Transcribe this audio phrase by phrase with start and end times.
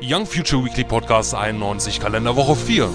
[0.00, 2.90] Young Future Weekly Podcast 91 Kalenderwoche 4.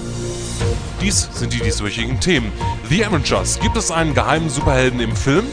[1.02, 2.52] Dies sind die dieswöchigen Themen.
[2.90, 3.60] The Avengers.
[3.60, 5.46] Gibt es einen geheimen Superhelden im Film?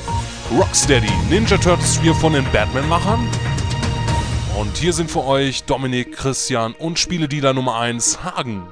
[0.57, 1.11] Rocksteady.
[1.31, 3.27] Ninja Turtles 4 von den Batman-Machern?
[4.59, 8.67] Und hier sind für euch Dominik, Christian und Spieledealer Nummer 1 Hagen.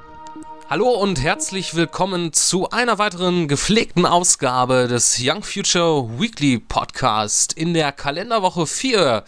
[0.67, 7.75] Hallo und herzlich willkommen zu einer weiteren gepflegten Ausgabe des Young Future Weekly Podcast in
[7.75, 9.23] der Kalenderwoche 4.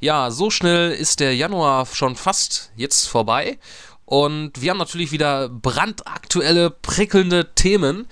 [0.00, 3.58] Ja, so schnell ist der Januar schon fast jetzt vorbei
[4.04, 8.08] und wir haben natürlich wieder brandaktuelle, prickelnde Themen.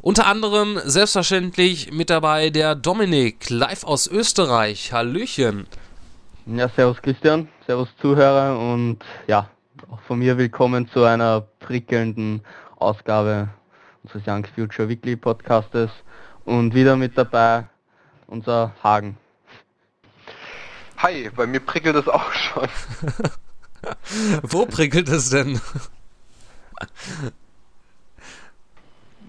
[0.00, 4.90] Unter anderem selbstverständlich mit dabei der Dominik, live aus Österreich.
[4.94, 5.66] Hallöchen.
[6.46, 9.50] Ja, servus Christian, servus Zuhörer und ja,
[9.90, 12.42] auch von mir willkommen zu einer prickelnden
[12.76, 13.48] Ausgabe
[14.02, 15.90] unseres Young Future Weekly Podcastes
[16.44, 17.64] und wieder mit dabei
[18.26, 19.16] unser Hagen.
[20.98, 22.68] Hi, bei mir prickelt es auch schon.
[24.42, 25.60] Wo prickelt es denn?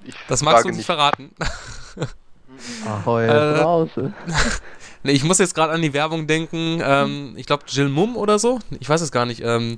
[0.05, 1.31] Ich Das magst du nicht verraten.
[2.85, 4.13] Ahoi, Äh, draußen.
[5.03, 6.81] Ich muss jetzt gerade an die Werbung denken.
[6.83, 8.59] Ähm, ich glaube, Jill Mum oder so.
[8.81, 9.41] Ich weiß es gar nicht.
[9.41, 9.77] Ähm,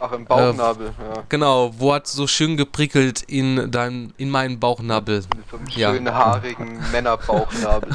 [0.00, 1.22] Ach, im Bauchnabel, ja.
[1.28, 5.22] genau, wo hat so schön geprickelt in dein, in meinen Bauchnabel.
[5.36, 5.92] Mit so einem Ja.
[5.92, 7.94] schönen haarigen Männerbauchnabel.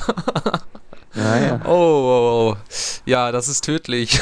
[1.14, 1.60] Naja.
[1.66, 2.58] Oh, oh, oh.
[3.06, 4.20] Ja, das ist tödlich.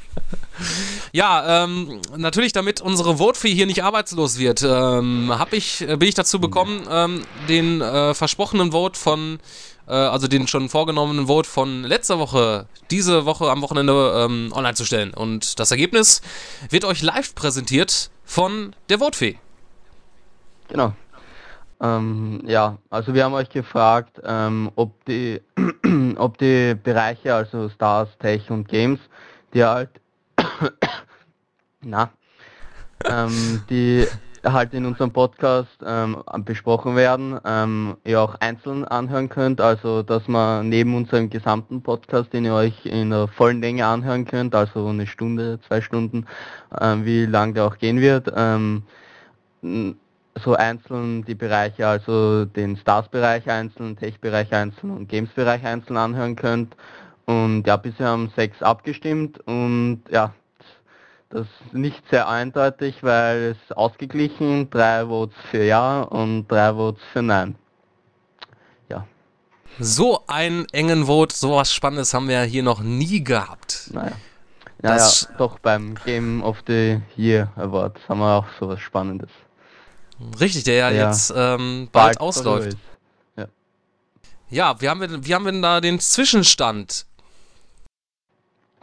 [1.12, 6.08] ja, ähm, natürlich, damit unsere Votefee hier nicht arbeitslos wird, ähm, hab ich, äh, bin
[6.08, 9.40] ich dazu bekommen, ähm, den äh, versprochenen Vote von,
[9.90, 14.74] äh, also den schon vorgenommenen Vote von letzter Woche, diese Woche am Wochenende ähm, online
[14.74, 15.12] zu stellen.
[15.12, 16.22] Und das Ergebnis
[16.70, 19.38] wird euch live präsentiert von der Votefee.
[20.68, 20.94] Genau.
[21.82, 25.40] Ähm, ja, also wir haben euch gefragt, ähm, ob die
[26.16, 29.00] ob die Bereiche, also Stars, Tech und Games,
[29.54, 29.90] die halt
[31.80, 32.10] na,
[33.04, 34.06] ähm, die
[34.44, 40.28] halt in unserem Podcast ähm, besprochen werden, ähm, ihr auch einzeln anhören könnt, also dass
[40.28, 44.86] man neben unserem gesamten Podcast, den ihr euch in der vollen Länge anhören könnt, also
[44.86, 46.26] eine Stunde, zwei Stunden,
[46.80, 48.84] ähm, wie lang der auch gehen wird, ähm,
[49.62, 56.76] so einzeln die Bereiche, also den Stars-Bereich einzeln, Tech-Bereich einzeln und Games-Bereich einzeln anhören könnt.
[57.26, 60.32] Und ja, bisher haben sechs abgestimmt und ja,
[61.30, 67.02] das ist nicht sehr eindeutig, weil es ausgeglichen, drei Votes für Ja und drei Votes
[67.12, 67.54] für Nein.
[68.88, 69.06] Ja,
[69.78, 73.90] So einen engen Vote, so was Spannendes haben wir hier noch nie gehabt.
[73.92, 74.12] naja.
[74.82, 79.28] Das- Naja, doch beim Game of the Year Award haben wir auch sowas Spannendes.
[80.40, 81.08] Richtig, der ja, Ja.
[81.10, 82.68] jetzt ähm, bald Bald ausläuft.
[82.68, 82.78] ist.
[84.52, 87.06] Ja, wie haben, wir, wie haben wir denn da den Zwischenstand?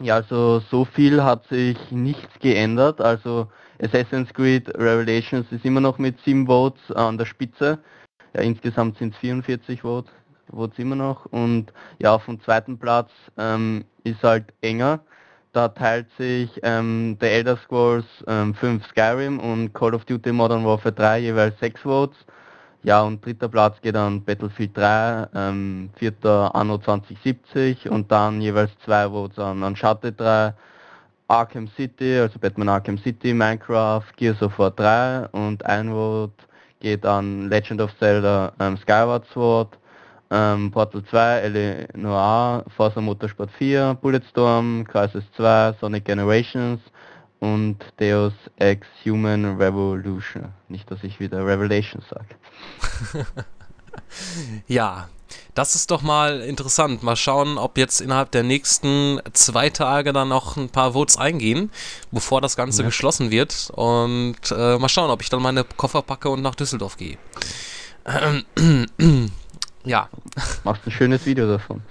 [0.00, 3.00] Ja, also so viel hat sich nichts geändert.
[3.00, 3.48] Also
[3.82, 7.78] Assassin's Creed Revelations ist immer noch mit 7 Votes an der Spitze.
[8.34, 10.12] Ja, insgesamt sind es 44 Votes,
[10.50, 11.26] Votes immer noch.
[11.26, 15.00] Und ja, auf dem zweiten Platz ähm, ist halt enger.
[15.52, 20.64] Da teilt sich ähm, der Elder Scrolls ähm, 5 Skyrim und Call of Duty Modern
[20.64, 22.18] Warfare 3 jeweils 6 Votes.
[22.84, 28.70] Ja, und dritter Platz geht an Battlefield 3, ähm, vierter Anno 2070 und dann jeweils
[28.84, 30.54] zwei Votes an Uncharted 3,
[31.26, 36.32] Arkham City, also Batman Arkham City, Minecraft, Gears of War 3 und ein Vote
[36.78, 39.76] geht an Legend of Zelda ähm, Skyward Sword,
[40.30, 46.80] ähm, Portal 2, Eleanor, Forza Motorsport 4, Bulletstorm, Crisis 2, Sonic Generations
[47.40, 50.52] und Deus Ex Human Revolution.
[50.68, 53.24] Nicht, dass ich wieder Revelations sage.
[54.68, 55.08] Ja,
[55.54, 57.02] das ist doch mal interessant.
[57.02, 61.70] Mal schauen, ob jetzt innerhalb der nächsten zwei Tage dann noch ein paar Votes eingehen,
[62.10, 62.88] bevor das Ganze Ja.
[62.88, 63.70] geschlossen wird.
[63.74, 67.18] Und äh, mal schauen, ob ich dann meine Koffer packe und nach Düsseldorf gehe.
[69.84, 70.08] ja.
[70.64, 71.82] Machst ein schönes Video davon.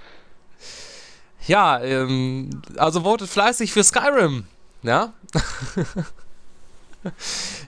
[1.46, 4.46] Ja, ähm, also votet fleißig für Skyrim.
[4.82, 5.12] Ja.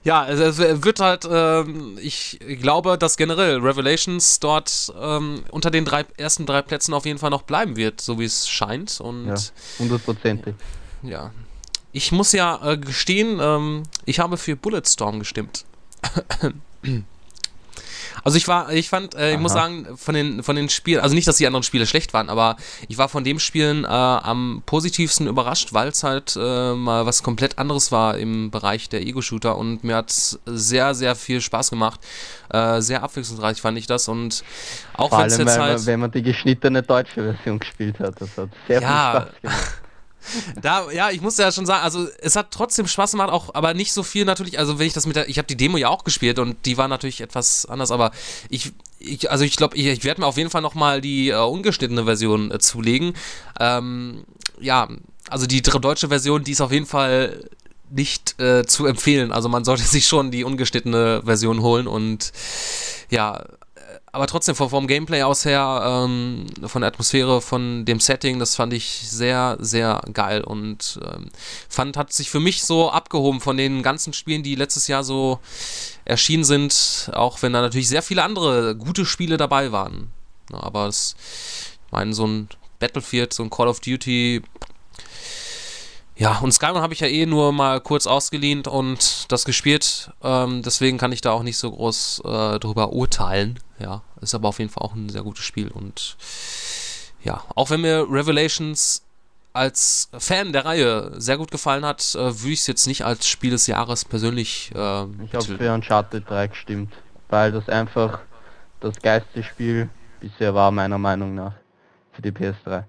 [0.03, 5.85] ja, es, es wird halt, ähm, ich glaube, dass generell Revelations dort ähm, unter den
[5.85, 8.99] drei, ersten drei Plätzen auf jeden Fall noch bleiben wird, so wie es scheint.
[8.99, 9.35] Und Ja,
[9.79, 10.55] hundertprozentig.
[11.03, 11.31] ja.
[11.93, 15.65] Ich muss ja äh, gestehen, ähm, ich habe für Bulletstorm gestimmt.
[18.23, 21.15] Also ich war, ich fand, äh, ich muss sagen, von den, von den Spielen, also
[21.15, 22.55] nicht, dass die anderen Spiele schlecht waren, aber
[22.87, 27.23] ich war von dem Spielen äh, am positivsten überrascht, weil es halt äh, mal was
[27.23, 30.11] komplett anderes war im Bereich der Ego-Shooter und mir hat
[30.45, 31.99] sehr, sehr viel Spaß gemacht.
[32.49, 34.43] Äh, sehr abwechslungsreich fand ich das und
[34.93, 35.77] auch wenn es jetzt halt...
[35.77, 38.19] man, wenn man die geschnittene deutsche Version gespielt hat.
[38.19, 38.87] Das hat sehr Ja.
[39.21, 39.67] viel Spaß gemacht.
[40.61, 43.73] da, ja, ich muss ja schon sagen, also es hat trotzdem Spaß gemacht, auch, aber
[43.73, 44.59] nicht so viel natürlich.
[44.59, 46.77] Also wenn ich das mit der, ich habe die Demo ja auch gespielt und die
[46.77, 48.11] war natürlich etwas anders, aber
[48.49, 51.37] ich, ich also ich glaube, ich, ich werde mir auf jeden Fall nochmal die äh,
[51.37, 53.13] ungeschnittene Version äh, zulegen.
[53.59, 54.23] Ähm,
[54.59, 54.87] ja,
[55.29, 57.49] also die deutsche Version, die ist auf jeden Fall
[57.89, 59.31] nicht äh, zu empfehlen.
[59.31, 62.31] Also man sollte sich schon die ungeschnittene Version holen und
[63.09, 63.43] ja,
[64.13, 68.73] aber trotzdem vom, Gameplay aus her, ähm, von der Atmosphäre, von dem Setting, das fand
[68.73, 71.29] ich sehr, sehr geil und ähm,
[71.69, 75.39] fand, hat sich für mich so abgehoben von den ganzen Spielen, die letztes Jahr so
[76.03, 80.11] erschienen sind, auch wenn da natürlich sehr viele andere gute Spiele dabei waren.
[80.51, 81.15] Aber es,
[81.85, 82.49] ich meine, so ein
[82.79, 84.41] Battlefield, so ein Call of Duty,
[86.15, 90.11] ja, und Skyrim habe ich ja eh nur mal kurz ausgelehnt und das gespielt.
[90.21, 93.59] Ähm, deswegen kann ich da auch nicht so groß äh, drüber urteilen.
[93.79, 95.69] Ja, ist aber auf jeden Fall auch ein sehr gutes Spiel.
[95.69, 96.17] Und
[97.23, 99.03] ja, auch wenn mir Revelations
[99.53, 103.27] als Fan der Reihe sehr gut gefallen hat, äh, würde ich es jetzt nicht als
[103.27, 104.71] Spiel des Jahres persönlich.
[104.73, 106.93] Äh, ich habe für Uncharted 3 gestimmt,
[107.29, 108.19] weil das einfach
[108.79, 111.53] das geilste Spiel bisher war, meiner Meinung nach,
[112.13, 112.83] für die PS3.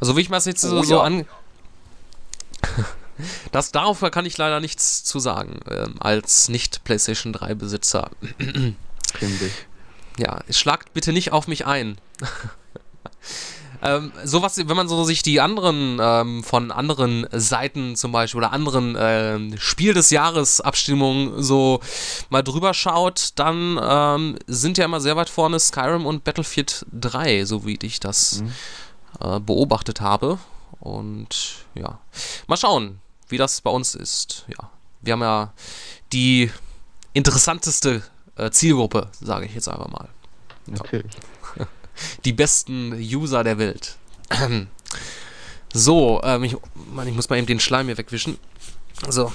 [0.00, 1.02] Also wie ich mir das jetzt oh, so, ja.
[1.02, 1.26] an
[3.52, 8.10] das, darauf kann ich leider nichts zu sagen, ähm, als Nicht-PlayStation 3-Besitzer.
[8.38, 9.52] Finde ich.
[10.18, 11.96] Ja, schlagt bitte nicht auf mich ein.
[13.82, 18.52] ähm, sowas, wenn man so sich die anderen ähm, von anderen Seiten zum Beispiel oder
[18.52, 21.80] anderen ähm, Spiel des Jahres Abstimmungen so
[22.28, 27.44] mal drüber schaut, dann ähm, sind ja immer sehr weit vorne Skyrim und Battlefield 3,
[27.44, 28.52] so wie ich das mhm.
[29.20, 30.38] äh, beobachtet habe.
[30.80, 31.98] Und ja,
[32.46, 34.44] mal schauen, wie das bei uns ist.
[34.48, 35.52] Ja, wir haben ja
[36.12, 36.50] die
[37.12, 38.02] interessanteste
[38.36, 40.08] äh, Zielgruppe, sage ich jetzt einfach mal.
[40.66, 41.12] Natürlich.
[42.24, 43.96] Die besten User der Welt.
[45.74, 48.38] so, ähm, ich, Mann, ich muss mal eben den Schleim hier wegwischen.
[49.08, 49.32] So.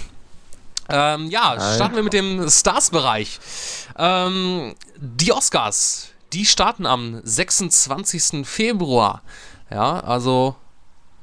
[0.90, 3.40] Ähm, ja, starten wir mit dem Stars-Bereich.
[3.98, 8.48] Ähm, die Oscars, die starten am 26.
[8.48, 9.22] Februar.
[9.70, 10.56] Ja, also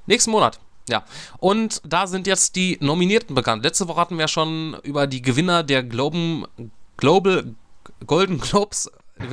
[0.06, 0.58] Nächsten Monat.
[0.88, 1.04] Ja.
[1.38, 3.64] Und da sind jetzt die Nominierten bekannt.
[3.64, 6.44] Letzte Woche hatten wir schon über die Gewinner der Globen,
[6.96, 7.54] Global
[8.06, 8.90] Golden Globes.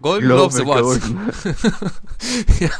[0.00, 1.10] Golden Globes Awards.
[2.60, 2.70] ja,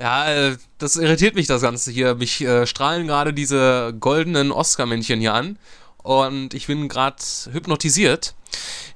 [0.00, 2.16] ja, äh, das irritiert mich das Ganze hier.
[2.16, 5.56] Mich äh, strahlen gerade diese goldenen Oscar-Männchen hier an
[6.02, 7.22] und ich bin gerade
[7.52, 8.34] hypnotisiert.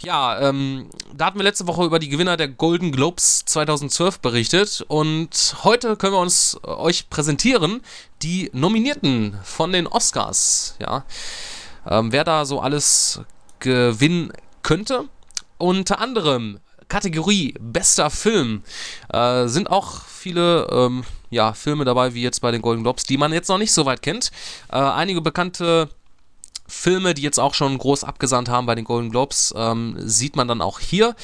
[0.02, 4.84] Ja, ähm, da hatten wir letzte Woche über die Gewinner der Golden Globes 2012 berichtet
[4.88, 7.80] und heute können wir uns äh, euch präsentieren
[8.22, 10.76] die Nominierten von den Oscars.
[10.78, 11.04] Ja,
[11.88, 13.20] ähm, wer da so alles
[13.58, 14.32] gewinnen
[14.62, 15.04] könnte.
[15.58, 18.62] Unter anderem Kategorie bester Film
[19.12, 23.16] äh, sind auch viele ähm, ja, Filme dabei, wie jetzt bei den Golden Globes, die
[23.16, 24.30] man jetzt noch nicht so weit kennt.
[24.70, 25.88] Äh, einige bekannte
[26.68, 30.48] Filme, die jetzt auch schon groß abgesandt haben bei den Golden Globes, ähm, sieht man
[30.48, 31.14] dann auch hier.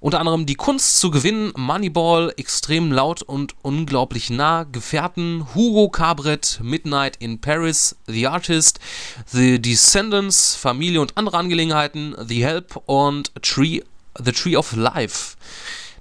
[0.00, 6.60] Unter anderem Die Kunst zu gewinnen, Moneyball, Extrem laut und unglaublich nah, Gefährten, Hugo Cabret,
[6.62, 8.78] Midnight in Paris, The Artist,
[9.26, 13.80] The Descendants, Familie und andere Angelegenheiten, The Help und Tree,
[14.22, 15.36] The Tree of Life.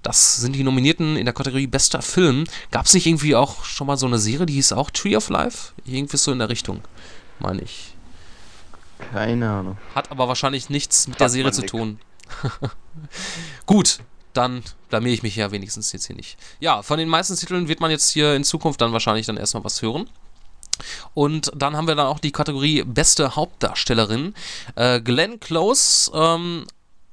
[0.05, 2.43] Das sind die Nominierten in der Kategorie Bester Film.
[2.69, 5.29] Gab es nicht irgendwie auch schon mal so eine Serie, die hieß auch Tree of
[5.29, 5.73] Life?
[5.83, 6.81] Irgendwie so in der Richtung,
[7.39, 7.94] meine ich.
[9.11, 9.77] Keine Ahnung.
[9.93, 11.99] Hat aber wahrscheinlich nichts mit Hat der Serie zu tun.
[13.65, 13.99] Gut,
[14.33, 16.37] dann blamier ich mich ja wenigstens jetzt hier nicht.
[16.59, 19.63] Ja, von den meisten Titeln wird man jetzt hier in Zukunft dann wahrscheinlich dann erstmal
[19.63, 20.09] was hören.
[21.13, 24.33] Und dann haben wir dann auch die Kategorie Beste Hauptdarstellerin.
[24.75, 26.65] Äh, Glenn Close, ähm,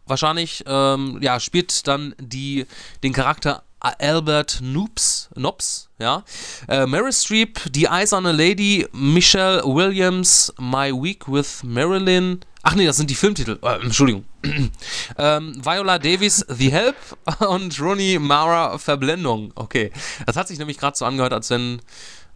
[0.07, 2.67] wahrscheinlich, ähm, ja, spielt dann die,
[3.03, 6.23] den Charakter Albert Noops, Nops, ja.
[6.69, 12.41] Äh, Mary Streep, Die Eiserne Lady, Michelle Williams, My Week with Marilyn.
[12.63, 13.59] Ach nee, das sind die Filmtitel.
[13.63, 14.25] Äh, Entschuldigung.
[15.19, 16.97] ähm, Viola Davis, The Help
[17.41, 19.53] und Rooney Mara, Verblendung.
[19.57, 19.91] Okay.
[20.27, 21.81] Das hat sich nämlich gerade so angehört, als wenn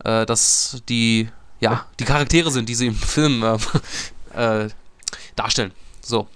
[0.05, 1.29] äh, das die,
[1.61, 3.45] ja, die Charaktere sind, die sie im Film
[4.35, 4.69] äh, äh,
[5.37, 5.73] darstellen.
[6.03, 6.29] So.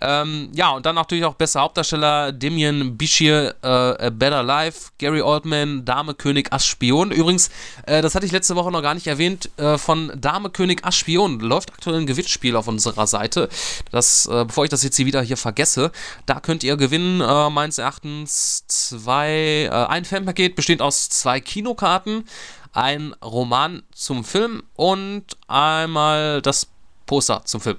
[0.00, 5.22] Ähm, ja, und dann natürlich auch bester Hauptdarsteller Damien Bichir, äh, A Better Life, Gary
[5.22, 7.10] Oldman, Dame König Ass Spion.
[7.10, 7.50] Übrigens,
[7.86, 10.96] äh, das hatte ich letzte Woche noch gar nicht erwähnt, äh, von Dame König Ass
[10.96, 13.48] Spion läuft aktuell ein Gewinnspiel auf unserer Seite.
[13.90, 15.92] Das, äh, bevor ich das jetzt hier wieder hier vergesse,
[16.26, 22.24] da könnt ihr gewinnen, äh, meines Erachtens, zwei, äh, ein Fanpaket besteht aus zwei Kinokarten,
[22.72, 26.68] ein Roman zum Film und einmal das
[27.06, 27.78] Poster zum Film.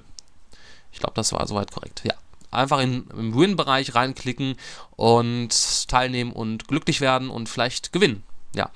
[0.92, 2.02] Ich glaube, das war soweit korrekt.
[2.04, 2.14] Ja.
[2.50, 4.56] Einfach in, im Win-Bereich reinklicken
[4.96, 8.22] und teilnehmen und glücklich werden und vielleicht gewinnen.
[8.54, 8.70] Ja.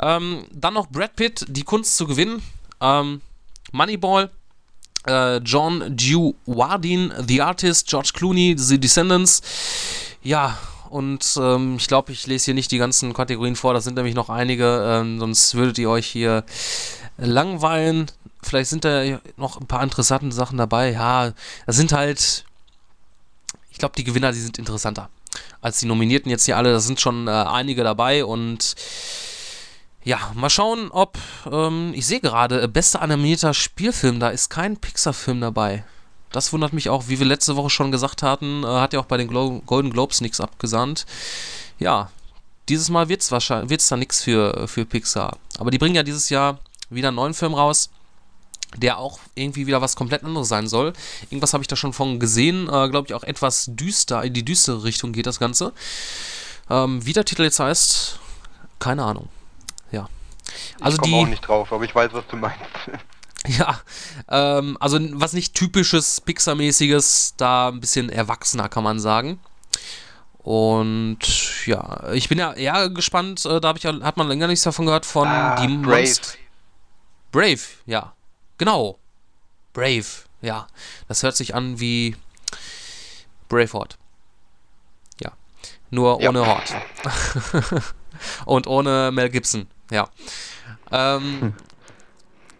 [0.00, 2.42] Ähm, dann noch Brad Pitt, die Kunst zu gewinnen.
[2.80, 3.20] Ähm,
[3.72, 4.30] Moneyball,
[5.06, 9.42] äh, John Dewardin, The Artist, George Clooney, The Descendants.
[10.22, 10.58] Ja,
[10.90, 14.14] und ähm, ich glaube, ich lese hier nicht die ganzen Kategorien vor, das sind nämlich
[14.14, 16.44] noch einige, ähm, sonst würdet ihr euch hier
[17.18, 18.10] langweilen.
[18.42, 20.92] Vielleicht sind da noch ein paar interessante Sachen dabei.
[20.92, 21.32] Ja,
[21.66, 22.44] das sind halt,
[23.70, 25.10] ich glaube, die Gewinner, die sind interessanter
[25.60, 26.72] als die Nominierten jetzt hier alle.
[26.72, 28.74] Da sind schon äh, einige dabei und
[30.04, 31.18] ja, mal schauen, ob.
[31.50, 35.84] Ähm, ich sehe gerade, äh, bester animierter Spielfilm, da ist kein Pixar-Film dabei.
[36.30, 39.06] Das wundert mich auch, wie wir letzte Woche schon gesagt hatten, äh, hat ja auch
[39.06, 41.06] bei den Glo Golden Globes nichts abgesandt.
[41.78, 42.10] Ja,
[42.68, 45.38] dieses Mal wird es wird's da nichts für, für Pixar.
[45.58, 46.58] Aber die bringen ja dieses Jahr
[46.90, 47.90] wieder einen neuen Film raus,
[48.76, 50.92] der auch irgendwie wieder was komplett anderes sein soll.
[51.30, 54.44] Irgendwas habe ich da schon von gesehen, äh, glaube ich auch etwas düster, in die
[54.44, 55.72] düstere Richtung geht das Ganze.
[56.70, 58.18] Ähm, wie der Titel jetzt heißt,
[58.78, 59.28] keine Ahnung.
[59.90, 60.08] Ja.
[60.80, 62.58] Also ich komme auch nicht drauf, aber ich weiß, was du meinst.
[63.46, 63.80] Ja,
[64.28, 69.38] ähm, also was nicht typisches Pixar-mäßiges, da ein bisschen erwachsener kann man sagen.
[70.38, 71.18] Und
[71.66, 74.86] ja, ich bin ja eher gespannt, äh, da hab ich, hat man länger nichts davon
[74.86, 76.00] gehört, von Ah, die Brave.
[76.00, 76.36] Monst-
[77.32, 78.14] Brave, ja.
[78.58, 78.98] Genau.
[79.72, 80.06] Brave,
[80.40, 80.66] ja.
[81.08, 82.16] Das hört sich an wie
[83.48, 83.98] Braveheart.
[85.22, 85.32] Ja.
[85.90, 86.28] Nur Ja.
[86.30, 86.74] ohne Hort.
[88.46, 90.08] Und ohne Mel Gibson, ja.
[90.90, 91.54] Ähm,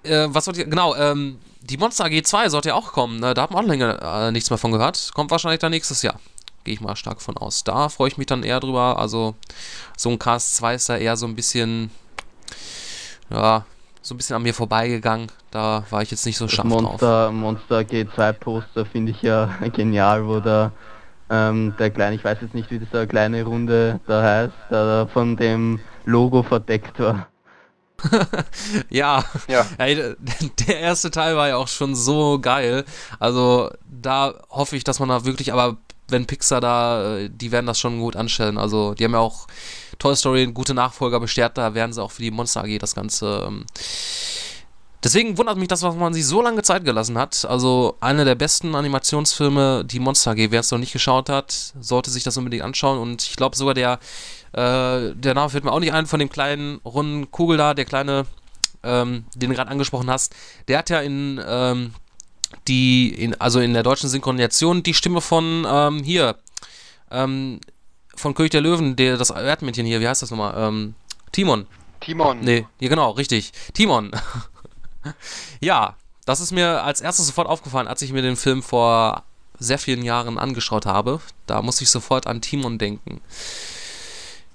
[0.05, 3.35] äh, was wollte ich, genau, ähm, die Monster AG 2 sollte ja auch kommen, ne?
[3.35, 5.11] da hat man auch länger äh, nichts mehr von gehört.
[5.15, 6.21] Kommt wahrscheinlich dann nächstes Jahr.
[6.65, 7.65] Gehe ich mal stark von aus.
[7.65, 8.99] Da freue ich mich dann eher drüber.
[8.99, 9.35] Also,
[9.97, 11.91] so ein Cast 2 ist da eher so ein bisschen,
[13.31, 13.65] ja,
[14.03, 15.29] so ein bisschen an mir vorbeigegangen.
[15.51, 16.83] Da war ich jetzt nicht so Das scharf drauf.
[16.83, 20.73] Monster, Monster G2 Poster finde ich ja genial, wo da
[21.31, 25.07] ähm, der kleine, ich weiß jetzt nicht, wie dieser kleine Runde da heißt, der da
[25.07, 27.29] von dem Logo verdeckt war.
[28.91, 29.67] Ja, Ja.
[29.79, 30.15] Ey,
[30.69, 32.85] der erste Teil war ja auch schon so geil.
[33.19, 35.77] Also da hoffe ich, dass man da wirklich, aber
[36.09, 38.59] wenn Pixar da, äh, die werden das schon gut anstellen.
[38.59, 39.47] Also die haben ja auch
[39.99, 43.45] Toy Story gute Nachfolger bestätigt, da werden sie auch für die Monster AG das Ganze.
[43.47, 43.67] Ähm
[45.05, 47.45] Deswegen wundert mich das, was man sich so lange Zeit gelassen hat.
[47.45, 52.11] Also einer der besten Animationsfilme, die Monster AG, wer es noch nicht geschaut hat, sollte
[52.11, 52.99] sich das unbedingt anschauen.
[52.99, 54.01] Und ich glaube sogar der,
[54.53, 57.85] äh, der Name fällt mir auch nicht ein, von dem kleinen runden Kugel da, der
[57.85, 58.27] kleine
[58.83, 60.35] ähm, den du gerade angesprochen hast,
[60.69, 61.93] der hat ja in ähm,
[62.67, 66.37] die, in, also in der deutschen Synchronisation die Stimme von ähm, hier,
[67.11, 67.61] ähm,
[68.15, 70.55] von König der Löwen, der das Erdmännchen hier, wie heißt das nochmal?
[70.57, 70.95] Ähm,
[71.33, 71.67] Timon.
[72.01, 72.41] Timon.
[72.41, 73.53] Nee, ja genau, richtig.
[73.75, 74.11] Timon.
[75.61, 79.25] ja, das ist mir als erstes sofort aufgefallen, als ich mir den Film vor
[79.59, 81.21] sehr vielen Jahren angeschaut habe.
[81.47, 83.21] Da musste ich sofort an Timon denken.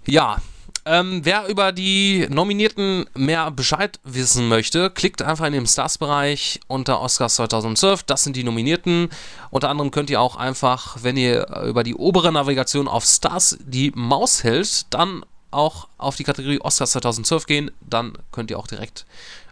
[0.06, 0.42] Ja,
[0.86, 7.02] ähm, wer über die Nominierten mehr Bescheid wissen möchte, klickt einfach in den Stars-Bereich unter
[7.02, 8.04] Oscars 2012.
[8.04, 9.10] Das sind die Nominierten.
[9.50, 13.92] Unter anderem könnt ihr auch einfach, wenn ihr über die obere Navigation auf Stars die
[13.96, 17.72] Maus hält, dann auch auf die Kategorie Oscars 2012 gehen.
[17.82, 19.06] Dann könnt ihr auch direkt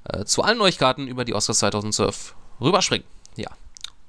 [0.06, 3.08] äh, zu allen Neuigkeiten über die Oscars 2012 rüberspringen.
[3.38, 3.50] Ja.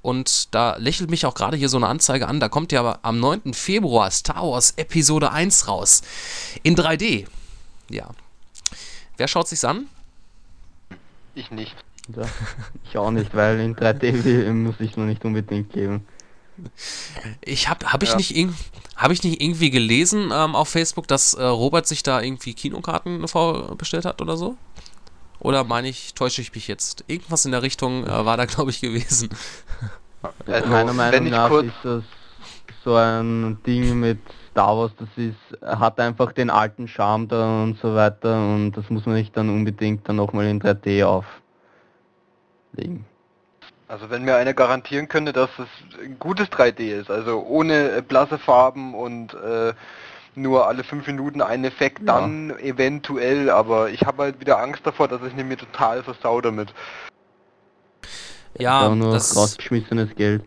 [0.02, 2.40] Und da lächelt mich auch gerade hier so eine Anzeige an.
[2.40, 3.54] Da kommt ja aber am 9.
[3.54, 6.02] Februar Star Wars Episode 1 raus.
[6.64, 7.26] In 3D.
[7.88, 8.11] Ja.
[9.16, 9.87] Wer schaut sich's an?
[11.35, 11.75] Ich nicht.
[12.16, 12.25] Ja,
[12.90, 16.04] ich auch nicht, weil in 3D will- muss ich noch nicht unbedingt geben.
[17.40, 18.16] Ich habe hab ich, Ja.
[18.16, 18.35] nicht
[18.97, 23.26] hab ich nicht irgendwie gelesen ähm, auf Facebook, dass äh, Robert sich da irgendwie Kinokarten
[23.28, 24.56] vorbestellt hat oder so?
[25.42, 27.04] Oder meine ich, täusche ich mich jetzt?
[27.08, 29.28] Irgendwas in der Richtung äh, war da, glaube ich, gewesen.
[30.46, 32.04] Also, Meiner Meinung nach kurz, ist das
[32.84, 34.20] so ein Ding mit
[34.52, 38.88] Star Wars, das ist, hat einfach den alten Charme da und so weiter und das
[38.88, 43.04] muss man nicht dann unbedingt dann nochmal in 3D auflegen.
[43.88, 45.66] also wenn mir einer garantieren könnte, dass es
[46.04, 49.72] ein gutes 3D ist, also ohne blasse Farben und äh,
[50.35, 52.05] nur alle fünf Minuten ein Effekt, Ja.
[52.21, 56.73] dann eventuell, aber ich habe halt wieder Angst davor, dass ich mir total versau damit.
[58.59, 60.45] Ja, auch nur das, rausgeschmissenes Geld.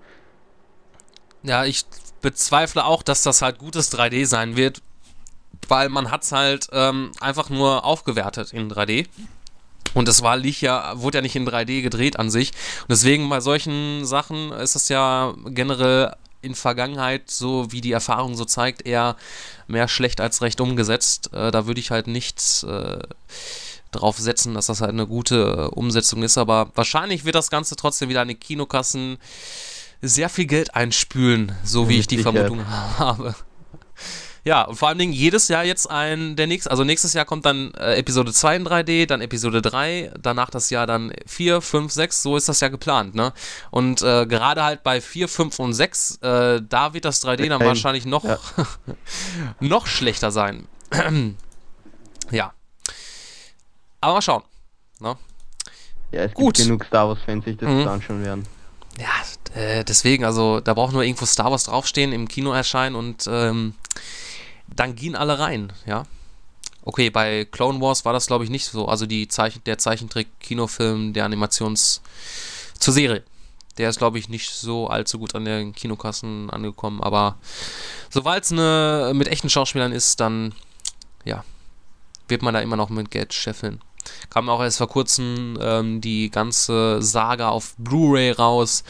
[1.43, 1.85] ja, ich
[2.21, 4.81] bezweifle auch, dass das halt gutes 3D sein wird,
[5.67, 9.07] weil man hat's halt ähm, einfach nur aufgewertet in 3D.
[9.93, 12.51] Und das war liegt ja, wurde ja nicht in 3D gedreht an sich.
[12.81, 16.13] Und deswegen bei solchen Sachen ist es ja generell
[16.45, 19.15] in Vergangenheit, so wie die Erfahrung so zeigt, eher
[19.67, 21.33] mehr schlecht als recht umgesetzt.
[21.33, 22.99] Äh, da würde ich halt nichts äh,
[23.91, 26.37] drauf setzen, dass das halt eine gute äh, Umsetzung ist.
[26.37, 29.17] Aber wahrscheinlich wird das Ganze trotzdem wieder an den Kinokassen
[30.01, 32.19] sehr viel Geld einspülen, so wie ich die.
[32.19, 32.67] Vermutung
[32.99, 33.35] habe.
[34.47, 37.47] Ja, und vor allen Dingen jedes Jahr jetzt ein, der nächste, also nächstes Jahr kommt
[37.47, 41.91] dann äh, Episode 2 in 3D, dann Episode 3, danach das Jahr dann 4, 5,
[41.91, 43.33] 6, so ist das ja geplant, ne?
[43.71, 47.59] Und äh, gerade halt bei 4, 5 und 6, äh, da wird das 3D dann
[47.59, 48.37] wahrscheinlich noch, ja.
[49.59, 50.67] noch schlechter sein.
[52.29, 52.53] ja.
[53.99, 54.43] Aber mal schauen.
[54.99, 55.17] Ne?
[56.11, 56.57] Ja, es Gut.
[56.57, 57.87] gibt genug Star Wars-Fans, sich das mhm.
[57.87, 58.47] anschauen werden.
[58.99, 63.27] Ja, äh, deswegen, also da braucht nur irgendwo Star Wars draufstehen, im Kino erscheinen und
[63.27, 63.73] ähm,
[64.67, 66.05] dann gehen alle rein, ja.
[66.83, 68.87] Okay, bei Clone Wars war das glaube ich nicht so.
[68.87, 72.01] Also die Zeichen, der Zeichentrick-Kinofilm, der Animations
[72.79, 73.23] zur Serie.
[73.77, 77.01] Der ist, glaube ich, nicht so allzu gut an den Kinokassen angekommen.
[77.01, 77.37] Aber
[78.09, 80.53] sobald es eine mit echten Schauspielern ist, dann
[81.25, 81.43] ja,
[82.27, 83.81] wird man da immer noch mit Geld scheffeln.
[84.29, 88.83] Kam auch erst vor kurzem ähm, die ganze Saga auf Blu-ray raus.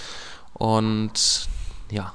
[0.54, 1.48] Und
[1.90, 2.14] ja,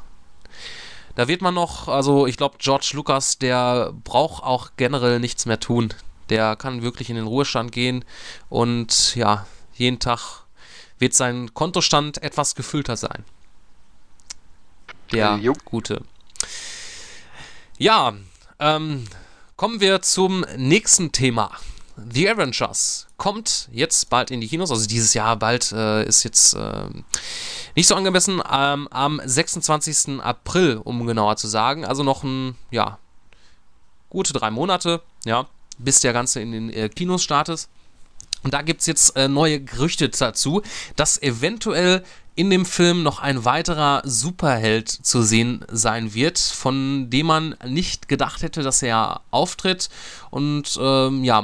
[1.21, 5.61] da wird man noch, also ich glaube, George Lucas, der braucht auch generell nichts mehr
[5.61, 5.93] tun.
[6.31, 8.07] Der kann wirklich in den Ruhestand gehen
[8.49, 10.45] und ja, jeden Tag
[10.99, 13.27] wird sein Kontostand etwas gefüllter sein.
[15.13, 15.53] Der jo.
[15.67, 16.01] gute.
[17.77, 18.15] Ja,
[18.59, 19.05] ähm,
[19.57, 21.51] kommen wir zum nächsten Thema.
[22.09, 26.55] The Avengers kommt jetzt bald in die Kinos, also dieses Jahr bald äh, ist jetzt
[26.55, 26.89] äh,
[27.77, 30.21] nicht so angemessen, ähm, am 26.
[30.21, 32.99] April, um genauer zu sagen, also noch ein, ja,
[34.09, 35.47] gute drei Monate, ja,
[35.79, 37.69] bis der Ganze in den äh, Kinos startet.
[38.43, 40.63] Und da gibt es jetzt äh, neue Gerüchte dazu,
[40.97, 42.03] dass eventuell
[42.37, 48.09] in dem Film noch ein weiterer Superheld zu sehen sein wird, von dem man nicht
[48.09, 49.91] gedacht hätte, dass er auftritt.
[50.31, 51.43] Und ähm, ja,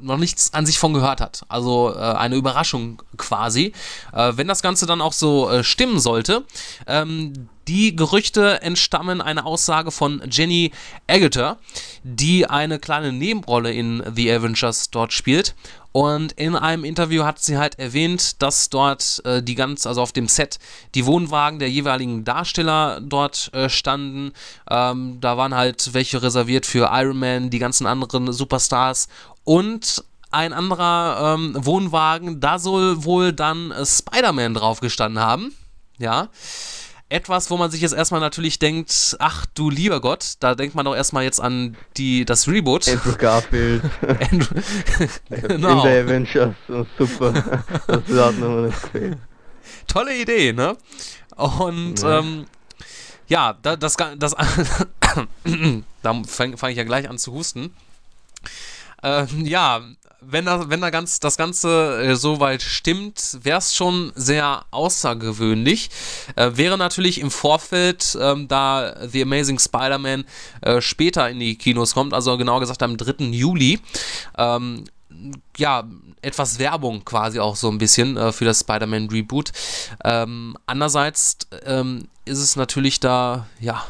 [0.00, 1.42] noch nichts an sich von gehört hat.
[1.48, 3.72] Also äh, eine Überraschung quasi.
[4.12, 6.44] Äh, wenn das Ganze dann auch so äh, stimmen sollte,
[6.86, 10.72] ähm, die Gerüchte entstammen einer Aussage von Jenny
[11.06, 11.58] Agutter,
[12.02, 15.54] die eine kleine Nebenrolle in The Avengers dort spielt.
[15.92, 20.12] Und in einem Interview hat sie halt erwähnt, dass dort äh, die ganz, also auf
[20.12, 20.58] dem Set,
[20.94, 24.32] die Wohnwagen der jeweiligen Darsteller dort äh, standen.
[24.68, 29.08] Ähm, da waren halt welche reserviert für Iron Man, die ganzen anderen Superstars
[29.44, 35.54] und ein anderer ähm, Wohnwagen, da soll wohl dann äh, Spider-Man drauf gestanden haben.
[35.98, 36.28] Ja.
[37.08, 40.84] Etwas, wo man sich jetzt erstmal natürlich denkt, ach du lieber Gott, da denkt man
[40.84, 42.88] doch erstmal jetzt an die, das Reboot.
[42.88, 43.82] Andrew Garfield.
[44.30, 44.60] Andrew,
[45.48, 45.78] genau.
[45.78, 46.54] In der Avengers,
[46.96, 47.32] super.
[47.88, 49.18] Das hat nochmal nicht gefehlt.
[49.88, 50.76] Tolle Idee, ne?
[51.36, 52.46] Und ja, ähm,
[53.26, 54.36] ja das, das, das
[56.02, 57.74] da fange fang ich ja gleich an zu husten.
[59.02, 59.82] Äh, ja,
[60.20, 65.90] wenn da, wenn da ganz, das Ganze äh, soweit stimmt, wäre es schon sehr außergewöhnlich.
[66.36, 70.24] Äh, wäre natürlich im Vorfeld, ähm, da The Amazing Spider-Man
[70.60, 73.24] äh, später in die Kinos kommt, also genauer gesagt am 3.
[73.26, 73.80] Juli,
[74.36, 74.84] ähm,
[75.56, 75.84] ja,
[76.22, 79.52] etwas Werbung quasi auch so ein bisschen äh, für das Spider-Man Reboot.
[80.04, 83.84] Ähm, andererseits ähm, ist es natürlich da, ja,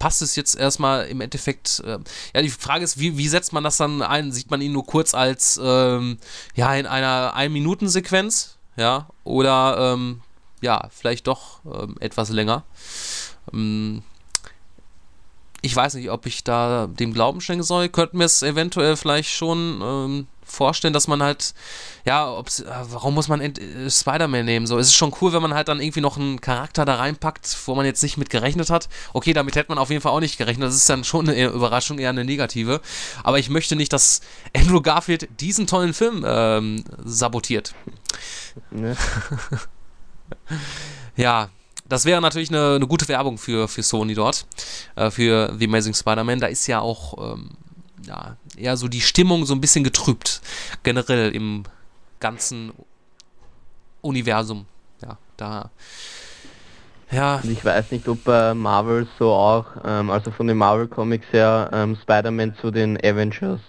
[0.00, 1.98] passt es jetzt erstmal im Endeffekt, äh,
[2.34, 4.32] ja, die Frage ist, wie, wie setzt man das dann ein?
[4.32, 6.18] Sieht man ihn nur kurz als, ähm,
[6.56, 10.22] ja, in einer Ein-Minuten-Sequenz, ja, oder, ähm,
[10.62, 12.64] ja, vielleicht doch ähm, etwas länger.
[13.52, 14.02] Ähm,
[15.62, 17.88] ich weiß nicht, ob ich da dem Glauben schenken soll.
[17.88, 21.54] Könnten wir es eventuell vielleicht schon ähm, vorstellen, dass man halt,
[22.04, 24.66] ja, ob's, äh, warum muss man äh, Spider-Man nehmen?
[24.66, 27.56] So, es ist schon cool, wenn man halt dann irgendwie noch einen Charakter da reinpackt,
[27.66, 28.88] wo man jetzt nicht mit gerechnet hat.
[29.12, 30.68] Okay, damit hätte man auf jeden Fall auch nicht gerechnet.
[30.68, 32.80] Das ist dann schon eine Überraschung, eher eine negative.
[33.22, 34.20] Aber ich möchte nicht, dass
[34.56, 37.74] Andrew Garfield diesen tollen Film ähm, sabotiert.
[38.70, 38.96] Ne?
[41.16, 41.50] ja,
[41.90, 44.46] das wäre natürlich eine, eine, gute Werbung für, für Sony dort,
[44.96, 46.40] äh, für The Amazing Spider-Man.
[46.40, 47.50] Da ist ja auch ähm,
[48.06, 50.40] ja, eher so die Stimmung so ein bisschen getrübt,
[50.82, 51.64] generell im
[52.20, 52.72] ganzen
[54.00, 54.66] Universum.
[55.02, 55.70] Ja, da.
[57.10, 57.40] Ja.
[57.42, 61.70] Ich weiß nicht, ob bei Marvel so auch, ähm, also von den Marvel Comics her,
[61.72, 63.60] ähm, Spider-Man zu den Avengers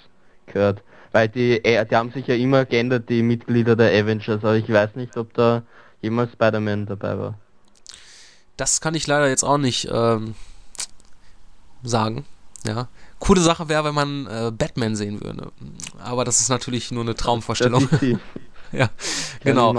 [0.45, 0.83] gehört.
[1.11, 4.71] Weil die, äh, die haben sich ja immer geändert, die Mitglieder der Avengers, aber ich
[4.71, 5.63] weiß nicht, ob da
[6.01, 7.39] jemals Spider-Man dabei war.
[8.61, 10.35] Das kann ich leider jetzt auch nicht ähm,
[11.81, 12.25] sagen.
[12.63, 12.89] Ja.
[13.17, 15.51] Coole Sache wäre, wenn man äh, Batman sehen würde.
[15.97, 17.89] Aber das ist natürlich nur eine Traumvorstellung.
[18.71, 18.91] ja,
[19.43, 19.73] genau.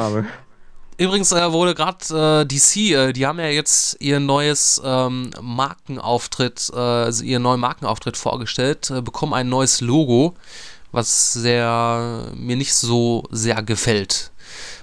[0.98, 6.72] Übrigens äh, wurde gerade äh, DC, äh, die haben ja jetzt ihr neues ähm, Markenauftritt,
[6.74, 10.34] äh, also ihren neuen Markenauftritt vorgestellt, äh, bekommen ein neues Logo,
[10.90, 14.32] was sehr mir nicht so sehr gefällt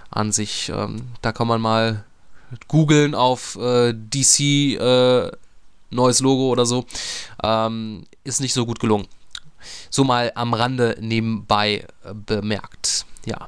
[0.09, 0.71] an sich.
[0.73, 2.05] Ähm, da kann man mal
[2.67, 5.31] googeln auf äh, DC äh,
[5.91, 6.85] neues Logo oder so.
[7.43, 9.07] Ähm, ist nicht so gut gelungen.
[9.89, 13.05] So mal am Rande nebenbei äh, bemerkt.
[13.25, 13.47] Ja.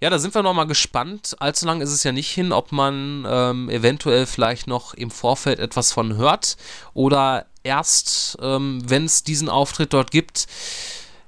[0.00, 1.36] Ja, da sind wir nochmal gespannt.
[1.38, 5.60] Allzu lang ist es ja nicht hin, ob man ähm, eventuell vielleicht noch im Vorfeld
[5.60, 6.56] etwas von hört
[6.92, 10.46] oder erst, ähm, wenn es diesen Auftritt dort gibt,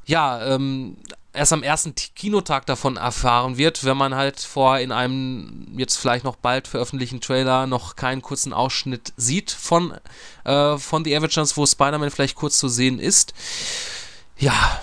[0.04, 0.96] ja, ähm,
[1.36, 6.24] erst am ersten Kinotag davon erfahren wird, wenn man halt vor in einem jetzt vielleicht
[6.24, 9.94] noch bald veröffentlichten Trailer noch keinen kurzen Ausschnitt sieht von,
[10.44, 13.34] äh, von The Avengers, wo Spider-Man vielleicht kurz zu sehen ist.
[14.38, 14.82] Ja,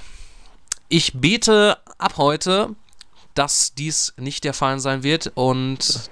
[0.90, 2.76] ich bete ab heute,
[3.34, 6.10] dass dies nicht der Fall sein wird und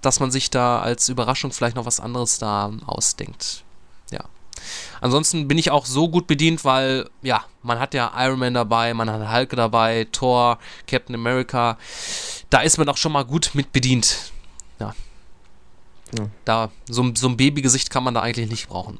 [0.00, 3.64] dass man sich da als Überraschung vielleicht noch was anderes da ausdenkt.
[5.00, 8.94] Ansonsten bin ich auch so gut bedient, weil, ja, man hat ja Iron Man dabei,
[8.94, 11.78] man hat Hulk dabei, Thor, Captain America.
[12.50, 14.32] Da ist man auch schon mal gut mit bedient.
[14.78, 14.94] Ja.
[16.18, 16.26] ja.
[16.44, 18.98] Da, so, so ein Babygesicht kann man da eigentlich nicht brauchen.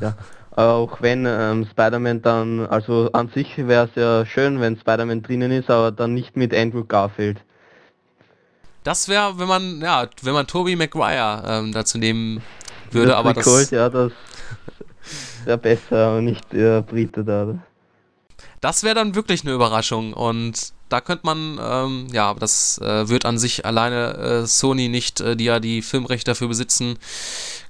[0.00, 0.14] Ja.
[0.56, 5.52] Auch wenn ähm, Spider-Man dann, also an sich wäre es ja schön, wenn Spider-Man drinnen
[5.52, 7.38] ist, aber dann nicht mit Andrew Garfield.
[8.82, 12.42] Das wäre, wenn man, ja, wenn man Tobey Maguire ähm, dazu nehmen
[12.90, 13.46] würde, das aber das.
[13.46, 14.12] Cool, ja, das
[15.44, 17.58] wäre besser, aber nicht der Brite da.
[18.60, 23.24] Das wäre dann wirklich eine Überraschung und da könnte man, ähm, ja, das äh, wird
[23.24, 26.98] an sich alleine äh, Sony nicht, äh, die ja die Filmrechte dafür besitzen,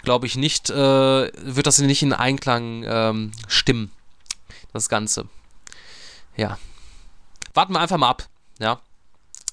[0.03, 3.93] glaube ich nicht, äh, wird das nicht in Einklang ähm, stimmen,
[4.73, 5.27] das Ganze.
[6.37, 6.59] Ja.
[7.55, 8.27] Warten wir einfach mal ab,
[8.59, 8.81] ja.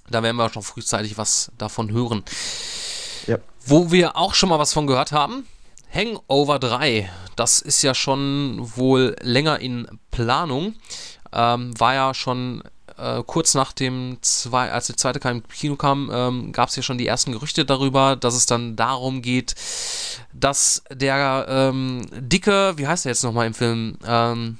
[0.09, 2.23] Da werden wir schon frühzeitig was davon hören.
[3.27, 3.37] Ja.
[3.65, 5.45] Wo wir auch schon mal was von gehört haben,
[5.93, 10.75] Hangover 3, das ist ja schon wohl länger in Planung.
[11.33, 12.63] Ähm, war ja schon
[12.97, 16.83] äh, kurz nach dem zwei, als der zweite im Kino kam, ähm, gab es ja
[16.83, 19.55] schon die ersten Gerüchte darüber, dass es dann darum geht,
[20.33, 23.97] dass der ähm, dicke, wie heißt der jetzt nochmal im Film?
[24.05, 24.57] Ähm,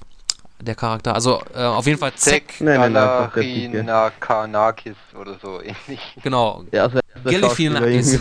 [0.60, 6.00] der Charakter, also äh, auf jeden Fall Zack Galifianakis oder so ähnlich.
[6.24, 8.20] Genau, ja, also Galifianakis.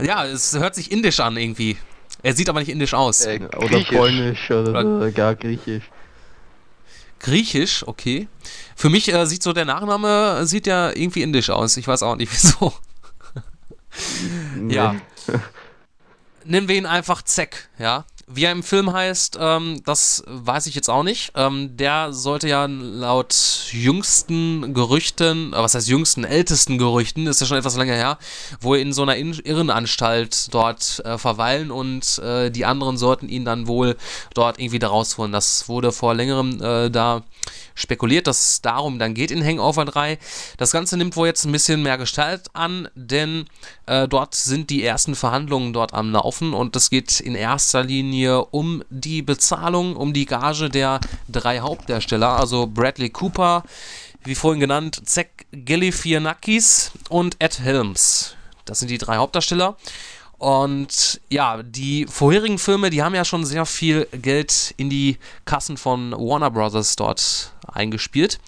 [0.00, 1.76] Ja, es hört sich indisch an irgendwie.
[2.22, 3.24] Er sieht aber nicht indisch aus.
[3.26, 5.84] Äh, oder polnisch oder, oder gar griechisch.
[7.20, 8.28] Griechisch, okay.
[8.74, 11.76] Für mich äh, sieht so der Nachname, sieht ja irgendwie indisch aus.
[11.76, 12.74] Ich weiß auch nicht wieso.
[14.68, 14.96] ja.
[16.44, 18.04] Nennen wir ihn einfach Zeck, ja.
[18.28, 21.30] Wie er im Film heißt, ähm, das weiß ich jetzt auch nicht.
[21.36, 27.46] Ähm, der sollte ja laut jüngsten Gerüchten, äh, was heißt jüngsten, ältesten Gerüchten, ist ja
[27.46, 28.18] schon etwas länger her,
[28.60, 33.68] wohl in so einer Irrenanstalt dort äh, verweilen und äh, die anderen sollten ihn dann
[33.68, 33.96] wohl
[34.34, 35.30] dort irgendwie da rausholen.
[35.30, 37.22] Das wurde vor längerem äh, da
[37.76, 40.18] spekuliert, dass es darum dann geht in Hangover 3.
[40.56, 43.44] Das Ganze nimmt wohl jetzt ein bisschen mehr Gestalt an, denn
[43.86, 48.15] äh, dort sind die ersten Verhandlungen dort am Laufen und es geht in erster Linie
[48.24, 53.62] um die Bezahlung, um die Gage der drei Hauptdarsteller, also Bradley Cooper,
[54.24, 58.34] wie vorhin genannt, Zach Galifianakis und Ed Helms.
[58.64, 59.76] Das sind die drei Hauptdarsteller.
[60.38, 65.76] Und ja, die vorherigen Filme, die haben ja schon sehr viel Geld in die Kassen
[65.76, 68.38] von Warner Brothers dort eingespielt.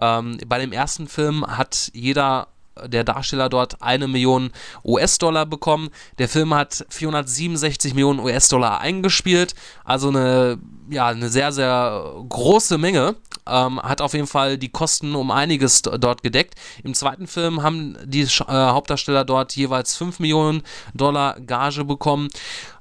[0.00, 2.48] Ähm, bei dem ersten Film hat jeder
[2.86, 4.50] der Darsteller dort eine Million
[4.84, 5.90] US-Dollar bekommen.
[6.18, 10.58] Der Film hat 467 Millionen US-Dollar eingespielt, also eine,
[10.90, 13.16] ja, eine sehr, sehr große Menge.
[13.48, 16.54] Ähm, hat auf jeden Fall die Kosten um einiges dort gedeckt.
[16.82, 20.62] Im zweiten Film haben die äh, Hauptdarsteller dort jeweils 5 Millionen
[20.94, 22.28] Dollar Gage bekommen.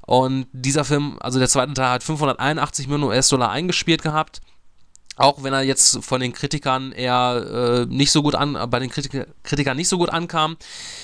[0.01, 4.41] Und dieser Film, also der zweite Teil, hat 581 Millionen US-Dollar eingespielt gehabt.
[5.17, 8.89] Auch wenn er jetzt von den Kritikern eher äh, nicht so gut an, bei den
[8.89, 10.57] Kritik Kritikern nicht so gut ankam.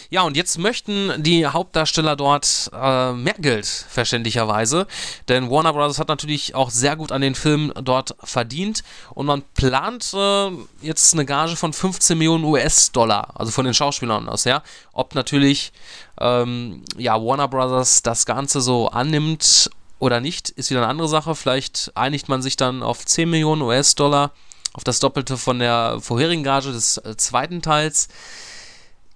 [0.09, 4.85] Ja, und jetzt möchten die Hauptdarsteller dort äh, mehr Geld, verständlicherweise.
[5.29, 5.99] Denn Warner Bros.
[5.99, 8.83] hat natürlich auch sehr gut an den Film dort verdient.
[9.13, 14.27] Und man plant äh, jetzt eine Gage von 15 Millionen US-Dollar, also von den Schauspielern
[14.27, 14.61] aus, ja.
[14.91, 15.71] Ob natürlich
[16.19, 18.01] ähm, ja, Warner Bros.
[18.01, 19.69] das Ganze so annimmt
[20.01, 21.35] oder nicht, ist wieder eine andere Sache.
[21.35, 24.31] Vielleicht einigt man sich dann auf 10 Millionen US-Dollar,
[24.73, 28.07] auf das Doppelte von der vorherigen Gage des äh, zweiten Teils.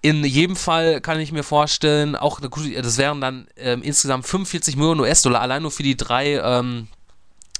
[0.02, 5.00] In jedem Fall kann ich mir vorstellen, auch das wären dann ähm, insgesamt 45 Millionen
[5.00, 6.88] US-Dollar, allein nur für die drei ähm,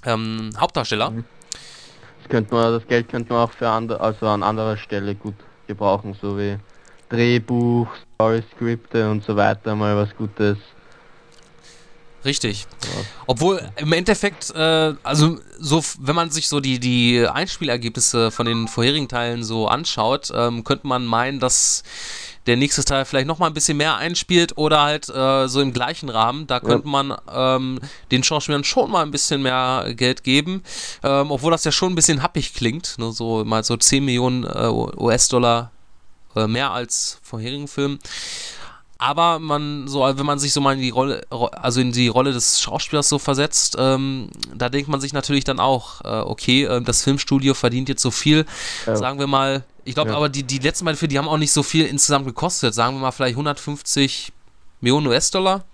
[0.06, 1.10] ähm, Hauptdarsteller.
[1.10, 1.26] Mhm.
[2.22, 5.36] Das, könnte man, das Geld könnte man auch für andere, also an anderer Stelle gut
[5.66, 6.60] gebrauchen, so wie
[7.10, 10.60] Drehbuch, Story-Skripte und so weiter, mal was Gutes
[12.26, 12.66] Richtig.
[13.28, 18.68] Obwohl im Endeffekt, äh, also so, wenn man sich so die, die Einspielergebnisse von den
[18.68, 21.84] vorherigen Teilen so anschaut, ähm, könnte man meinen, dass
[22.48, 26.10] der nächste Teil vielleicht nochmal ein bisschen mehr einspielt oder halt äh, so im gleichen
[26.10, 26.48] Rahmen.
[26.48, 27.80] Da könnte man ähm,
[28.12, 30.64] den Schauspielern schon mal ein bisschen mehr Geld geben,
[31.04, 32.98] ähm, obwohl das ja schon ein bisschen happig klingt.
[32.98, 33.12] Ne?
[33.12, 35.72] So mal so 10 Millionen äh, US-Dollar
[36.36, 38.00] äh, mehr als vorherigen Film.
[38.98, 42.32] Aber man, so, wenn man sich so mal in die Rolle, also in die Rolle
[42.32, 46.82] des Schauspielers so versetzt, ähm, da denkt man sich natürlich dann auch, äh, okay, äh,
[46.82, 48.46] das Filmstudio verdient jetzt so viel,
[48.86, 48.96] ja.
[48.96, 50.18] sagen wir mal, ich glaube ja.
[50.18, 52.96] aber die, die letzten beiden Filme, die haben auch nicht so viel insgesamt gekostet, sagen
[52.96, 54.32] wir mal vielleicht 150
[54.80, 55.66] Millionen US-Dollar,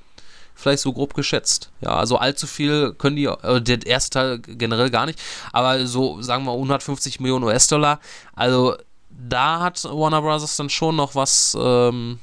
[0.56, 1.70] vielleicht so grob geschätzt.
[1.82, 5.20] Ja, also allzu viel können die, äh, der erste Teil generell gar nicht,
[5.54, 8.00] aber so sagen wir 150 Millionen US-Dollar,
[8.36, 8.76] also
[9.10, 10.56] da hat Warner Bros.
[10.56, 12.20] dann schon noch was, ähm,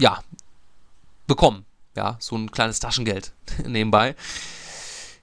[0.00, 0.20] ja,
[1.26, 1.64] bekommen.
[1.96, 3.32] Ja, so ein kleines Taschengeld
[3.66, 4.14] nebenbei.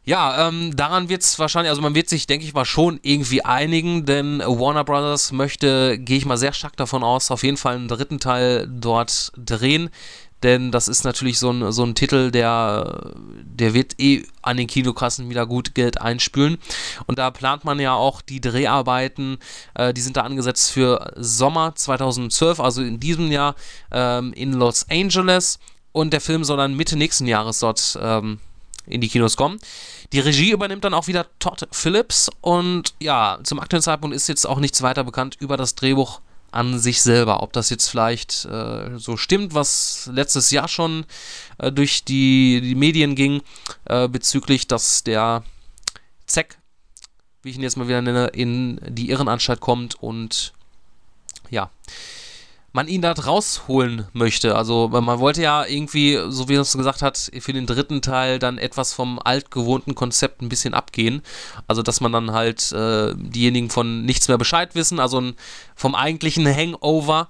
[0.04, 3.44] Ja, ähm, daran wird es wahrscheinlich, also man wird sich, denke ich mal, schon irgendwie
[3.44, 7.76] einigen, denn Warner Brothers möchte, gehe ich mal sehr stark davon aus, auf jeden Fall
[7.76, 9.90] einen dritten Teil dort drehen
[10.44, 13.12] denn das ist natürlich so ein, so ein Titel, der,
[13.44, 16.58] der wird eh an den Kinokassen wieder gut Geld einspülen.
[17.08, 19.40] Und da plant man ja auch die Dreharbeiten,
[19.74, 23.56] äh, die sind da angesetzt für Sommer 2012, also in diesem Jahr
[23.92, 25.60] ähm, in Los Angeles.
[25.92, 28.40] Und der Film soll dann Mitte nächsten Jahres dort ähm,
[28.86, 29.60] in die Kinos kommen.
[30.14, 34.46] Die Regie übernimmt dann auch wieder Todd Phillips und ja, zum aktuellen Zeitpunkt ist jetzt
[34.46, 37.44] auch nichts weiter bekannt über das Drehbuch an sich selber.
[37.44, 41.06] Ob das jetzt vielleicht äh, so stimmt, was letztes Jahr schon
[41.58, 43.42] äh, durch die, die Medien ging,
[43.86, 45.44] äh, bezüglich, dass der
[46.26, 46.58] Zeck,
[47.44, 50.54] wie ich ihn jetzt mal wieder nenne, in die Irrenanstalt kommt und
[51.50, 51.70] ja,
[52.78, 54.56] man ihn da rausholen möchte.
[54.56, 58.38] Also man wollte ja irgendwie, so wie er es gesagt hat, für den dritten Teil
[58.38, 61.24] dann etwas vom altgewohnten Konzept ein bisschen abgehen.
[61.68, 65.24] Also dass man dann halt äh, diejenigen von nichts mehr Bescheid wissen, also
[65.76, 67.30] vom eigentlichen Hangover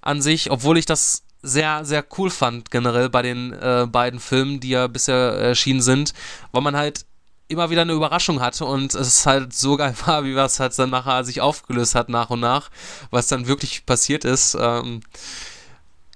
[0.00, 4.60] an sich, obwohl ich das sehr, sehr cool fand generell bei den äh, beiden Filmen,
[4.60, 6.14] die ja bisher erschienen sind,
[6.52, 7.04] weil man halt
[7.48, 10.90] immer wieder eine Überraschung hatte und es halt so geil war, wie was halt dann
[10.90, 12.70] nachher sich aufgelöst hat nach und nach,
[13.10, 14.56] was dann wirklich passiert ist.
[14.58, 15.00] Ähm,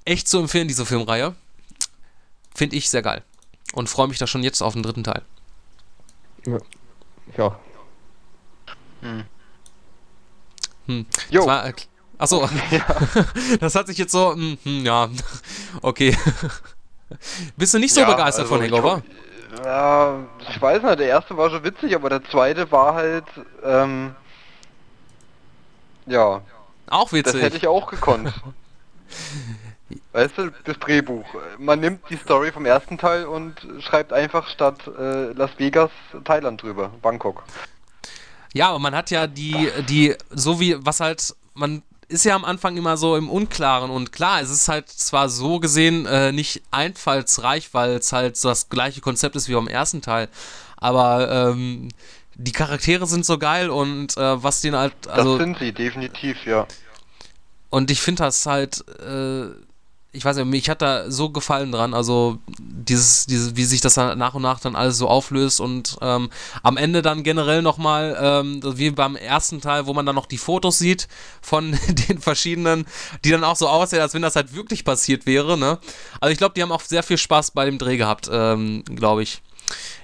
[0.05, 1.35] echt zu empfehlen, diese Filmreihe.
[2.55, 3.23] Finde ich sehr geil.
[3.73, 5.23] Und freue mich da schon jetzt auf den dritten Teil.
[6.47, 6.59] Ja.
[7.37, 7.61] Ja.
[9.03, 9.25] Hm.
[10.87, 11.07] Hm.
[11.31, 11.47] Jo.
[11.47, 11.75] War, äh,
[12.17, 12.87] achso, ja.
[13.61, 15.11] das hat sich jetzt so, hm, hm, ja,
[15.83, 16.17] okay.
[17.57, 19.03] Bist du nicht so ja, begeistert also von Hangover?
[19.07, 19.28] Ich,
[19.65, 23.25] ja, ich weiß nicht, der erste war schon witzig, aber der zweite war halt,
[23.65, 24.15] ähm,
[26.07, 26.43] ja.
[26.89, 27.35] Auch witzig.
[27.35, 28.33] Das hätte ich auch gekonnt.
[30.13, 31.25] weißt du, das Drehbuch.
[31.59, 35.91] Man nimmt die Story vom ersten Teil und schreibt einfach statt äh, Las Vegas
[36.25, 37.43] Thailand drüber, Bangkok.
[38.53, 42.45] Ja, aber man hat ja die, die, so wie, was halt, man ist ja am
[42.45, 46.63] Anfang immer so im Unklaren und klar, es ist halt zwar so gesehen äh, nicht
[46.71, 50.29] einfallsreich, weil es halt das gleiche Konzept ist wie beim ersten Teil,
[50.77, 51.89] aber ähm,
[52.35, 54.95] die Charaktere sind so geil und äh, was den halt.
[55.09, 56.67] Also, das sind sie, definitiv, ja.
[57.69, 58.85] Und ich finde das halt.
[59.01, 59.68] Äh,
[60.19, 63.97] ich weiß nicht, mich hat da so gefallen dran, also dieses, dieses, wie sich das
[63.97, 66.29] nach und nach dann alles so auflöst und ähm,
[66.65, 70.39] am Ende dann generell nochmal, ähm, wie beim ersten Teil, wo man dann noch die
[70.39, 71.07] Fotos sieht
[71.41, 71.79] von
[72.09, 72.87] den verschiedenen,
[73.25, 75.79] die dann auch so aussehen, als wenn das halt wirklich passiert wäre, ne?
[76.21, 79.23] Also ich glaube, die haben auch sehr viel Spaß bei dem Dreh gehabt, ähm, glaube
[79.23, 79.41] ich.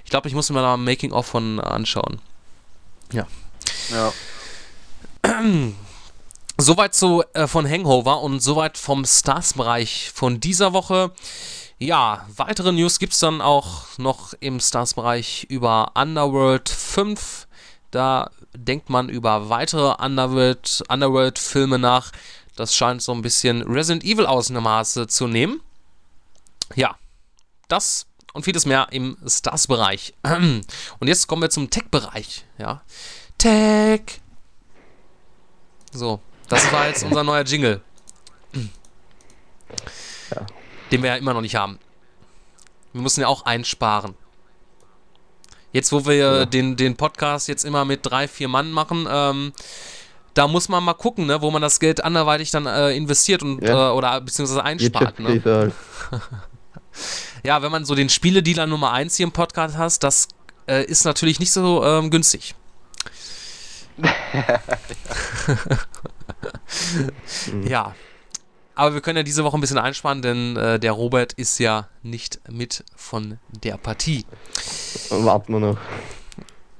[0.05, 2.21] Ich glaube, ich muss mir da ein Making-of von anschauen.
[3.11, 3.27] Ja.
[3.91, 4.13] Ja.
[6.57, 11.11] Soweit zu, äh, von Hangover und soweit vom Stars-Bereich von dieser Woche.
[11.79, 17.47] Ja, weitere News gibt es dann auch noch im Stars-Bereich über Underworld 5.
[17.91, 22.11] Da denkt man über weitere Underworld-Filme Underworld nach.
[22.55, 25.59] Das scheint so ein bisschen Resident Evil aus dem Maße zu nehmen.
[26.75, 26.95] Ja,
[27.67, 30.13] das und vieles mehr im Stars-Bereich.
[30.23, 32.43] Und jetzt kommen wir zum Tech-Bereich.
[32.57, 32.81] Ja,
[33.37, 34.19] Tech.
[35.93, 37.81] So, das war jetzt unser neuer Jingle.
[38.53, 40.45] Ja.
[40.91, 41.79] Den wir ja immer noch nicht haben.
[42.93, 44.15] Wir müssen ja auch einsparen.
[45.71, 46.45] Jetzt, wo wir ja.
[46.45, 49.51] den, den Podcast jetzt immer mit drei, vier Mann machen, ähm,
[50.33, 53.61] da muss man mal gucken, ne, wo man das Geld anderweitig dann äh, investiert und
[53.61, 53.89] ja.
[53.89, 55.19] äh, oder beziehungsweise einspart.
[55.19, 55.73] Ne?
[57.43, 60.29] Ja, wenn man so den Spieledealer Nummer 1 hier im Podcast hast, das
[60.65, 62.55] äh, ist natürlich nicht so ähm, günstig.
[67.67, 67.95] ja.
[68.75, 71.87] Aber wir können ja diese Woche ein bisschen einsparen, denn äh, der Robert ist ja
[72.03, 74.25] nicht mit von der Partie.
[75.09, 75.77] Warten wir noch.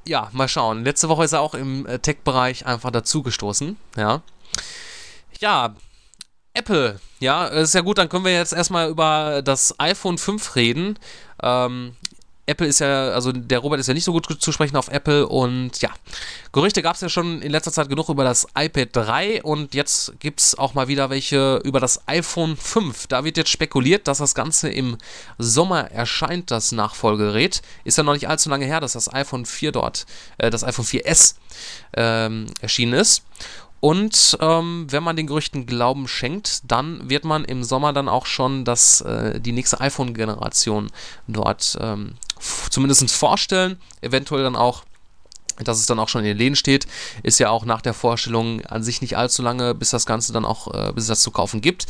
[0.07, 0.83] Ja, mal schauen.
[0.83, 3.77] Letzte Woche ist er auch im äh, Tech-Bereich einfach dazugestoßen.
[3.95, 4.21] Ja.
[5.39, 5.75] Ja,
[6.53, 6.99] Apple.
[7.19, 10.99] Ja, ist ja gut, dann können wir jetzt erstmal über das iPhone 5 reden.
[11.41, 11.95] Ähm,
[12.47, 15.27] Apple ist ja, also der Robert ist ja nicht so gut zu sprechen auf Apple
[15.27, 15.89] und ja,
[16.51, 20.13] Gerüchte gab es ja schon in letzter Zeit genug über das iPad 3 und jetzt
[20.19, 23.07] gibt es auch mal wieder welche über das iPhone 5.
[23.07, 24.97] Da wird jetzt spekuliert, dass das Ganze im
[25.37, 27.61] Sommer erscheint, das Nachfolgegerät.
[27.83, 30.05] Ist ja noch nicht allzu lange her, dass das iPhone 4 dort,
[30.37, 31.35] äh, das iPhone 4S
[31.97, 33.23] ähm, erschienen ist.
[33.85, 38.25] Und ähm, wenn man den Gerüchten Glauben schenkt, dann wird man im Sommer dann auch
[38.25, 40.91] schon das, äh, die nächste iPhone-Generation
[41.27, 42.15] dort ähm,
[42.71, 43.79] zumindest vorstellen.
[44.01, 44.85] Eventuell dann auch
[45.59, 46.87] dass es dann auch schon in den Läden steht,
[47.21, 50.45] ist ja auch nach der Vorstellung an sich nicht allzu lange, bis das Ganze dann
[50.45, 51.85] auch, äh, bis es das zu kaufen gibt.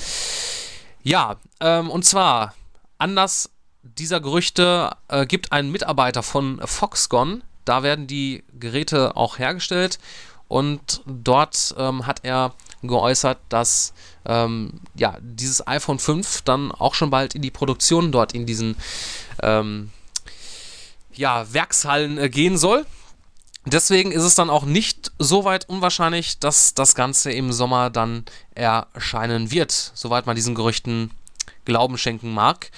[1.02, 2.56] Ja, ähm, und zwar,
[2.98, 3.50] anders
[3.84, 9.98] dieser Gerüchte äh, gibt ein Mitarbeiter von Foxconn, da werden die Geräte auch hergestellt
[10.48, 12.54] und dort ähm, hat er
[12.84, 13.94] geäußert, dass
[14.26, 18.76] ähm, ja, dieses iPhone 5 dann auch schon bald in die Produktion dort in diesen
[19.42, 19.92] ähm,
[21.14, 22.86] ja, Werkshallen äh, gehen soll.
[23.66, 28.26] Deswegen ist es dann auch nicht so weit unwahrscheinlich, dass das Ganze im Sommer dann
[28.54, 31.10] erscheinen wird, soweit man diesen Gerüchten
[31.66, 32.70] Glauben schenken mag.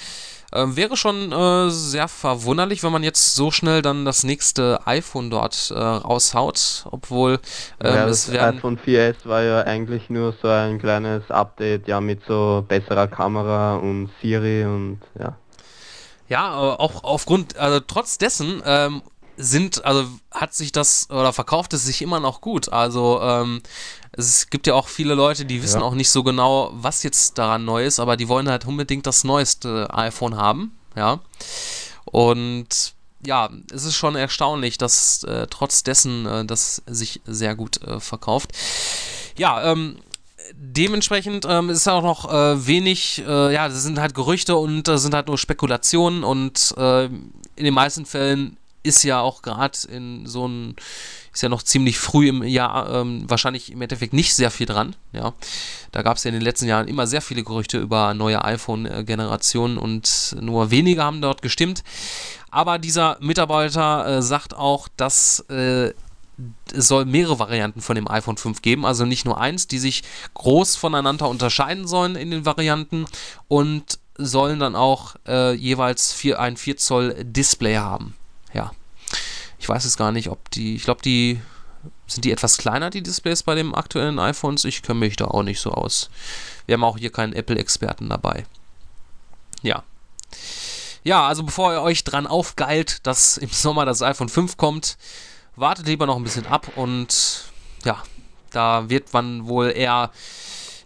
[0.54, 5.30] Ähm, wäre schon äh, sehr verwunderlich, wenn man jetzt so schnell dann das nächste iPhone
[5.30, 7.40] dort äh, raushaut, obwohl
[7.84, 12.22] ähm, ja, das iPhone 4S war ja eigentlich nur so ein kleines Update, ja mit
[12.26, 15.36] so besserer Kamera und Siri und ja.
[16.30, 19.02] Ja, auch aufgrund, also trotz dessen ähm,
[19.38, 22.72] sind, also hat sich das oder verkauft es sich immer noch gut.
[22.74, 23.62] Also ähm,
[24.18, 25.86] es gibt ja auch viele Leute, die wissen ja.
[25.86, 29.24] auch nicht so genau, was jetzt daran neu ist, aber die wollen halt unbedingt das
[29.24, 31.20] neueste iPhone haben, ja.
[32.06, 32.94] Und
[33.26, 38.00] ja, es ist schon erstaunlich, dass äh, trotz dessen äh, das sich sehr gut äh,
[38.00, 38.52] verkauft.
[39.38, 39.98] Ja, ähm,
[40.54, 44.98] dementsprechend ähm, ist auch noch äh, wenig, äh, ja, das sind halt Gerüchte und äh,
[44.98, 50.26] sind halt nur Spekulationen und äh, in den meisten Fällen ist ja auch gerade in
[50.26, 50.76] so einem,
[51.34, 54.96] ist ja noch ziemlich früh im Jahr, ähm, wahrscheinlich im Endeffekt nicht sehr viel dran.
[55.12, 55.34] Ja,
[55.92, 59.78] da gab es ja in den letzten Jahren immer sehr viele Gerüchte über neue iPhone-Generationen
[59.78, 61.84] und nur wenige haben dort gestimmt.
[62.50, 65.94] Aber dieser Mitarbeiter äh, sagt auch, dass äh,
[66.74, 70.04] es soll mehrere Varianten von dem iPhone 5 geben, also nicht nur eins, die sich
[70.36, 73.06] groß voneinander unterscheiden sollen in den Varianten
[73.48, 78.16] und sollen dann auch äh, jeweils vier, ein 4 Zoll Display haben.
[79.60, 81.42] Ich weiß jetzt gar nicht, ob die, ich glaube, die
[82.08, 84.66] sind die etwas kleiner, die Displays bei den aktuellen iPhones?
[84.66, 86.10] Ich kenne mich da auch nicht so aus.
[86.66, 88.46] Wir haben auch hier keinen Apple-Experten dabei.
[89.62, 89.84] Ja.
[91.04, 94.98] Ja, also bevor ihr euch dran aufgeilt, dass im Sommer das iPhone 5 kommt,
[95.56, 97.46] wartet lieber noch ein bisschen ab und
[97.84, 98.04] ja,
[98.52, 100.12] da wird man wohl eher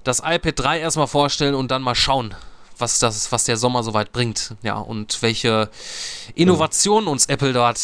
[0.04, 2.36] das iPad 3 erstmal vorstellen und dann mal schauen,
[2.78, 4.56] was, das, was der Sommer soweit bringt.
[4.62, 5.70] Ja, und welche
[6.36, 7.80] Innovationen uns Apple dort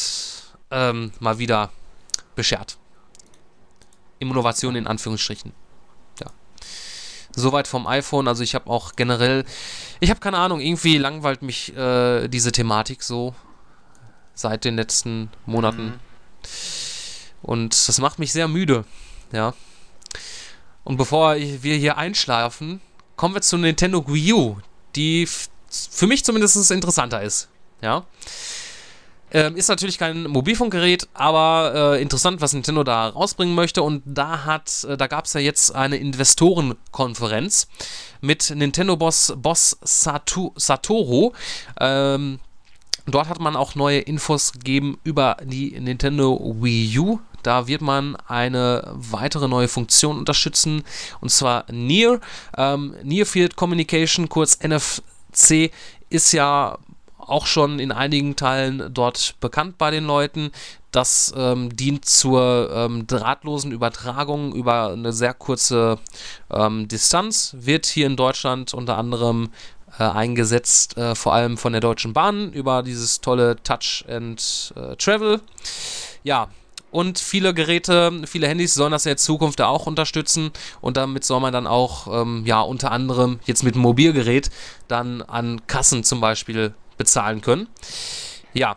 [0.71, 1.71] ähm, mal wieder
[2.35, 2.77] beschert.
[4.19, 5.53] Innovation in Anführungsstrichen.
[6.19, 6.27] Ja.
[7.35, 8.27] Soweit vom iPhone.
[8.27, 9.45] Also ich habe auch generell,
[9.99, 13.35] ich habe keine Ahnung, irgendwie langweilt mich äh, diese Thematik so
[14.33, 15.85] seit den letzten Monaten.
[15.85, 15.99] Mhm.
[17.41, 18.85] Und das macht mich sehr müde.
[19.31, 19.53] Ja.
[20.83, 22.81] Und bevor wir hier einschlafen,
[23.15, 24.57] kommen wir zu Nintendo Wii U,
[24.95, 25.27] die
[25.69, 27.49] für mich zumindest interessanter ist.
[27.81, 28.05] Ja.
[29.31, 33.83] Ähm, ist natürlich kein Mobilfunkgerät, aber äh, interessant, was Nintendo da rausbringen möchte.
[33.83, 37.67] Und da hat, äh, da gab es ja jetzt eine Investorenkonferenz
[38.21, 41.33] mit Nintendo-Boss Boss Satu, Satoru.
[41.79, 42.39] Ähm,
[43.05, 47.19] dort hat man auch neue Infos gegeben über die Nintendo Wii U.
[47.43, 50.83] Da wird man eine weitere neue Funktion unterstützen,
[51.21, 52.19] und zwar Near.
[52.57, 55.71] Ähm, Near Field Communication, kurz NFC,
[56.09, 56.77] ist ja
[57.27, 60.51] auch schon in einigen Teilen dort bekannt bei den Leuten.
[60.91, 65.99] Das ähm, dient zur ähm, drahtlosen Übertragung über eine sehr kurze
[66.49, 69.49] ähm, Distanz, wird hier in Deutschland unter anderem
[69.99, 74.95] äh, eingesetzt, äh, vor allem von der Deutschen Bahn über dieses tolle Touch and äh,
[74.95, 75.41] Travel.
[76.23, 76.49] Ja,
[76.89, 80.51] und viele Geräte, viele Handys sollen das ja in Zukunft auch unterstützen
[80.81, 84.49] und damit soll man dann auch, ähm, ja, unter anderem jetzt mit Mobilgerät
[84.87, 87.67] dann an Kassen zum Beispiel bezahlen können.
[88.53, 88.75] Ja,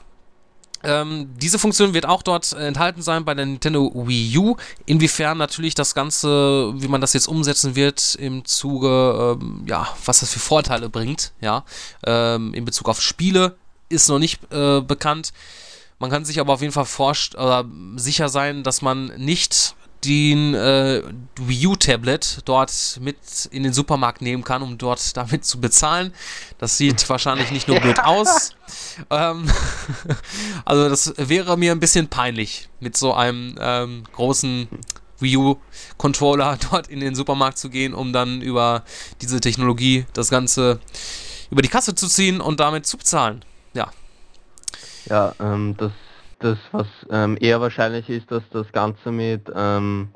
[0.82, 4.56] Ähm, diese Funktion wird auch dort enthalten sein bei der Nintendo Wii U.
[4.86, 10.20] Inwiefern natürlich das Ganze, wie man das jetzt umsetzen wird, im Zuge, ähm, ja, was
[10.20, 11.64] das für Vorteile bringt, ja,
[12.06, 13.56] ähm, in Bezug auf Spiele,
[13.90, 15.32] ist noch nicht äh, bekannt.
[15.98, 17.64] Man kann sich aber auf jeden Fall forscht, äh,
[17.96, 19.74] sicher sein, dass man nicht
[20.04, 21.02] den äh,
[21.36, 23.16] Wii U Tablet dort mit
[23.50, 26.12] in den Supermarkt nehmen kann, um dort damit zu bezahlen.
[26.58, 28.54] Das sieht wahrscheinlich nicht nur blöd aus.
[29.10, 29.50] Ähm,
[30.64, 34.68] also das wäre mir ein bisschen peinlich, mit so einem ähm, großen
[35.18, 35.56] Wii U
[35.98, 38.84] Controller dort in den Supermarkt zu gehen, um dann über
[39.20, 40.80] diese Technologie das Ganze
[41.50, 43.44] über die Kasse zu ziehen und damit zu bezahlen.
[43.74, 43.90] Ja.
[45.06, 45.92] Ja, ähm, das
[46.40, 50.08] das, was ähm, eher wahrscheinlich ist, dass das Ganze mit ähm,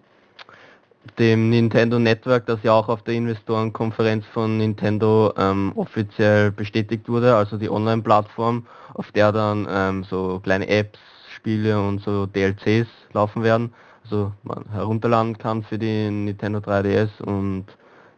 [1.18, 7.36] dem Nintendo Network, das ja auch auf der Investorenkonferenz von Nintendo ähm, offiziell bestätigt wurde,
[7.36, 10.98] also die Online-Plattform, auf der dann ähm, so kleine Apps,
[11.36, 17.66] Spiele und so DLCs laufen werden, also man herunterladen kann für die Nintendo 3DS und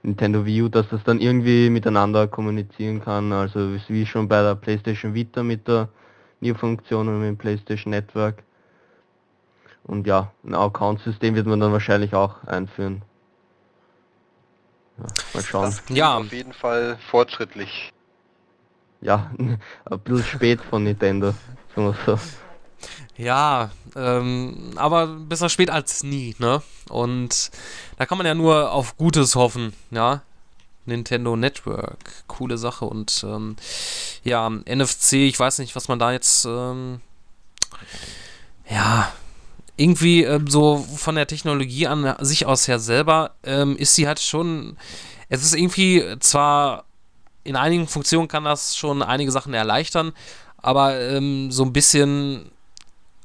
[0.02, 4.54] Nintendo Wii U, dass das dann irgendwie miteinander kommunizieren kann, also wie schon bei der
[4.54, 5.88] PlayStation Vita mit der
[6.46, 8.42] New-Funktionen mit dem PlayStation Network.
[9.84, 13.02] Und ja, ein Account-System wird man dann wahrscheinlich auch einführen.
[14.98, 15.74] Ja, mal schauen.
[15.90, 17.92] ja, auf jeden Fall fortschrittlich.
[19.00, 21.34] Ja, ein bisschen spät von Nintendo,
[21.74, 22.18] sagen so.
[23.16, 26.62] Ja, ähm, aber besser spät als nie, ne?
[26.88, 27.50] Und
[27.96, 30.22] da kann man ja nur auf Gutes hoffen, ja.
[30.86, 32.24] Nintendo Network.
[32.26, 32.84] Coole Sache.
[32.84, 33.56] Und ähm,
[34.24, 36.44] ja, NFC, ich weiß nicht, was man da jetzt.
[36.44, 37.00] Ähm,
[38.68, 39.12] ja,
[39.76, 44.20] irgendwie äh, so von der Technologie an sich aus her selber ähm, ist sie halt
[44.20, 44.76] schon.
[45.28, 46.84] Es ist irgendwie zwar
[47.46, 50.12] in einigen Funktionen kann das schon einige Sachen erleichtern,
[50.58, 52.50] aber ähm, so ein bisschen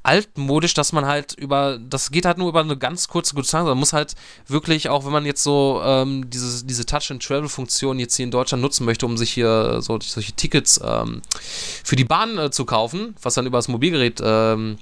[0.02, 3.64] altmodisch, dass man halt über, das geht halt nur über eine ganz kurze gute Zeit.
[3.64, 4.14] Man muss halt
[4.46, 8.84] wirklich, auch wenn man jetzt so ähm, diese, diese Touch-and-Travel-Funktion jetzt hier in Deutschland nutzen
[8.84, 11.22] möchte, um sich hier so, solche Tickets ähm,
[11.84, 14.78] für die Bahn äh, zu kaufen, was dann über das Mobilgerät ähm,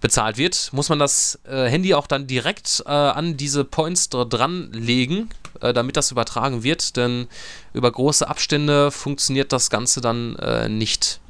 [0.00, 4.72] bezahlt wird, muss man das äh, Handy auch dann direkt äh, an diese Points dran
[4.72, 5.30] legen,
[5.60, 7.28] äh, damit das übertragen wird, denn
[7.72, 11.20] über große Abstände funktioniert das Ganze dann äh, nicht.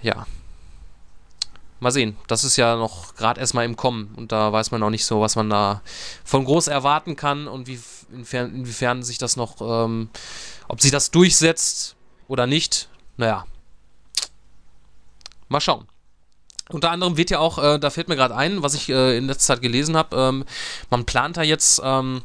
[0.00, 0.26] Ja,
[1.82, 2.16] mal sehen.
[2.28, 5.20] Das ist ja noch gerade erstmal im Kommen und da weiß man noch nicht so,
[5.20, 5.82] was man da
[6.24, 7.78] von groß erwarten kann und wie,
[8.12, 10.08] inwiefern, inwiefern sich das noch, ähm,
[10.68, 11.96] ob sich das durchsetzt
[12.28, 12.88] oder nicht.
[13.16, 13.44] Naja,
[15.48, 15.86] mal schauen.
[16.70, 19.26] Unter anderem wird ja auch, äh, da fällt mir gerade ein, was ich äh, in
[19.26, 20.44] letzter Zeit gelesen habe, ähm,
[20.88, 22.22] man plant da jetzt ähm,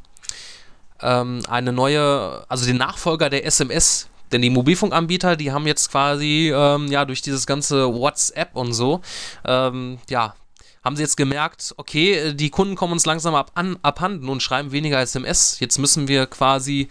[1.01, 6.51] ähm, eine neue, also den Nachfolger der SMS denn die Mobilfunkanbieter, die haben jetzt quasi,
[6.53, 9.01] ähm, ja, durch dieses ganze WhatsApp und so,
[9.45, 10.36] ähm, ja,
[10.84, 14.71] haben sie jetzt gemerkt, okay, die Kunden kommen uns langsam ab, an, abhanden und schreiben
[14.71, 15.59] weniger SMS.
[15.59, 16.88] Jetzt müssen wir quasi,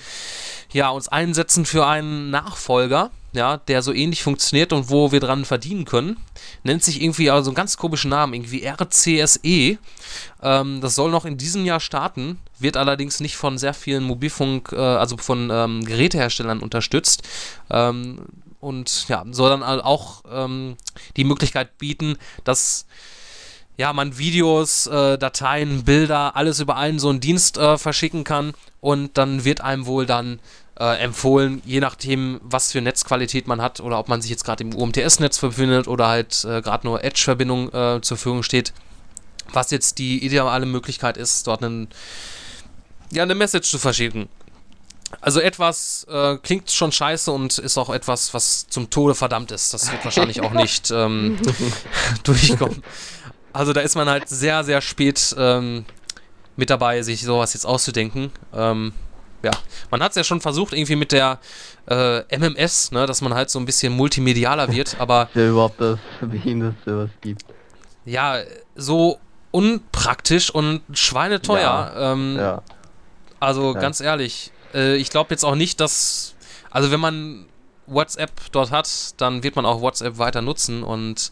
[0.72, 5.44] ja, uns einsetzen für einen Nachfolger ja, der so ähnlich funktioniert und wo wir dran
[5.44, 6.16] verdienen können.
[6.62, 9.78] Nennt sich irgendwie also einen ganz komischen Namen, irgendwie RCSE.
[10.42, 14.72] Ähm, das soll noch in diesem Jahr starten, wird allerdings nicht von sehr vielen Mobilfunk,
[14.72, 17.22] äh, also von ähm, Geräteherstellern unterstützt.
[17.70, 18.20] Ähm,
[18.60, 20.76] und ja, soll dann auch ähm,
[21.16, 22.86] die Möglichkeit bieten, dass
[23.76, 28.54] ja, man Videos, äh, Dateien, Bilder, alles über einen so einen Dienst äh, verschicken kann
[28.80, 30.40] und dann wird einem wohl dann
[30.78, 34.62] äh, empfohlen, je nachdem, was für Netzqualität man hat oder ob man sich jetzt gerade
[34.64, 38.72] im UMTS-Netz befindet oder halt äh, gerade nur Edge-Verbindung äh, zur Verfügung steht,
[39.52, 41.88] was jetzt die ideale Möglichkeit ist, dort einen,
[43.10, 44.28] ja, eine Message zu verschicken.
[45.20, 49.72] Also etwas äh, klingt schon scheiße und ist auch etwas, was zum Tode verdammt ist.
[49.72, 51.38] Das wird wahrscheinlich auch nicht ähm,
[52.24, 52.82] durchkommen.
[53.56, 55.86] Also da ist man halt sehr, sehr spät ähm,
[56.56, 58.30] mit dabei, sich sowas jetzt auszudenken.
[58.54, 58.92] Ähm,
[59.42, 59.50] ja,
[59.90, 61.38] man hat es ja schon versucht, irgendwie mit der
[61.88, 65.30] äh, MMS, ne, dass man halt so ein bisschen multimedialer wird, aber.
[65.32, 67.46] ja, überhaupt das, wie es sowas gibt.
[68.04, 68.42] Ja,
[68.74, 69.18] so
[69.52, 71.92] unpraktisch und schweineteuer.
[71.96, 72.62] Ja, ähm, ja.
[73.40, 73.80] Also ja.
[73.80, 76.34] ganz ehrlich, äh, ich glaube jetzt auch nicht, dass.
[76.70, 77.46] Also wenn man
[77.86, 81.30] WhatsApp dort hat, dann wird man auch WhatsApp weiter nutzen und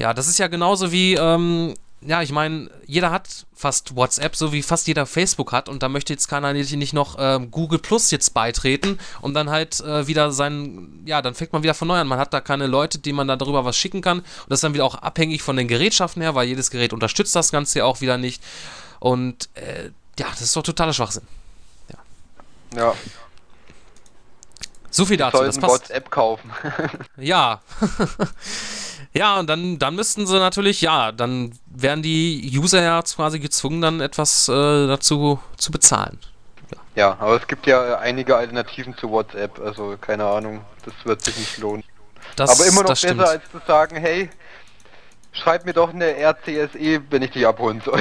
[0.00, 4.54] ja, das ist ja genauso wie ähm, ja, ich meine, jeder hat fast WhatsApp, so
[4.54, 8.10] wie fast jeder Facebook hat und da möchte jetzt keiner nicht noch ähm, Google Plus
[8.10, 11.98] jetzt beitreten und dann halt äh, wieder sein, ja, dann fängt man wieder von neu
[11.98, 12.08] an.
[12.08, 14.64] Man hat da keine Leute, die man da darüber was schicken kann und das ist
[14.64, 17.84] dann wieder auch abhängig von den Gerätschaften her, weil jedes Gerät unterstützt das Ganze ja
[17.84, 18.42] auch wieder nicht
[18.98, 21.24] und äh, ja, das ist doch totaler Schwachsinn.
[22.74, 22.80] Ja.
[22.80, 22.94] ja.
[24.90, 25.42] So viel dazu.
[25.42, 25.72] Das passt.
[25.72, 26.50] WhatsApp kaufen.
[27.18, 27.60] ja.
[29.12, 33.80] Ja, und dann, dann müssten sie natürlich, ja, dann wären die User ja quasi gezwungen,
[33.80, 34.52] dann etwas äh,
[34.86, 36.18] dazu zu bezahlen.
[36.70, 36.78] Ja.
[36.94, 41.36] ja, aber es gibt ja einige Alternativen zu WhatsApp, also keine Ahnung, das wird sich
[41.36, 41.82] nicht lohnen.
[42.36, 43.20] Das, aber immer noch besser stimmt.
[43.22, 44.30] als zu sagen, hey,
[45.32, 48.00] schreib mir doch eine RCSE, wenn ich dich abholen soll.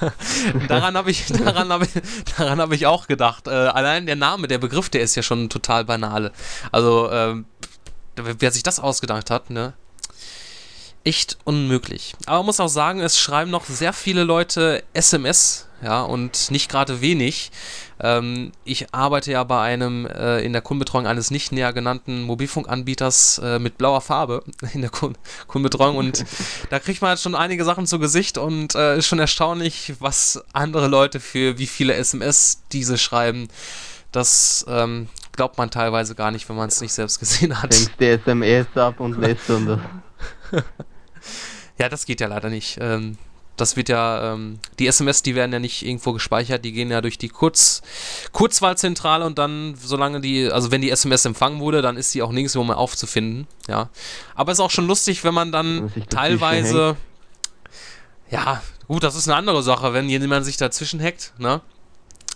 [0.68, 1.90] daran habe ich, daran hab ich,
[2.36, 3.46] daran hab ich auch gedacht.
[3.46, 6.32] Äh, allein der Name, der Begriff, der ist ja schon total banal.
[6.70, 7.36] Also, äh,
[8.16, 9.72] wer sich das ausgedacht hat, ne?
[11.04, 12.14] Echt unmöglich.
[12.26, 16.70] Aber man muss auch sagen, es schreiben noch sehr viele Leute SMS, ja, und nicht
[16.70, 17.50] gerade wenig.
[18.00, 23.38] Ähm, ich arbeite ja bei einem äh, in der Kundenbetreuung eines nicht näher genannten Mobilfunkanbieters
[23.44, 24.42] äh, mit blauer Farbe
[24.74, 26.24] in der Kun Kundenbetreuung und
[26.70, 30.42] da kriegt man halt schon einige Sachen zu Gesicht und äh, ist schon erstaunlich, was
[30.52, 33.48] andere Leute für wie viele SMS diese schreiben.
[34.10, 37.72] Das ähm, glaubt man teilweise gar nicht, wenn man es nicht selbst gesehen hat.
[37.72, 39.80] Denkst die SMS ab und lässt unter.
[41.78, 42.78] Ja, das geht ja leider nicht.
[42.80, 43.18] Ähm,
[43.56, 47.00] das wird ja, ähm, die SMS, die werden ja nicht irgendwo gespeichert, die gehen ja
[47.00, 47.82] durch die Kurz,
[48.32, 52.32] Kurzwahlzentrale und dann, solange die, also wenn die SMS empfangen wurde, dann ist die auch
[52.32, 53.90] nirgendwo mehr aufzufinden, ja.
[54.34, 56.96] Aber es ist auch schon lustig, wenn man dann teilweise,
[58.30, 61.60] ja, gut, das ist eine andere Sache, wenn jemand sich dazwischen hackt, ne.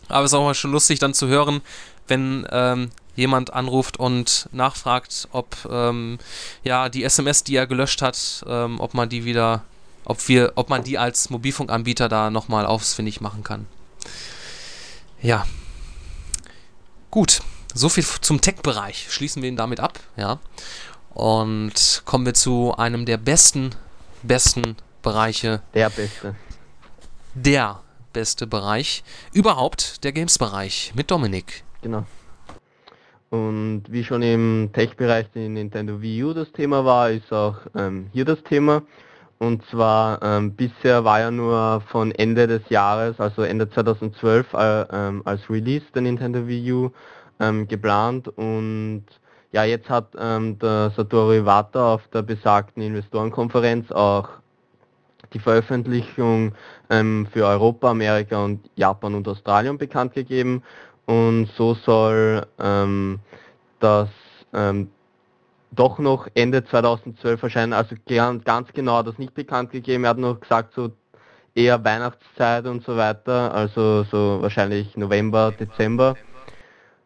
[0.09, 1.61] Aber es ist auch mal schon lustig dann zu hören,
[2.07, 6.19] wenn ähm, jemand anruft und nachfragt, ob ähm,
[6.63, 9.65] ja die SMS, die er gelöscht hat, ähm, ob man die wieder,
[10.05, 13.67] ob wir, ob man die als Mobilfunkanbieter da nochmal ausfindig machen kann.
[15.21, 15.47] Ja.
[17.11, 17.43] Gut,
[17.75, 19.09] so viel zum Tech-Bereich.
[19.11, 20.39] Schließen wir ihn damit ab, ja.
[21.11, 23.75] Und kommen wir zu einem der besten,
[24.23, 25.61] besten Bereiche.
[25.75, 26.37] Der beste.
[27.35, 27.81] Der
[28.13, 29.03] beste Bereich
[29.33, 31.65] überhaupt, der Games-Bereich mit Dominik.
[31.83, 32.07] Genau.
[33.31, 38.07] Und wie schon im Tech-Bereich der Nintendo Wii U das Thema war, ist auch ähm,
[38.13, 38.83] hier das Thema.
[39.39, 44.81] Und zwar ähm, bisher war ja nur von Ende des Jahres, also Ende 2012 äh,
[44.91, 46.91] ähm, als Release der Nintendo Wii U
[47.39, 48.29] ähm, geplant.
[48.29, 49.05] Und
[49.53, 54.29] ja, jetzt hat ähm, der Satoru Iwata auf der besagten Investorenkonferenz auch
[55.33, 56.55] die Veröffentlichung
[56.91, 60.63] ähm, für Europa, Amerika und Japan und Australien bekannt gegeben
[61.09, 63.19] und so soll ähm,
[63.81, 64.11] das
[64.53, 64.91] ähm,
[65.71, 67.73] doch noch Ende 2012 erscheinen.
[67.73, 67.97] Also
[68.45, 70.05] ganz genau das nicht bekannt gegeben.
[70.05, 70.91] Er hat noch gesagt, so
[71.55, 76.15] eher Weihnachtszeit und so weiter, also so wahrscheinlich November, Dezember,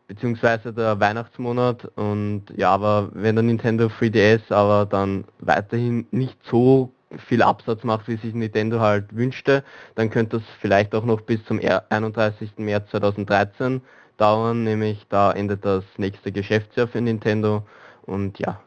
[0.08, 1.84] beziehungsweise der Weihnachtsmonat.
[1.94, 8.08] Und ja, aber wenn der Nintendo 3DS aber dann weiterhin nicht so viel Absatz macht,
[8.08, 12.52] wie sich Nintendo halt wünschte, dann könnte das vielleicht auch noch bis zum 31.
[12.58, 13.82] März 2013
[14.16, 17.64] dauern, nämlich da endet das nächste Geschäftsjahr für Nintendo
[18.02, 18.60] und ja,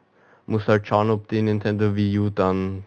[0.45, 2.85] muss halt schauen, ob die Nintendo Wii U dann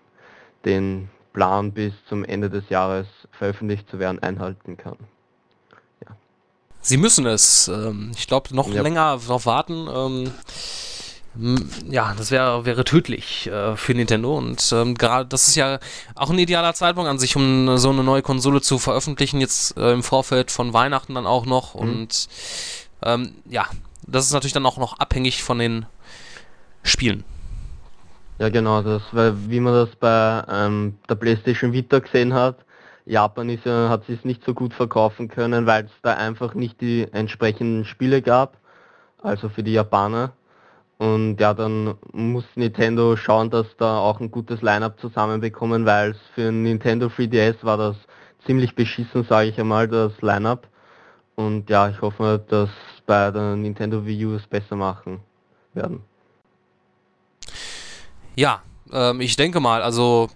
[0.65, 4.97] den Plan bis zum Ende des Jahres veröffentlicht zu werden einhalten kann.
[6.05, 6.17] Ja.
[6.81, 7.69] Sie müssen es.
[7.69, 8.83] Ähm, ich glaube, noch ja.
[8.83, 9.89] länger darauf warten.
[9.89, 10.33] Ähm,
[11.89, 15.79] ja, das wäre wäre tödlich äh, für Nintendo und ähm, gerade das ist ja
[16.17, 19.93] auch ein idealer Zeitpunkt an sich, um so eine neue Konsole zu veröffentlichen, jetzt äh,
[19.93, 21.81] im Vorfeld von Weihnachten dann auch noch mhm.
[21.81, 22.29] und
[23.03, 23.67] ähm, ja,
[24.07, 25.87] das ist natürlich dann auch noch abhängig von den
[26.83, 27.25] Spielen.
[28.39, 32.57] Ja genau, das, weil wie man das bei ähm, der PlayStation Vita gesehen hat,
[33.05, 36.81] Japan ist ja, hat sich nicht so gut verkaufen können, weil es da einfach nicht
[36.81, 38.57] die entsprechenden Spiele gab,
[39.23, 40.33] also für die Japaner.
[40.99, 46.19] Und ja, dann muss Nintendo schauen, dass da auch ein gutes Line-Up zusammenbekommen, weil es
[46.35, 47.97] für Nintendo 3DS war das
[48.45, 50.67] ziemlich beschissen, sage ich einmal, das Line-Up.
[51.37, 52.71] Und ja, ich hoffe, dass
[53.07, 55.21] bei der Nintendo Wii U es besser machen
[55.73, 56.03] werden.
[58.35, 60.29] Ja, ähm, ich denke mal, also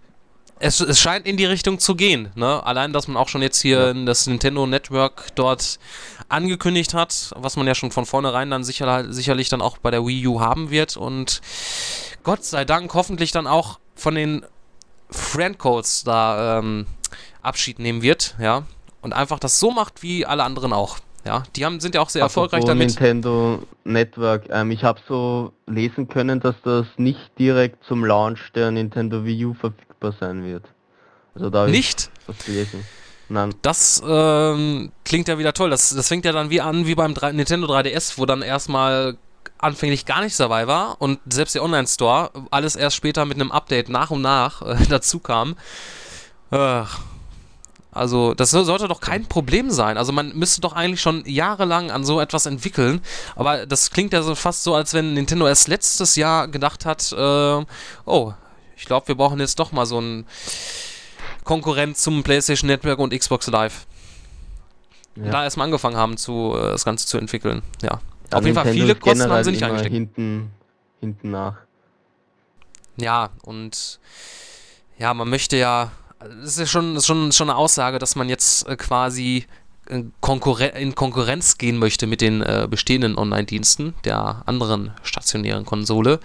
[0.61, 2.31] es, es, scheint in die Richtung zu gehen.
[2.37, 2.65] Ne?
[2.65, 5.81] Allein, dass man auch schon jetzt hier in das Nintendo Network dort
[6.33, 10.05] angekündigt hat, was man ja schon von vornherein dann sicher, sicherlich dann auch bei der
[10.05, 10.97] Wii U haben wird.
[10.97, 11.41] Und
[12.25, 14.45] Gott sei Dank hoffentlich dann auch von den
[15.11, 16.87] Friendcodes da ähm,
[17.43, 18.35] Abschied nehmen wird.
[18.41, 18.65] Ja.
[19.03, 20.99] Und einfach das so macht wie alle anderen auch.
[21.25, 22.89] Ja, die haben, sind ja auch sehr Apropos erfolgreich damit.
[22.89, 24.45] Nintendo Network.
[24.51, 29.47] Ähm, ich habe so lesen können, dass das nicht direkt zum Launch der Nintendo Wii
[29.47, 30.65] U verfügbar sein wird.
[31.35, 32.11] Also da nicht?
[32.27, 32.85] was gelesen.
[33.33, 33.55] Nein.
[33.63, 35.71] Das ähm, klingt ja wieder toll.
[35.71, 39.17] Das, das fängt ja dann wie an wie beim 3, Nintendo 3DS, wo dann erstmal
[39.57, 43.89] anfänglich gar nichts dabei war und selbst der Online-Store alles erst später mit einem Update
[43.89, 45.57] nach und nach äh, dazu kam.
[46.51, 46.83] Äh,
[47.91, 49.97] also, das sollte doch kein Problem sein.
[49.97, 53.01] Also, man müsste doch eigentlich schon jahrelang an so etwas entwickeln.
[53.35, 57.13] Aber das klingt ja so fast so, als wenn Nintendo erst letztes Jahr gedacht hat:
[57.13, 57.65] äh,
[58.05, 58.35] Oh,
[58.77, 60.27] ich glaube, wir brauchen jetzt doch mal so einen
[61.45, 63.87] Konkurrent zum PlayStation Network und Xbox Live.
[65.17, 65.31] Ja.
[65.31, 67.63] Da erstmal angefangen haben, zu, äh, das Ganze zu entwickeln.
[67.83, 68.01] Ja.
[68.31, 69.95] ja Auf jeden Fall viele Kosten haben sie nicht eingesteckt.
[69.95, 70.51] Hinten,
[71.01, 71.57] hinten nach.
[72.97, 74.01] Ja, und
[74.99, 78.29] ja, man möchte ja, das ist ja schon, ist schon, schon eine Aussage, dass man
[78.29, 79.47] jetzt äh, quasi
[80.21, 86.21] Konkurren in Konkurrenz gehen möchte mit den äh, bestehenden Online-Diensten der anderen stationären Konsole.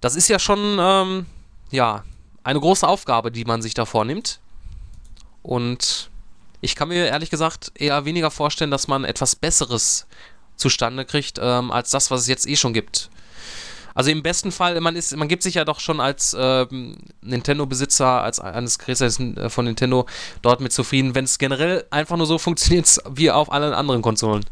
[0.00, 1.26] Das ist ja schon ähm,
[1.70, 2.02] ja,
[2.46, 4.38] eine große Aufgabe, die man sich da vornimmt.
[5.42, 6.10] Und
[6.60, 10.06] ich kann mir ehrlich gesagt eher weniger vorstellen, dass man etwas Besseres
[10.54, 13.10] zustande kriegt, ähm, als das, was es jetzt eh schon gibt.
[13.94, 18.22] Also im besten Fall, man ist, man gibt sich ja doch schon als ähm, Nintendo-Besitzer,
[18.22, 20.06] als eines Geräts äh, von Nintendo
[20.42, 24.44] dort mit zufrieden, wenn es generell einfach nur so funktioniert wie auf allen anderen Konsolen,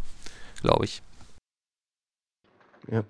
[0.62, 1.00] glaube ich.
[2.90, 3.04] Ja.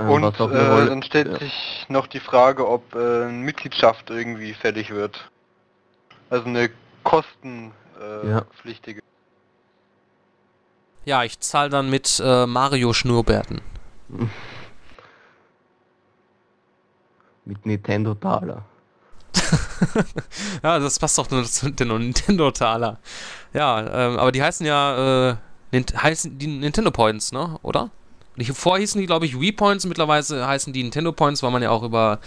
[0.00, 1.38] Ähm, Und äh, dann stellt ja.
[1.38, 5.30] sich noch die Frage, ob äh, eine Mitgliedschaft irgendwie fällig wird.
[6.30, 6.70] Also eine
[7.04, 9.00] kostenpflichtige.
[9.00, 9.02] Äh,
[11.04, 11.18] ja.
[11.18, 11.24] ja.
[11.24, 13.60] ich zahle dann mit äh, Mario Schnurrbärten.
[17.46, 18.64] Mit Nintendo Taler.
[20.62, 22.98] ja, das passt doch nur zu Nintendo, Nintendo Taler.
[23.52, 25.36] Ja, ähm, aber die heißen ja, äh,
[25.72, 27.58] heißen die Nintendo Points, ne?
[27.62, 27.90] Oder?
[28.44, 31.70] Vorher hießen die, glaube ich, Wii Points, mittlerweile heißen die Nintendo Points, weil man ja
[31.70, 32.20] auch über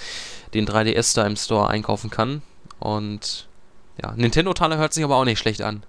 [0.53, 2.41] den 3DS da im Store einkaufen kann.
[2.79, 3.47] Und
[4.01, 5.83] ja, Nintendo Taler hört sich aber auch nicht schlecht an.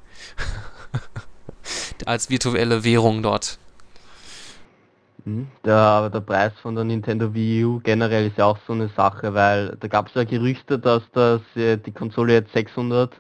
[2.07, 3.59] Als virtuelle Währung dort.
[5.25, 5.49] Hm?
[5.65, 9.33] Der, der Preis von der Nintendo Wii U generell ist ja auch so eine Sache,
[9.33, 13.13] weil da gab es ja Gerüchte, dass das, äh, die Konsole jetzt 600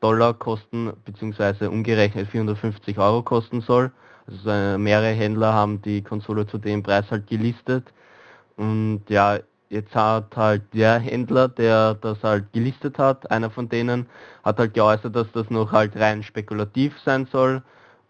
[0.00, 3.92] Dollar kosten, beziehungsweise umgerechnet 450 Euro kosten soll.
[4.26, 7.92] Also äh, mehrere Händler haben die Konsole zu dem Preis halt gelistet.
[8.56, 9.38] Und ja,
[9.70, 14.06] jetzt hat halt der Händler, der das halt gelistet hat, einer von denen,
[14.44, 17.62] hat halt geäußert, dass das noch halt rein spekulativ sein soll.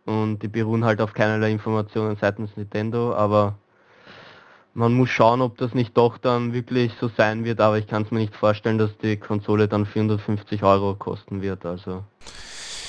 [0.05, 3.55] Und die beruhen halt auf keinerlei Informationen seitens Nintendo, aber
[4.75, 8.03] man muss schauen, ob das nicht doch dann wirklich so sein wird, aber ich kann
[8.03, 12.03] es mir nicht vorstellen, dass die Konsole dann 450 Euro kosten wird, also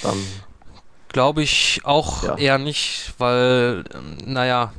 [0.01, 0.17] dann...
[1.13, 2.35] Glaube ich auch ja.
[2.37, 3.85] eher nicht, weil,
[4.25, 4.73] naja,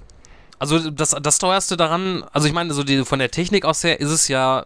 [0.59, 4.01] also das, das teuerste daran, also ich meine, so die, von der Technik aus her
[4.01, 4.65] ist es ja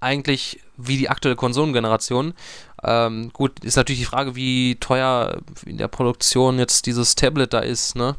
[0.00, 2.34] eigentlich wie die aktuelle Konsolengeneration.
[2.82, 7.60] Ähm, gut, ist natürlich die Frage, wie teuer in der Produktion jetzt dieses Tablet da
[7.60, 8.16] ist, ne?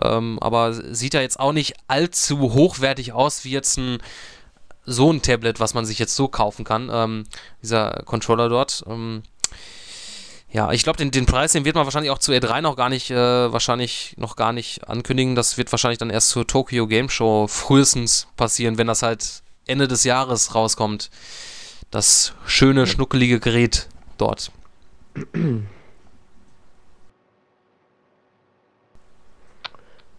[0.00, 3.98] Ähm, aber sieht ja jetzt auch nicht allzu hochwertig aus wie jetzt ein
[4.86, 6.88] so ein Tablet, was man sich jetzt so kaufen kann.
[6.92, 7.24] Ähm,
[7.62, 8.84] dieser Controller dort.
[10.50, 12.88] Ja, ich glaube, den, den Preis, den wird man wahrscheinlich auch zu E3 noch gar
[12.88, 15.34] nicht, äh, wahrscheinlich noch gar nicht ankündigen.
[15.34, 19.88] Das wird wahrscheinlich dann erst zur Tokyo Game Show frühestens passieren, wenn das halt Ende
[19.88, 21.10] des Jahres rauskommt
[21.90, 23.88] das schöne, schnuckelige Gerät
[24.18, 24.52] dort.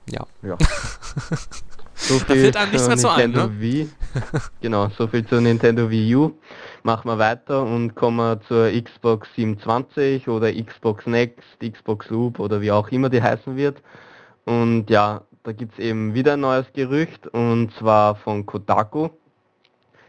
[0.08, 0.26] Ja.
[0.42, 0.58] ja.
[2.00, 3.62] So viel da fällt einem nichts mehr zu Nintendo ein, ne?
[3.62, 3.90] Wii.
[4.62, 6.32] genau, so viel zur Nintendo Wii U.
[6.84, 12.72] Machen wir weiter und kommen zur Xbox 720 oder Xbox Next, Xbox Loop oder wie
[12.72, 13.82] auch immer die heißen wird.
[14.46, 19.10] Und ja, da gibt es eben wieder ein neues Gerücht und zwar von Kotaku.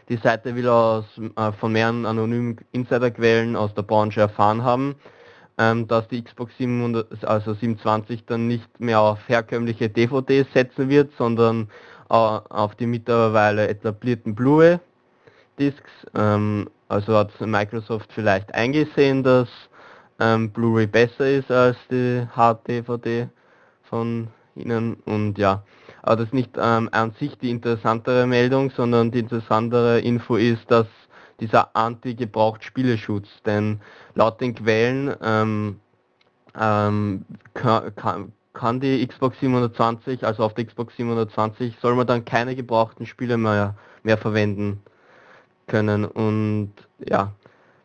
[0.09, 4.95] Die Seite will aus, äh, von mehreren anonymen Insiderquellen aus der Branche erfahren haben,
[5.57, 11.11] ähm, dass die Xbox 700, also 720 dann nicht mehr auf herkömmliche DVDs setzen wird,
[11.17, 11.69] sondern
[12.09, 15.91] äh, auf die mittlerweile etablierten Blu-ray-Discs.
[16.15, 19.47] Ähm, also hat Microsoft vielleicht eingesehen, dass
[20.19, 23.29] ähm, Blu-ray besser ist als die Hard-DVD
[23.83, 25.63] von ihnen und ja,
[26.03, 30.69] aber das ist nicht ähm, an sich die interessantere Meldung, sondern die interessantere Info ist,
[30.69, 30.87] dass
[31.41, 33.81] dieser Anti-Gebraucht-Spieleschutz, denn
[34.15, 35.79] laut den Quellen ähm,
[36.57, 42.55] ähm, kann, kann, die Xbox 720, also auf der Xbox 720, soll man dann keine
[42.55, 44.81] gebrauchten Spiele mehr, mehr verwenden
[45.67, 47.33] können und ja,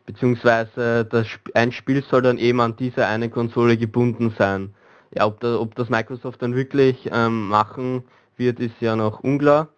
[0.07, 4.73] beziehungsweise das, ein Spiel soll dann eben an diese eine Konsole gebunden sein
[5.17, 8.05] ja, ob, da, ob das Microsoft dann wirklich ähm, machen
[8.37, 9.69] wird, ist ja noch unklar.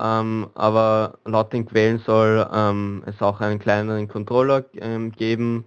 [0.00, 5.64] Ähm, aber laut den Quellen soll ähm, es auch einen kleineren Controller ähm, geben.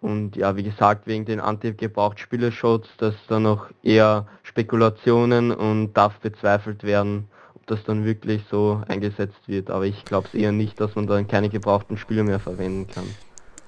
[0.00, 6.82] Und ja, wie gesagt, wegen den Anti-Gebraucht-Spielerschutz, dass da noch eher Spekulationen und darf bezweifelt
[6.82, 9.70] werden, ob das dann wirklich so eingesetzt wird.
[9.70, 13.06] Aber ich glaube es eher nicht, dass man dann keine gebrauchten Spiele mehr verwenden kann.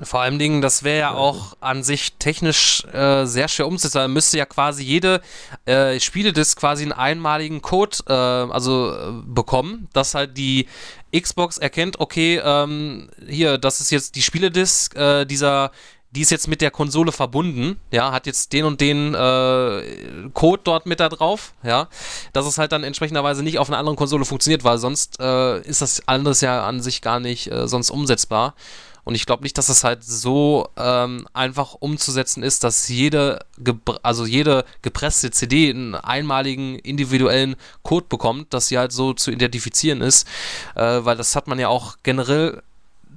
[0.00, 3.98] Vor allem Dingen, das wäre ja auch an sich technisch äh, sehr schwer umzusetzen.
[3.98, 5.20] Man müsste ja quasi jede
[5.66, 10.66] äh, Spieledisk quasi einen einmaligen Code äh, also äh, bekommen, dass halt die
[11.16, 15.70] Xbox erkennt, okay, ähm, hier, das ist jetzt die Spieledisk äh, dieser
[16.14, 19.82] die ist jetzt mit der Konsole verbunden, ja, hat jetzt den und den äh,
[20.32, 21.88] Code dort mit da drauf, ja,
[22.32, 25.82] dass es halt dann entsprechenderweise nicht auf einer anderen Konsole funktioniert, weil sonst äh, ist
[25.82, 28.54] das anderes ja an sich gar nicht äh, sonst umsetzbar.
[29.04, 33.44] Und ich glaube nicht, dass es halt so ähm, einfach umzusetzen ist, dass jede,
[34.02, 40.00] also jede gepresste CD einen einmaligen individuellen Code bekommt, dass sie halt so zu identifizieren
[40.00, 40.26] ist,
[40.74, 42.62] äh, weil das hat man ja auch generell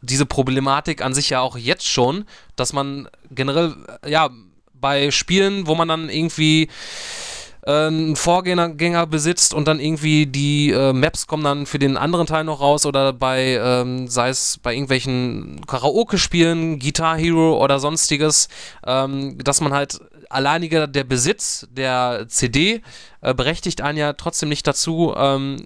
[0.01, 2.25] diese Problematik an sich ja auch jetzt schon,
[2.55, 3.75] dass man generell,
[4.05, 4.29] ja,
[4.73, 6.69] bei Spielen, wo man dann irgendwie äh,
[7.71, 12.43] einen Vorgänger besitzt und dann irgendwie die äh, Maps kommen dann für den anderen Teil
[12.45, 18.47] noch raus oder bei, ähm, sei es bei irgendwelchen Karaoke-Spielen, Guitar Hero oder sonstiges,
[18.85, 19.99] ähm, dass man halt
[20.29, 22.81] alleiniger der Besitz der CD
[23.21, 25.65] äh, berechtigt einen ja trotzdem nicht dazu, ähm,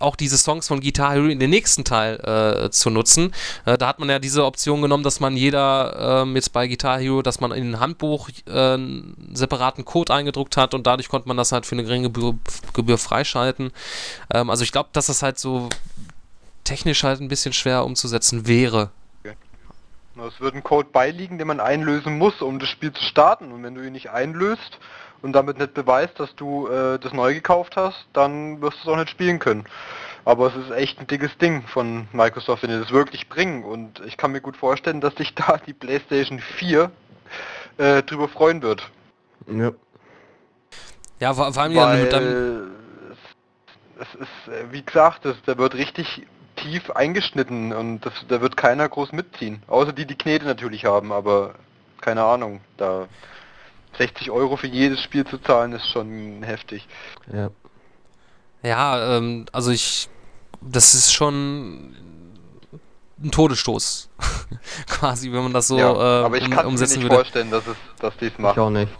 [0.00, 3.32] auch diese Songs von Guitar Hero in den nächsten Teil äh, zu nutzen.
[3.64, 6.98] Äh, da hat man ja diese Option genommen, dass man jeder äh, jetzt bei Guitar
[6.98, 11.28] Hero, dass man in ein Handbuch äh, einen separaten Code eingedruckt hat und dadurch konnte
[11.28, 12.34] man das halt für eine geringe Gebühr,
[12.72, 13.70] Gebühr freischalten.
[14.32, 15.68] Ähm, also ich glaube, dass das halt so
[16.64, 18.90] technisch halt ein bisschen schwer umzusetzen wäre.
[20.16, 23.52] Es wird ein Code beiliegen, den man einlösen muss, um das Spiel zu starten.
[23.52, 24.78] Und wenn du ihn nicht einlöst,
[25.24, 28.94] und damit nicht beweist, dass du äh, das neu gekauft hast, dann wirst du es
[28.94, 29.64] auch nicht spielen können.
[30.26, 33.64] Aber es ist echt ein dickes Ding von Microsoft, wenn die das wirklich bringen.
[33.64, 36.90] Und ich kann mir gut vorstellen, dass sich da die PlayStation 4
[37.78, 38.86] äh, drüber freuen wird.
[39.46, 39.72] Ja.
[41.20, 42.74] Ja, vor, vor allem Weil ja
[44.00, 46.26] es ist, äh, wie gesagt, das, der wird richtig
[46.64, 49.62] tief eingeschnitten und das, da wird keiner groß mitziehen.
[49.66, 51.54] Außer die, die Knete natürlich haben, aber
[52.00, 53.06] keine Ahnung, da
[53.98, 56.86] 60 Euro für jedes Spiel zu zahlen, ist schon heftig.
[57.32, 57.50] Ja.
[58.62, 60.08] Ja, ähm, also ich,
[60.62, 61.94] das ist schon
[63.22, 64.08] ein Todesstoß,
[64.88, 67.24] quasi, wenn man das so ja, äh, aber ich kann umsetzen mir nicht würde.
[67.24, 68.54] vorstellen, dass es, dass die es machen.
[68.54, 68.92] Ich auch nicht.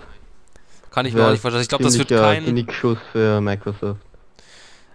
[0.91, 1.62] Kann ich mir auch nicht vorstellen.
[1.62, 4.01] Ich glaube, das wird kein Genickschuss für Microsoft.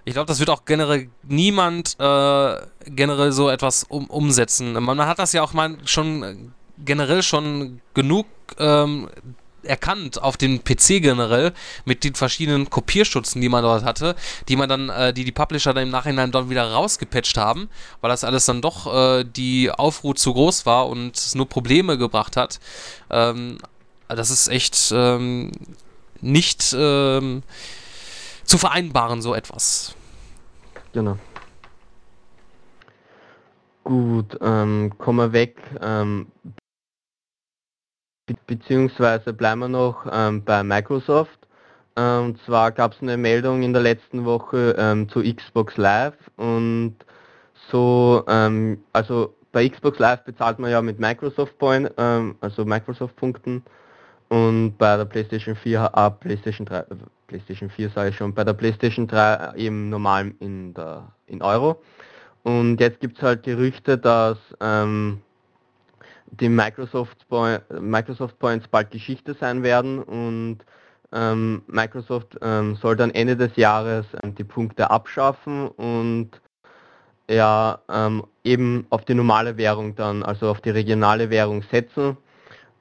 [0.09, 2.57] Ich glaube, das wird auch generell niemand äh,
[2.87, 4.73] generell so etwas um, umsetzen.
[4.73, 6.51] Man, man, hat das ja auch mal schon
[6.83, 8.25] generell schon genug
[8.57, 9.07] ähm,
[9.61, 11.53] erkannt auf dem PC generell
[11.85, 14.15] mit den verschiedenen Kopierstutzen, die man dort hatte,
[14.47, 17.69] die man dann, äh, die die Publisher dann im Nachhinein dann wieder rausgepatcht haben,
[18.01, 21.99] weil das alles dann doch äh, die Aufruhr zu groß war und es nur Probleme
[21.99, 22.59] gebracht hat.
[23.11, 23.59] Ähm,
[24.07, 25.51] das ist echt ähm,
[26.19, 27.43] nicht ähm,
[28.43, 29.93] zu vereinbaren, so etwas.
[30.93, 31.17] Genau.
[33.83, 35.57] Gut, ähm, kommen wir weg.
[35.81, 36.27] Ähm,
[38.27, 41.47] Be beziehungsweise bleiben wir noch ähm, bei Microsoft.
[41.95, 46.15] Ähm, und zwar gab es eine Meldung in der letzten Woche ähm, zu Xbox Live
[46.37, 46.95] und
[47.71, 53.63] so, ähm, also bei Xbox Live bezahlt man ja mit Microsoft Point, also Microsoft Punkten
[54.29, 56.85] und bei der PlayStation 4, ah, PlayStation 3, äh,
[57.29, 61.81] PlayStation 4 sage ich schon, bei der PlayStation 3 eben normal in, der, in Euro.
[62.43, 65.21] Und jetzt gibt es halt Gerüchte, dass ähm,
[66.31, 67.25] die Microsoft,
[67.79, 70.59] Microsoft Points bald Geschichte sein werden und
[71.11, 76.29] ähm, Microsoft ähm, soll dann Ende des Jahres ähm, die Punkte abschaffen und
[77.29, 82.17] ja ähm, eben auf die normale Währung dann, also auf die regionale Währung setzen.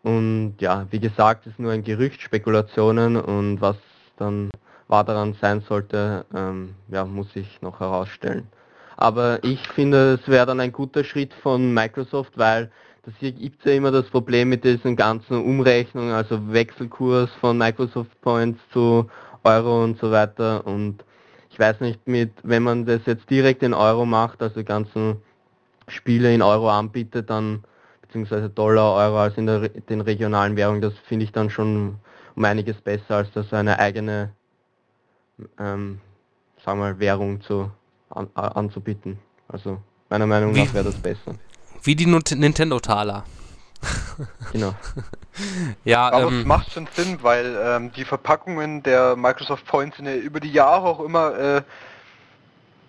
[0.03, 3.77] Und ja, wie gesagt, ist nur ein Gerücht, Spekulationen und was
[4.19, 4.51] dann
[4.89, 8.49] wahr daran sein sollte, ähm, ja, muss ich noch herausstellen.
[8.97, 12.71] Aber ich finde, es wäre dann ein guter Schritt von Microsoft, weil
[13.05, 17.57] das hier gibt es ja immer das Problem mit diesen ganzen Umrechnungen, also Wechselkurs von
[17.57, 19.09] Microsoft Points zu
[19.45, 20.67] Euro und so weiter.
[20.67, 21.05] Und
[21.51, 25.23] ich weiß nicht, mit, wenn man das jetzt direkt in Euro macht, also ganzen
[25.87, 27.65] Spiele in Euro anbietet, dann
[28.03, 31.97] beziehungsweise Dollar, Euro als in der, den regionalen Währungen, das finde ich dann schon
[32.39, 34.33] um einiges besser, als das eine eigene,
[35.59, 36.01] ähm,
[36.65, 37.69] sagen wir mal, Währung zu,
[38.11, 39.19] an, anzubieten.
[39.49, 41.35] Also meiner Meinung nach wäre das besser.
[41.83, 43.25] Wie die Nintendo-Taler.
[44.53, 44.75] Genau.
[45.85, 50.07] ja, aber ähm, es macht schon Sinn, weil ähm, die Verpackungen der Microsoft Points sind
[50.07, 51.63] ja über die Jahre auch immer äh,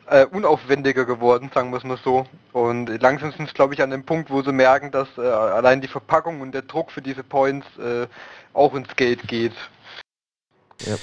[0.09, 2.25] äh, unaufwendiger geworden, sagen wir es mal so.
[2.51, 5.81] Und langsam sind es, glaube ich, an dem Punkt, wo sie merken, dass äh, allein
[5.81, 8.07] die Verpackung und der Druck für diese Points äh,
[8.53, 9.53] auch ins Geld geht.
[10.81, 10.95] Ja.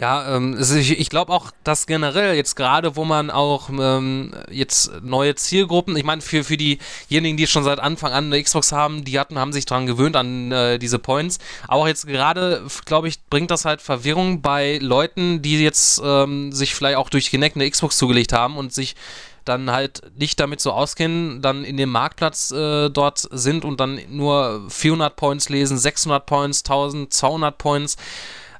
[0.00, 4.90] Ja, ähm, ich, ich glaube auch, dass generell jetzt gerade, wo man auch ähm, jetzt
[5.02, 9.04] neue Zielgruppen, ich meine, für, für diejenigen, die schon seit Anfang an eine Xbox haben,
[9.04, 11.38] die hatten, haben sich daran gewöhnt an äh, diese Points.
[11.66, 16.52] Aber auch jetzt gerade, glaube ich, bringt das halt Verwirrung bei Leuten, die jetzt ähm,
[16.52, 18.96] sich vielleicht auch durch Kinect eine Xbox zugelegt haben und sich
[19.44, 24.00] dann halt nicht damit so auskennen, dann in dem Marktplatz äh, dort sind und dann
[24.10, 27.96] nur 400 Points lesen, 600 Points, 1000, 200 Points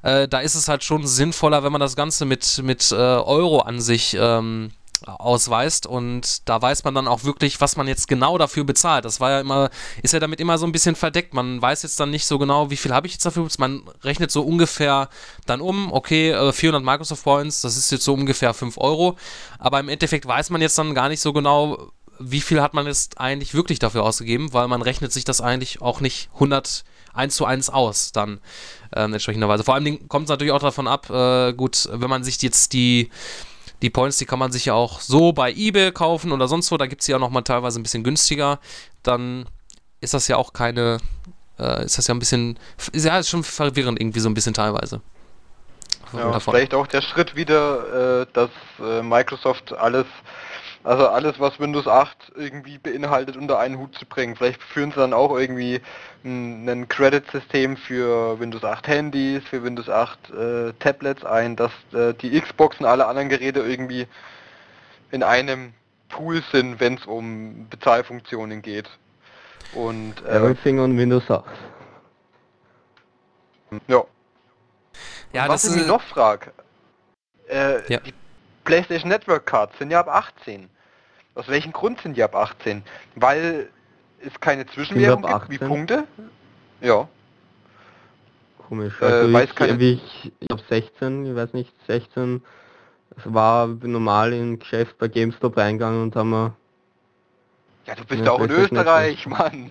[0.07, 3.59] äh, da ist es halt schon sinnvoller, wenn man das Ganze mit, mit äh, Euro
[3.59, 4.71] an sich ähm,
[5.05, 9.03] ausweist und da weiß man dann auch wirklich, was man jetzt genau dafür bezahlt.
[9.03, 9.69] Das war ja immer,
[10.01, 11.33] ist ja damit immer so ein bisschen verdeckt.
[11.33, 13.47] Man weiß jetzt dann nicht so genau, wie viel habe ich jetzt dafür.
[13.59, 15.09] Man rechnet so ungefähr
[15.45, 19.17] dann um, okay, 400 äh, Microsoft Points, das ist jetzt so ungefähr 5 Euro.
[19.59, 22.87] Aber im Endeffekt weiß man jetzt dann gar nicht so genau, wie viel hat man
[22.87, 26.85] jetzt eigentlich wirklich dafür ausgegeben, weil man rechnet sich das eigentlich auch nicht 100
[27.17, 28.39] eins zu eins aus, dann
[28.95, 29.63] ähm, entsprechenderweise.
[29.63, 33.09] Vor allem kommt es natürlich auch davon ab, äh, gut, wenn man sich jetzt die,
[33.81, 36.77] die Points, die kann man sich ja auch so bei eBay kaufen oder sonst wo,
[36.77, 38.59] da gibt es ja auch nochmal teilweise ein bisschen günstiger,
[39.03, 39.45] dann
[40.01, 40.99] ist das ja auch keine,
[41.59, 42.59] äh, ist das ja ein bisschen,
[42.91, 45.01] ist ja ist schon verwirrend irgendwie so ein bisschen teilweise.
[46.13, 48.49] Ja, vielleicht auch der Schritt wieder, äh, dass
[48.79, 50.05] äh, Microsoft alles
[50.87, 54.37] also alles, was Windows 8 irgendwie beinhaltet, unter einen Hut zu bringen.
[54.37, 55.81] Vielleicht führen sie dann auch irgendwie
[56.23, 62.39] ein Credit-System für Windows 8 Handys, für Windows 8 äh, Tablets ein, dass äh, die
[62.39, 64.07] Xbox und alle anderen Geräte irgendwie
[65.11, 65.73] in einem
[66.07, 68.89] Pool sind, wenn es um Bezahlfunktionen geht.
[69.73, 71.43] Und äh, Everything on Windows 8.
[73.87, 74.05] Ja.
[75.33, 76.53] Ja, was ich mich noch frage,
[77.49, 77.99] äh, ja.
[77.99, 78.13] die
[78.63, 80.69] PlayStation Network Cards sind ja ab 18.
[81.37, 82.81] Aus welchem Grund sind die ab 18?
[83.15, 83.69] Weil
[84.25, 86.05] es keine Zwischenwährung gibt, wie Punkte?
[86.81, 87.07] Ja.
[88.67, 88.99] Komisch.
[88.99, 89.83] Äh, also äh, weiß ich, keine...
[89.83, 92.41] ich, ich hab 16, ich weiß nicht, 16.
[93.15, 96.53] Es war normal im Geschäft bei GameStop reingegangen und haben wir.
[97.85, 99.69] Ja, du bist ja auch in Österreich, Mann.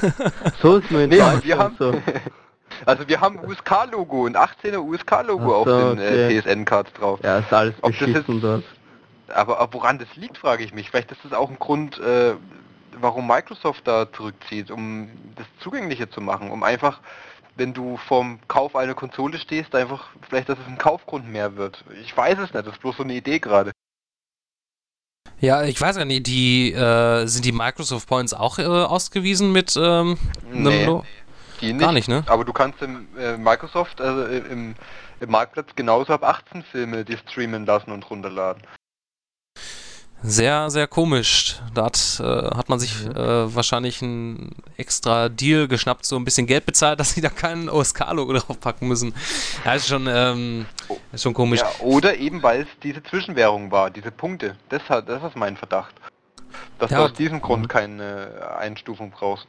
[0.62, 1.94] so ist mein nee, wir haben, so.
[2.86, 6.40] Also wir haben USK-Logo, ein 18er USK-Logo so, auf den äh, okay.
[6.40, 7.20] PSN-Cards drauf.
[7.22, 8.64] Ja, ist alles Ob beschissen dort.
[9.28, 10.90] Aber, woran das liegt, frage ich mich.
[10.90, 12.34] Vielleicht ist das auch ein Grund, äh,
[13.00, 17.00] warum Microsoft da zurückzieht, um das zugänglicher zu machen, um einfach,
[17.56, 21.84] wenn du vorm Kauf einer Konsole stehst, einfach vielleicht, dass es ein Kaufgrund mehr wird.
[22.02, 23.72] Ich weiß es nicht, das ist bloß so eine Idee gerade.
[25.40, 29.76] Ja, ich weiß ja nicht, die äh, sind die Microsoft Points auch äh, ausgewiesen mit
[29.76, 30.18] ähm,
[30.50, 31.02] nee, einem
[31.60, 31.80] die nicht.
[31.80, 32.24] Gar nicht, ne?
[32.26, 34.74] Aber du kannst im äh, Microsoft, also im,
[35.20, 38.62] im Marktplatz genauso ab 18 Filme die streamen lassen und runterladen.
[40.22, 41.60] Sehr, sehr komisch.
[41.74, 46.46] Da hat, äh, hat man sich äh, wahrscheinlich einen extra Deal geschnappt, so ein bisschen
[46.46, 49.14] Geld bezahlt, dass sie da kein OSK-Logo draufpacken müssen.
[49.64, 50.66] Ja, ist schon, ähm,
[51.12, 51.60] ist schon komisch.
[51.60, 54.56] Ja, oder eben, weil es diese Zwischenwährung war, diese Punkte.
[54.68, 55.94] Das, hat, das ist mein Verdacht.
[56.78, 57.68] Dass ja, du aus diesem Grund mhm.
[57.68, 59.46] keine Einstufung brauchst.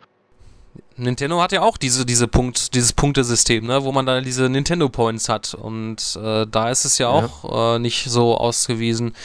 [0.96, 4.90] Nintendo hat ja auch diese, diese Punkt, dieses Punktesystem, ne, wo man da diese Nintendo
[4.90, 5.54] Points hat.
[5.54, 9.16] Und äh, da ist es ja auch äh, nicht so ausgewiesen.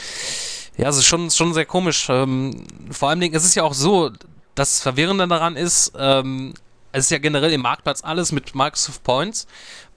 [0.77, 2.07] Ja, es ist schon, schon sehr komisch.
[2.09, 4.11] Ähm, vor allem, es ist ja auch so,
[4.55, 6.53] das Verwirrende daran ist, ähm,
[6.91, 9.47] es ist ja generell im Marktplatz alles mit Microsoft Points.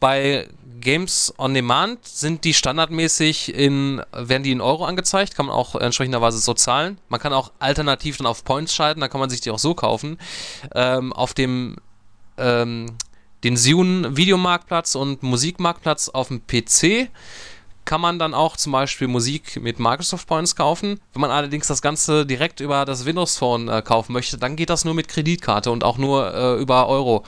[0.00, 0.48] Bei
[0.80, 5.74] Games on Demand sind die standardmäßig in, werden die in Euro angezeigt, kann man auch
[5.76, 6.98] entsprechenderweise so zahlen.
[7.08, 9.74] Man kann auch alternativ dann auf Points schalten, da kann man sich die auch so
[9.74, 10.18] kaufen.
[10.74, 11.76] Ähm, auf dem
[12.36, 12.96] ähm,
[13.44, 17.10] den Zune Videomarktplatz und Musikmarktplatz auf dem PC
[17.88, 21.00] kann man dann auch zum Beispiel Musik mit Microsoft Points kaufen.
[21.14, 24.68] Wenn man allerdings das Ganze direkt über das Windows Phone äh, kaufen möchte, dann geht
[24.68, 27.24] das nur mit Kreditkarte und auch nur äh, über Euro.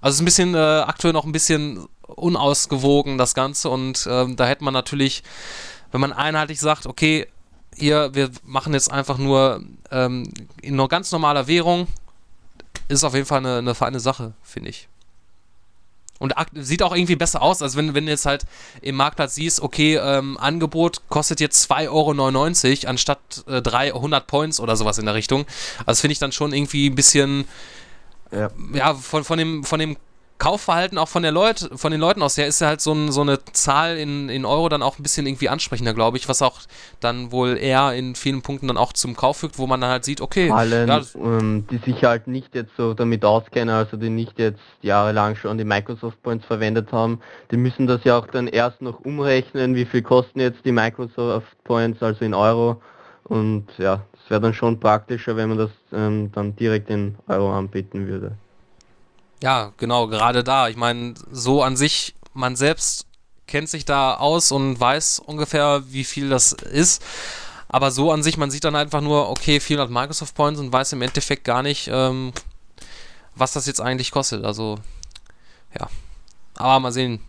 [0.00, 4.36] Also es ist ein bisschen äh, aktuell noch ein bisschen unausgewogen das Ganze und ähm,
[4.36, 5.24] da hätte man natürlich,
[5.90, 7.26] wenn man einheitlich sagt, okay,
[7.76, 11.88] hier, wir machen jetzt einfach nur ähm, in einer ganz normaler Währung,
[12.86, 14.88] ist auf jeden Fall eine, eine feine Sache, finde ich.
[16.24, 18.46] Und sieht auch irgendwie besser aus, als wenn, wenn du jetzt halt
[18.80, 24.74] im Marktplatz siehst, okay, ähm, Angebot kostet jetzt 2,99 Euro anstatt äh, 300 Points oder
[24.74, 25.44] sowas in der Richtung.
[25.84, 27.44] Also finde ich dann schon irgendwie ein bisschen,
[28.32, 29.98] ja, ja von, von, dem, von dem
[30.38, 33.12] Kaufverhalten auch von, der Leut, von den Leuten aus her ist ja halt so, ein,
[33.12, 36.42] so eine Zahl in, in Euro dann auch ein bisschen irgendwie ansprechender, glaube ich, was
[36.42, 36.60] auch
[37.00, 40.04] dann wohl eher in vielen Punkten dann auch zum Kauf fügt, wo man dann halt
[40.04, 40.50] sieht, okay.
[40.50, 44.60] Allen, ja, ähm, die sich halt nicht jetzt so damit auskennen, also die nicht jetzt
[44.82, 47.20] jahrelang schon die Microsoft Points verwendet haben,
[47.50, 51.46] die müssen das ja auch dann erst noch umrechnen, wie viel kosten jetzt die Microsoft
[51.62, 52.82] Points, also in Euro.
[53.24, 57.52] Und ja, das wäre dann schon praktischer, wenn man das ähm, dann direkt in Euro
[57.52, 58.36] anbieten würde.
[59.44, 60.68] Ja, genau, gerade da.
[60.68, 63.04] Ich meine, so an sich, man selbst
[63.46, 67.04] kennt sich da aus und weiß ungefähr, wie viel das ist.
[67.68, 70.94] Aber so an sich, man sieht dann einfach nur, okay, 400 Microsoft Points und weiß
[70.94, 72.32] im Endeffekt gar nicht, ähm,
[73.34, 74.46] was das jetzt eigentlich kostet.
[74.46, 74.78] Also,
[75.78, 75.90] ja.
[76.54, 77.20] Aber mal sehen,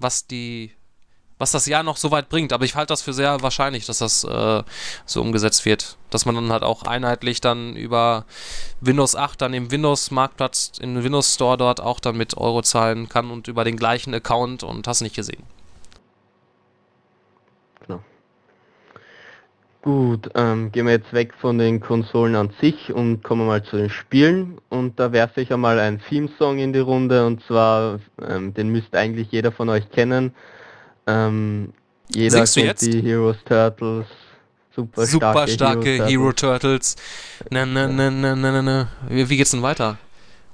[0.00, 0.72] was die
[1.42, 2.52] was das Jahr noch so weit bringt.
[2.52, 4.62] Aber ich halte das für sehr wahrscheinlich, dass das äh,
[5.04, 5.98] so umgesetzt wird.
[6.08, 8.26] Dass man dann halt auch einheitlich dann über
[8.80, 13.32] Windows 8 dann im Windows-Marktplatz, im Windows Store dort auch dann mit Euro zahlen kann
[13.32, 15.42] und über den gleichen Account und hast nicht gesehen.
[17.84, 18.00] Genau.
[19.82, 23.78] Gut, ähm, gehen wir jetzt weg von den Konsolen an sich und kommen mal zu
[23.78, 24.58] den Spielen.
[24.68, 28.96] Und da werfe ich einmal einen Theme-Song in die Runde und zwar, ähm, den müsste
[28.96, 30.32] eigentlich jeder von euch kennen.
[31.06, 31.72] Ähm,
[32.14, 34.06] jeder Singst kennt die Heroes Turtles.
[34.74, 36.96] Super, super starke, Hero, Hero Turtles.
[37.50, 38.88] Na, na, na, na, na, na.
[39.08, 39.98] Wie, wie geht's denn weiter?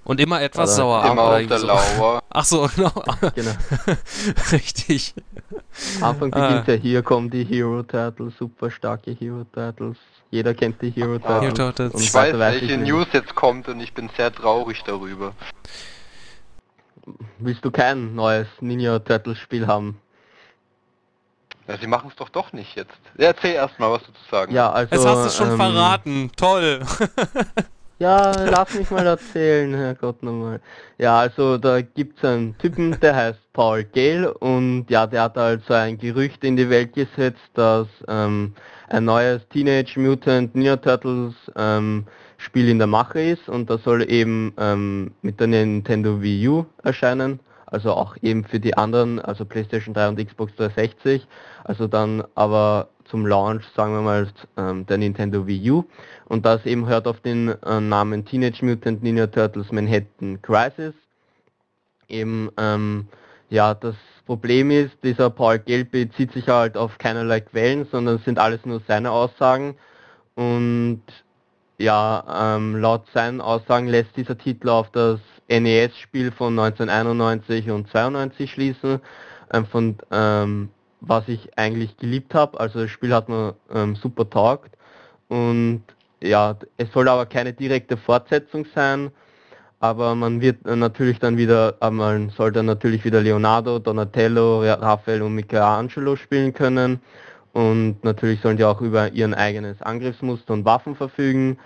[0.09, 1.13] Und immer etwas oder sauer.
[1.13, 1.67] Immer auf der so.
[1.67, 2.23] Lauer.
[2.31, 2.91] Ach so, genau.
[3.35, 3.53] genau.
[4.53, 5.15] Richtig.
[6.01, 6.73] Anfang beginnt ah.
[6.73, 9.99] ja, hier kommen die Hero Turtles, super starke Hero Turtles.
[10.31, 11.43] Jeder kennt die Hero Turtles.
[11.43, 12.03] Hero Turtles.
[12.03, 15.35] ich weiß, welche News jetzt kommt und ich bin sehr traurig darüber.
[17.39, 20.01] Willst du kein neues Ninja Turtles Spiel haben?
[21.69, 22.99] Ja, sie machen es doch doch nicht jetzt.
[23.19, 24.95] Erzähl erstmal, was du zu sagen Ja, also.
[24.95, 26.31] Jetzt hast du schon ähm, verraten.
[26.35, 26.81] Toll.
[27.99, 30.63] ja, lass mich mal erzählen, Herrgott nochmal.
[30.97, 35.37] Ja, also da gibt es einen Typen, der heißt Paul Gale und ja, der hat
[35.37, 38.55] also ein Gerücht in die Welt gesetzt, dass ähm,
[38.89, 42.07] ein neues Teenage Mutant Ninja Turtles ähm,
[42.39, 46.67] Spiel in der Mache ist und das soll eben ähm, mit der Nintendo Wii U
[46.83, 47.41] erscheinen
[47.71, 51.27] also auch eben für die anderen, also PlayStation 3 und Xbox 360,
[51.69, 55.85] also dann aber zum Launch, sagen wir mal, ähm, der Nintendo Wii U.
[56.25, 60.95] Und das eben hört auf den äh, Namen Teenage Mutant Ninja Turtles Manhattan Crisis.
[62.09, 63.07] Eben, ähm,
[63.51, 68.39] ja, das Problem ist, dieser Paul Gelb bezieht sich halt auf keinerlei Quellen, sondern sind
[68.39, 69.77] alles nur seine Aussagen.
[70.37, 71.03] Und
[71.77, 78.51] ja, ähm, laut seinen Aussagen lässt dieser Titel auf das NES-Spiel von 1991 und 92
[78.51, 79.01] schließen,
[79.53, 80.71] ähm, von ähm,
[81.01, 82.59] was ich eigentlich geliebt habe.
[82.59, 84.71] Also das Spiel hat mir ähm, super taugt
[85.29, 85.83] und
[86.21, 89.11] ja, es soll aber keine direkte Fortsetzung sein,
[89.79, 95.37] aber man wird natürlich dann wieder, man soll dann natürlich wieder Leonardo, Donatello, Raphael und
[95.37, 97.01] Michelangelo spielen können
[97.53, 101.59] und natürlich sollen die auch über ihren eigenes Angriffsmuster und Waffen verfügen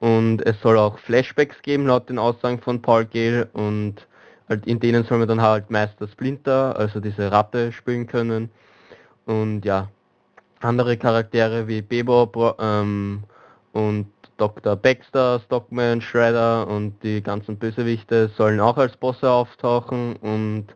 [0.00, 3.48] und es soll auch Flashbacks geben, laut den Aussagen von Paul Gale.
[3.52, 4.06] Und
[4.48, 8.50] halt in denen soll man dann halt Meister Splinter, also diese Ratte, spielen können.
[9.30, 9.88] Und ja,
[10.58, 13.22] andere Charaktere wie Bebop ähm,
[13.72, 14.08] und
[14.38, 14.74] Dr.
[14.74, 20.66] Baxter, Stockman, Shredder und die ganzen Bösewichte sollen auch als Bosse auftauchen und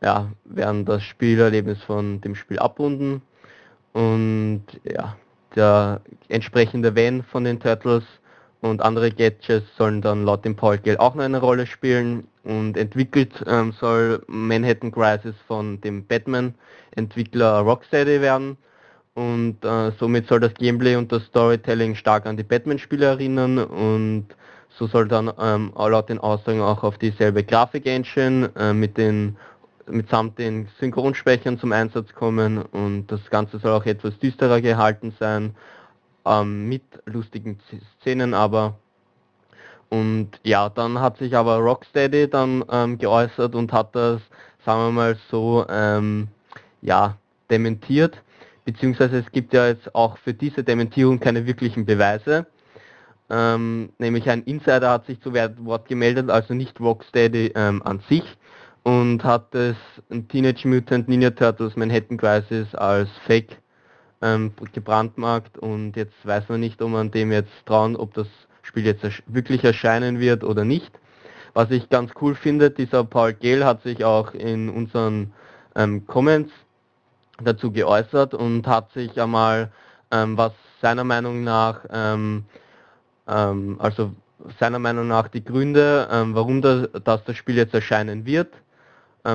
[0.00, 3.20] ja, werden das Spielerlebnis von dem Spiel abrunden.
[3.92, 5.16] Und ja,
[5.56, 8.04] der entsprechende Van von den Turtles
[8.62, 12.28] und andere Gadgets sollen dann laut dem Paul Gale auch noch eine Rolle spielen.
[12.44, 18.56] Und entwickelt ähm, soll Manhattan Crisis von dem Batman-Entwickler Rocksteady werden.
[19.14, 23.58] Und äh, somit soll das Gameplay und das Storytelling stark an die Batman-Spiele erinnern.
[23.58, 24.28] Und
[24.78, 29.36] so soll dann ähm, laut den Aussagen auch auf dieselbe Grafik-Engine äh, mit den
[29.88, 32.62] mitsamt den Synchronsprechern zum Einsatz kommen.
[32.62, 35.56] Und das Ganze soll auch etwas düsterer gehalten sein
[36.24, 37.58] ähm, mit lustigen
[38.00, 38.74] Szenen aber.
[39.88, 44.22] Und ja, dann hat sich aber Rocksteady dann ähm, geäußert und hat das,
[44.64, 46.28] sagen wir mal so, ähm,
[46.80, 47.16] ja,
[47.50, 48.20] dementiert.
[48.64, 52.46] Beziehungsweise es gibt ja jetzt auch für diese Dementierung keine wirklichen Beweise.
[53.28, 58.24] Ähm, nämlich ein Insider hat sich zu Wort gemeldet, also nicht Rocksteady ähm, an sich
[58.82, 59.76] und hat das
[60.28, 63.58] Teenage Mutant Ninja Turtles Manhattan Crisis als Fake
[64.22, 68.28] ähm, gebrandmarkt und jetzt weiß man nicht, ob man dem jetzt trauen, ob das
[68.62, 70.92] Spiel jetzt wirklich erscheinen wird oder nicht.
[71.54, 75.32] Was ich ganz cool finde, dieser Paul Gale hat sich auch in unseren
[75.74, 76.50] ähm, Comments
[77.42, 79.70] dazu geäußert und hat sich einmal,
[80.10, 82.44] ähm, was seiner Meinung nach, ähm,
[83.28, 84.12] ähm also
[84.58, 88.52] seiner Meinung nach die Gründe, ähm, warum das, dass das Spiel jetzt erscheinen wird,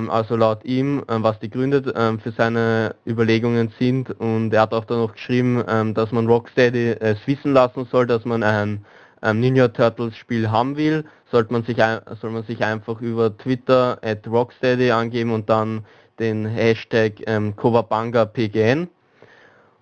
[0.10, 4.12] also laut ihm, ähm, was die Gründe ähm, für seine Überlegungen sind.
[4.20, 5.64] Und er hat auch dann noch geschrieben,
[5.94, 8.86] dass man Rocksteady es wissen lassen soll, dass man ein
[9.22, 11.78] Ninja Turtles Spiel haben will, sollte man sich,
[12.22, 15.86] soll man sich einfach über Twitter at Rocksteady angeben und dann
[16.20, 18.90] den Hashtag ähm, PGN.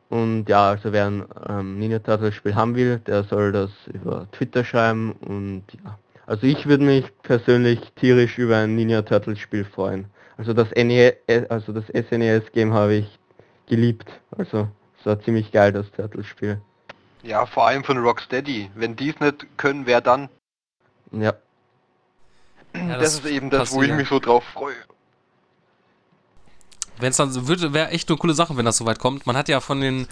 [0.10, 4.28] Und ja, also wer ein ähm, Ninja Turtles Spiel haben will, der soll das über
[4.32, 5.98] Twitter schreiben und ja.
[6.28, 10.06] Also ich würde mich persönlich tierisch über ein Ninja Turtles Spiel freuen.
[10.38, 11.16] Also das NES,
[11.50, 13.20] also das SNES-Game habe ich
[13.68, 14.10] geliebt.
[14.32, 14.68] Also
[15.00, 16.60] es war ziemlich geil, das Turtles-Spiel.
[17.24, 18.70] Ja, vor allem von Rocksteady.
[18.76, 20.30] Wenn die es nicht können, wer dann?
[21.12, 21.34] Ja.
[22.74, 24.76] ja das, das, ist eben das, wo ich mich so drauf freue.
[26.98, 29.26] Wenn es dann würde, wäre echt eine coole Sache, wenn das soweit kommt.
[29.26, 30.08] Man hat ja von den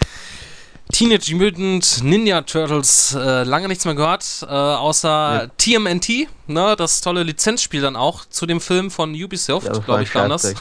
[0.91, 5.47] Teenage Mutant Ninja Turtles äh, lange nichts mehr gehört, äh, außer ja.
[5.57, 10.11] TMNT, ne, das tolle Lizenzspiel dann auch zu dem Film von Ubisoft, ja, glaube ich,
[10.11, 10.53] kam das.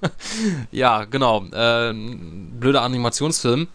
[0.70, 1.44] ja, genau.
[1.52, 3.68] Äh, blöder Animationsfilm.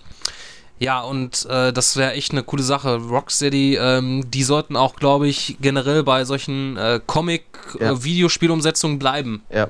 [0.79, 2.95] Ja, und äh, das wäre echt eine coole Sache.
[2.97, 8.99] Rocksteady, ähm, die sollten auch, glaube ich, generell bei solchen äh, Comic-Videospielumsetzungen ja.
[8.99, 9.43] bleiben.
[9.49, 9.69] Ja.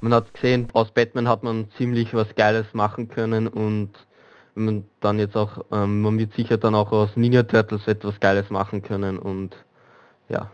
[0.00, 3.90] Man hat gesehen, aus Batman hat man ziemlich was Geiles machen können und
[4.54, 8.50] man dann jetzt auch, ähm, man wird sicher dann auch aus Ninja Turtles etwas Geiles
[8.50, 9.56] machen können und
[10.28, 10.50] ja.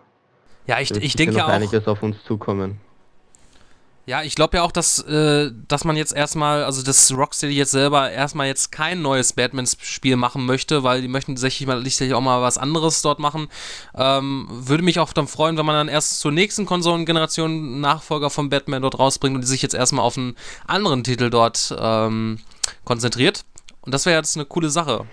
[0.66, 1.48] Ja, ich, ich denke auch.
[1.48, 2.80] einiges auf uns zukommen.
[4.06, 7.70] Ja, ich glaube ja auch, dass, äh, dass man jetzt erstmal, also dass Rocksteady jetzt
[7.70, 12.20] selber erstmal jetzt kein neues Batman-Spiel machen möchte, weil die möchten sicherlich mal, sicherlich auch
[12.20, 13.48] mal was anderes dort machen.
[13.94, 18.48] Ähm, würde mich auch dann freuen, wenn man dann erst zur nächsten Konsolengeneration Nachfolger von
[18.48, 20.34] Batman dort rausbringt und die sich jetzt erstmal auf einen
[20.66, 22.40] anderen Titel dort ähm,
[22.84, 23.44] konzentriert.
[23.90, 25.04] Und das wäre jetzt eine coole Sache.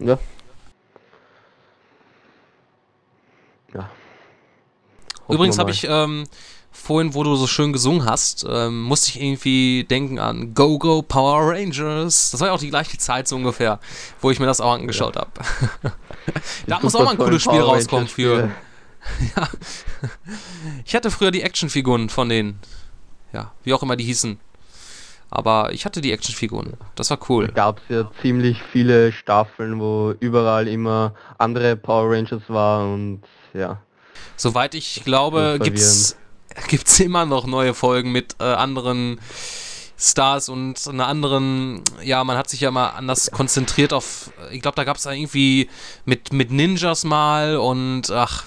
[0.00, 0.18] Ja.
[3.72, 3.88] Ja.
[5.30, 6.24] Übrigens habe ich ähm,
[6.70, 11.00] vorhin, wo du so schön gesungen hast, ähm, musste ich irgendwie denken an Go Go
[11.00, 12.32] Power Rangers.
[12.32, 13.80] Das war ja auch die gleiche Zeit so ungefähr,
[14.20, 15.22] wo ich mir das auch angeschaut ja.
[15.22, 15.94] habe.
[16.66, 18.50] da muss auch mal ein cooles Spiel Power rauskommen für.
[19.36, 19.48] ja.
[20.84, 22.60] Ich hatte früher die Actionfiguren von denen.
[23.32, 24.38] Ja, wie auch immer die hießen.
[25.30, 26.74] Aber ich hatte die Actionfiguren.
[26.94, 27.48] Das war cool.
[27.48, 33.22] Da gab es ja ziemlich viele Staffeln, wo überall immer andere Power Rangers waren und
[33.52, 33.80] ja.
[34.36, 36.16] Soweit ich glaube, gibt es
[37.00, 39.18] immer noch neue Folgen mit äh, anderen
[39.98, 44.76] Stars und einer anderen, ja, man hat sich ja mal anders konzentriert auf, ich glaube,
[44.76, 45.70] da gab es irgendwie
[46.04, 48.44] mit, mit Ninjas mal und ach,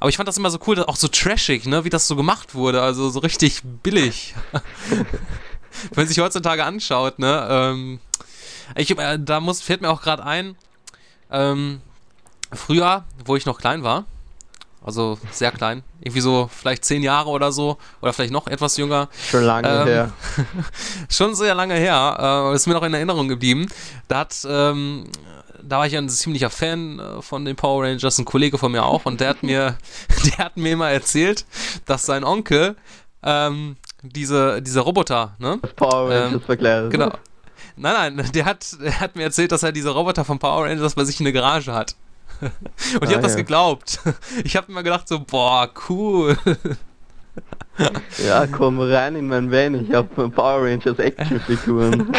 [0.00, 2.54] aber ich fand das immer so cool, auch so trashig, ne, wie das so gemacht
[2.54, 4.34] wurde, also so richtig billig.
[5.90, 8.00] Wenn man sich heutzutage anschaut, ne, ähm,
[8.76, 10.56] ich, äh, da muss, fällt mir auch gerade ein,
[11.30, 11.80] ähm,
[12.52, 14.06] früher, wo ich noch klein war,
[14.84, 15.82] also sehr klein.
[16.00, 17.78] Irgendwie so vielleicht zehn Jahre oder so.
[18.02, 19.08] Oder vielleicht noch etwas jünger.
[19.30, 20.12] Schon lange ähm, her.
[21.10, 22.50] schon sehr lange her.
[22.52, 23.66] Äh, ist mir noch in Erinnerung geblieben.
[24.08, 25.06] Da hat, ähm,
[25.62, 28.84] da war ich ein ziemlicher Fan äh, von den Power Rangers, ein Kollege von mir
[28.84, 29.06] auch.
[29.06, 29.78] Und der hat mir,
[30.26, 31.46] der hat mir immer erzählt,
[31.86, 32.76] dass sein Onkel
[33.22, 35.58] ähm, diese, diese Roboter, ne?
[35.62, 36.90] Das Power Rangers ähm.
[36.90, 37.12] Genau.
[37.76, 40.94] Nein, nein, der hat, der hat mir erzählt, dass er diese Roboter von Power Rangers
[40.94, 41.96] bei sich in der Garage hat.
[42.40, 42.52] Und
[43.02, 44.00] ich ah, habe das geglaubt.
[44.44, 46.36] Ich habe immer gedacht so, boah, cool.
[48.24, 52.08] Ja, komm rein in mein Van, ich habe Power Rangers Actionfiguren.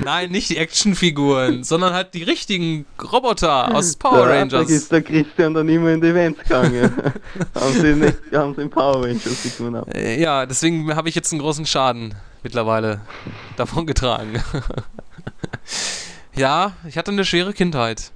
[0.00, 4.66] Nein, nicht die Actionfiguren, sondern halt die richtigen Roboter aus Power der Rangers.
[4.66, 6.90] Da ist der Christian dann immer in die Vans gegangen.
[7.54, 9.88] haben, sie nicht, haben sie in Power Rangers Figuren ab.
[9.96, 13.00] Ja, deswegen habe ich jetzt einen großen Schaden mittlerweile
[13.56, 14.42] davon getragen.
[16.34, 18.12] Ja, ich hatte eine schwere Kindheit.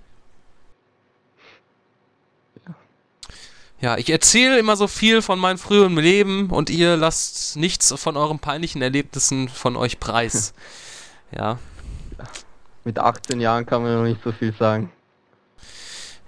[3.81, 8.17] Ja, ich erzähle immer so viel von meinem früheren Leben und ihr lasst nichts von
[8.17, 10.53] euren peinlichen Erlebnissen von euch preis.
[11.33, 11.59] ja.
[12.85, 14.93] Mit 18 Jahren kann man noch nicht so viel sagen.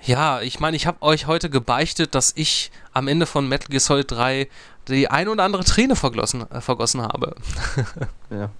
[0.00, 3.80] Ja, ich meine, ich habe euch heute gebeichtet, dass ich am Ende von Metal Gear
[3.80, 4.48] Solid 3
[4.88, 7.36] die ein oder andere Träne vergossen, äh, vergossen habe.
[8.30, 8.50] ja.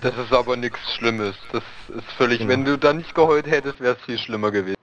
[0.00, 1.36] Das ist aber nichts Schlimmes.
[1.52, 2.38] Das ist völlig.
[2.38, 2.50] Genau.
[2.50, 4.76] Wenn du da nicht geheult hättest, wäre es viel schlimmer gewesen.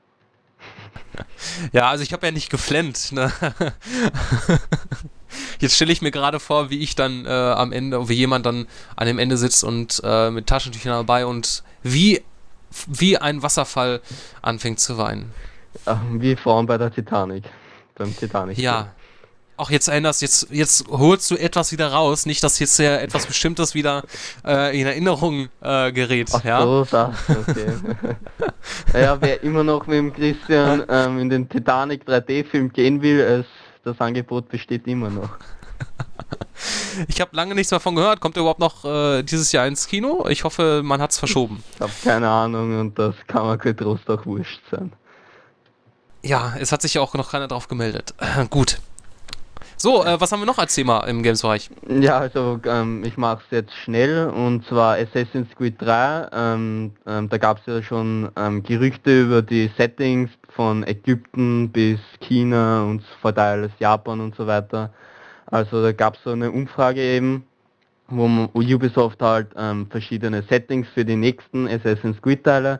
[1.71, 3.11] Ja, also ich habe ja nicht geflennt.
[3.11, 3.31] Ne?
[5.59, 8.67] Jetzt stelle ich mir gerade vor, wie ich dann äh, am Ende, wie jemand dann
[8.95, 12.21] an dem Ende sitzt und äh, mit Taschentüchern dabei und wie,
[12.87, 14.01] wie ein Wasserfall
[14.41, 15.31] anfängt zu weinen.
[15.85, 17.45] Ach, wie vorhin bei der Titanic.
[17.95, 18.57] Beim Titanic.
[18.57, 18.91] Ja,
[19.57, 23.25] auch jetzt erinnerst, jetzt, jetzt holst du etwas wieder raus, nicht, dass jetzt ja etwas
[23.25, 24.03] Bestimmtes wieder
[24.45, 26.29] äh, in Erinnerung äh, gerät.
[26.33, 26.61] Ach ja?
[26.61, 27.73] so, das, okay.
[28.93, 33.45] naja, wer immer noch mit dem Christian ähm, in den Titanic 3D-Film gehen will, es,
[33.83, 35.29] das Angebot besteht immer noch.
[37.07, 38.19] Ich habe lange nichts davon gehört.
[38.19, 40.27] Kommt er überhaupt noch äh, dieses Jahr ins Kino?
[40.29, 41.63] Ich hoffe, man hat es verschoben.
[41.75, 44.93] Ich habe keine Ahnung und das kann man getrost auch wurscht sein.
[46.21, 48.13] Ja, es hat sich ja auch noch keiner drauf gemeldet.
[48.49, 48.79] Gut.
[49.83, 51.69] So, äh, was haben wir noch als Thema im Games-Bereich?
[51.89, 56.29] Ja, also ähm, ich mache es jetzt schnell und zwar Assassin's Creed 3.
[56.31, 61.99] Ähm, ähm, da gab es ja schon ähm, Gerüchte über die Settings von Ägypten bis
[62.21, 64.93] China und vor Teil Japan und so weiter.
[65.47, 67.43] Also da gab es so eine Umfrage eben,
[68.07, 68.23] wo
[68.53, 72.79] Ubisoft halt ähm, verschiedene Settings für die nächsten Assassin's Creed Teile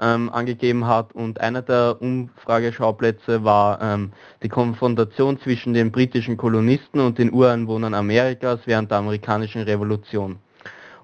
[0.00, 4.12] ähm, angegeben hat und einer der Umfrageschauplätze war ähm,
[4.42, 10.38] die Konfrontation zwischen den britischen Kolonisten und den Ureinwohnern Amerikas während der amerikanischen Revolution.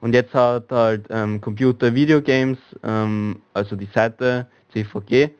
[0.00, 5.30] Und jetzt hat halt ähm, Computer Video Games, ähm, also die Seite CVG,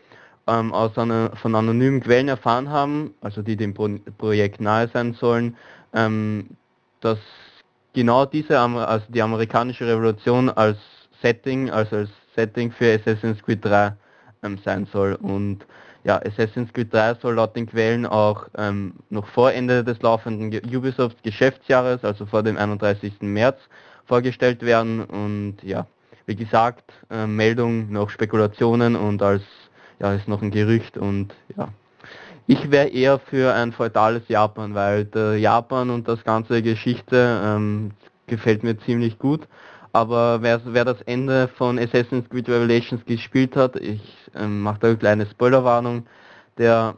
[0.47, 5.15] ähm, aus einer, von anonymen Quellen erfahren haben, also die dem Pro Projekt nahe sein
[5.15, 5.57] sollen,
[5.95, 6.49] ähm,
[7.01, 7.19] dass
[7.95, 10.79] genau diese, also die amerikanische Revolution als
[11.23, 13.93] Setting, also als Setting für Assassin's Creed 3
[14.43, 15.15] ähm, sein soll.
[15.15, 15.67] Und
[16.05, 20.53] ja, Assassin's Creed 3 soll laut den Quellen auch ähm, noch vor Ende des laufenden
[20.75, 23.21] Ubisoft Geschäftsjahres, also vor dem 31.
[23.21, 23.59] März,
[24.07, 25.05] vorgestellt werden.
[25.05, 25.87] Und ja,
[26.27, 29.43] wie gesagt, äh, Meldung noch Spekulationen und als
[30.01, 31.69] ja, ist noch ein Gerücht und ja.
[32.47, 35.07] Ich wäre eher für ein feudales Japan, weil
[35.39, 37.93] Japan und das ganze Geschichte ähm,
[38.27, 39.47] gefällt mir ziemlich gut.
[39.93, 44.01] Aber wer, wer das Ende von Assassin's Creed Revelations gespielt hat, ich
[44.35, 46.07] ähm, mache da eine kleine Spoilerwarnung,
[46.59, 46.95] der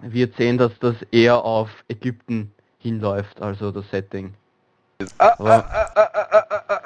[0.00, 4.34] wird sehen, dass das eher auf Ägypten hinläuft, also das Setting.
[5.18, 5.88] Ah, ah,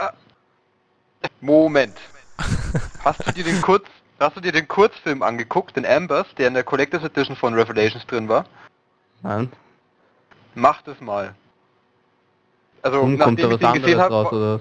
[0.01, 0.13] ah,
[1.41, 1.97] Moment.
[3.05, 3.85] Hast du dir den kurz,
[4.19, 8.07] hast du dir den Kurzfilm angeguckt, den Ambers, der in der Collectors Edition von Revelations
[8.07, 8.47] drin war?
[9.23, 9.53] Nein.
[10.55, 11.35] Mach das mal.
[12.83, 14.61] Also Warum nachdem ich den gesehen habe,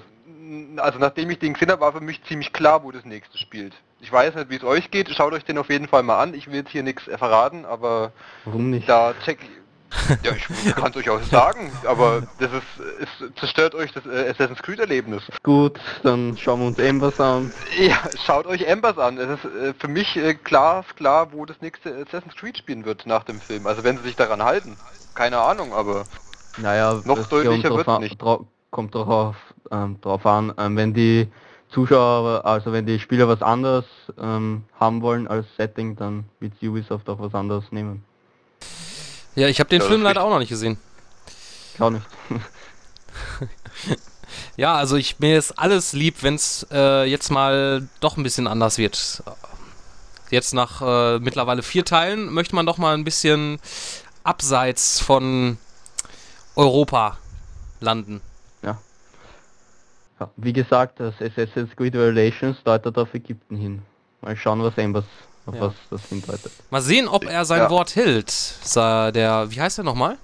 [0.77, 3.73] also nachdem ich den gesehen habe, war für mich ziemlich klar, wo das nächste spielt.
[4.01, 6.34] Ich weiß nicht, wie es euch geht, schaut euch den auf jeden Fall mal an.
[6.34, 8.11] Ich will jetzt hier nichts verraten, aber
[8.43, 8.88] Warum nicht?
[8.88, 9.39] da check
[10.23, 12.63] ja, ich kann es euch auch sagen, aber das ist,
[13.01, 15.23] es zerstört euch das äh, Assassin's Creed Erlebnis.
[15.43, 17.51] Gut, dann schauen wir uns Embers an.
[17.77, 19.17] Ja, schaut euch Embers an.
[19.17, 23.05] Es ist äh, für mich äh, klar, klar, wo das nächste Assassin's Creed spielen wird
[23.05, 23.67] nach dem Film.
[23.67, 24.77] Also wenn sie sich daran halten.
[25.13, 26.03] Keine Ahnung, aber
[26.57, 28.22] naja, noch deutlicher wird es nicht.
[28.72, 29.38] Kommt darauf
[29.71, 30.53] ähm, drauf an.
[30.57, 31.27] Ähm, wenn die
[31.69, 33.85] Zuschauer, also wenn die Spieler was anderes
[34.19, 38.03] ähm, haben wollen als Setting, dann wird Ubisoft auch was anderes nehmen.
[39.35, 40.77] Ja, ich habe den ja, Film leider auch noch nicht gesehen.
[41.73, 42.05] Ich auch nicht.
[44.55, 48.47] ja, also ich mir ist alles lieb, wenn es äh, jetzt mal doch ein bisschen
[48.47, 49.23] anders wird.
[50.29, 53.59] Jetzt nach äh, mittlerweile vier Teilen möchte man doch mal ein bisschen
[54.23, 55.57] abseits von
[56.55, 57.17] Europa
[57.81, 58.21] landen.
[60.19, 63.81] Ja, wie gesagt, das Assassin's Creed Revelations deutet auf Ägypten hin.
[64.21, 65.05] Mal schauen, was Embers
[65.45, 65.61] auf ja.
[65.61, 66.51] was das hindeutet.
[66.69, 67.69] Mal sehen, ob er sein ja.
[67.69, 68.33] Wort hält.
[68.75, 70.17] Der, wie heißt er nochmal?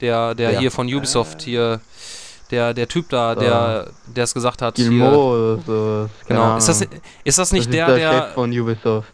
[0.00, 0.60] Der, der ja.
[0.60, 1.80] hier von Ubisoft hier,
[2.50, 4.74] der, der Typ da, der, der es gesagt hat.
[4.74, 6.10] Gilmo oder so.
[6.26, 6.56] Genau.
[6.56, 6.86] Ist das,
[7.24, 9.12] ist das nicht das der, der, der Chef von Ubisoft?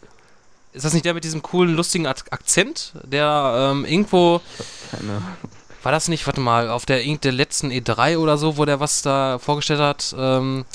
[0.73, 4.41] Ist das nicht der mit diesem coolen, lustigen Akzent, der ähm, irgendwo.
[4.91, 5.21] Keine
[5.87, 9.03] war das nicht, warte mal, auf der, der letzten E3 oder so, wo der was
[9.03, 10.13] da vorgestellt hat?
[10.19, 10.65] Ähm,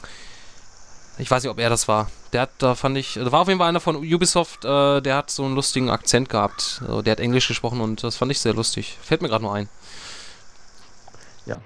[1.19, 2.11] ich weiß nicht, ob er das war.
[2.33, 5.17] Der hat, da fand ich, da war auf jeden Fall einer von Ubisoft, äh, der
[5.17, 6.81] hat so einen lustigen Akzent gehabt.
[6.81, 8.97] Also, der hat Englisch gesprochen und das fand ich sehr lustig.
[9.03, 9.69] Fällt mir gerade nur ein.
[11.45, 11.59] Ja.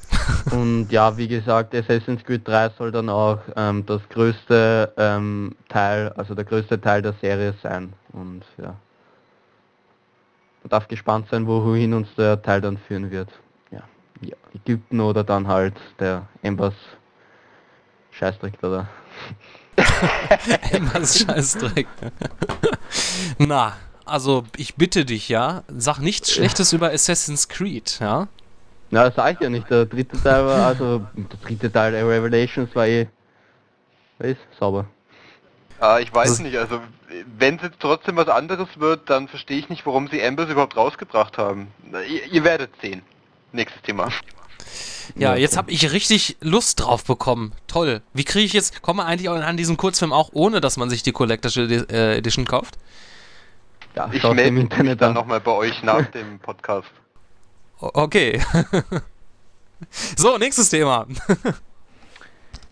[0.52, 6.14] und ja, wie gesagt, Assassin's Creed 3 soll dann auch ähm, das größte ähm, Teil,
[6.16, 7.92] also der größte Teil der Serie sein.
[8.14, 8.74] Und ja.
[10.66, 13.28] Man darf gespannt sein, wohin uns der Teil dann führen wird.
[13.70, 13.82] Ja,
[14.20, 16.74] ja Ägypten oder dann halt der Embers
[18.10, 18.88] Scheißdreck oder.
[20.72, 21.86] Embers Scheißdreck.
[23.38, 28.26] Na, also ich bitte dich, ja, sag nichts Schlechtes über Assassin's Creed, ja?
[28.90, 29.70] Na, das sag ich ja nicht.
[29.70, 33.06] Der dritte Teil war, also der dritte Teil der Revelations war eh,
[34.18, 34.86] weiß, sauber.
[35.78, 36.80] Ah, ich weiß nicht, also
[37.38, 40.76] wenn es jetzt trotzdem was anderes wird, dann verstehe ich nicht, warum sie Embers überhaupt
[40.76, 41.68] rausgebracht haben.
[42.08, 43.02] Ihr, ihr werdet sehen.
[43.52, 44.08] Nächstes Thema.
[45.14, 47.52] Ja, jetzt habe ich richtig Lust drauf bekommen.
[47.68, 48.02] Toll.
[48.12, 51.12] Wie kriege ich jetzt, komme eigentlich an diesen Kurzfilm auch, ohne dass man sich die
[51.12, 52.76] Collector's äh, Edition kauft?
[53.94, 56.90] Ja, ich melde mich dann nochmal bei euch nach dem Podcast.
[57.78, 58.42] Okay.
[60.16, 61.06] so, nächstes Thema.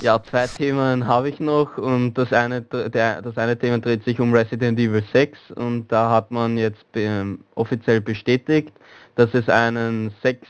[0.03, 4.21] Ja, zwei Themen habe ich noch und das eine, der, das eine Thema dreht sich
[4.21, 8.73] um Resident Evil 6 und da hat man jetzt be, offiziell bestätigt,
[9.15, 10.49] dass es einen sechs,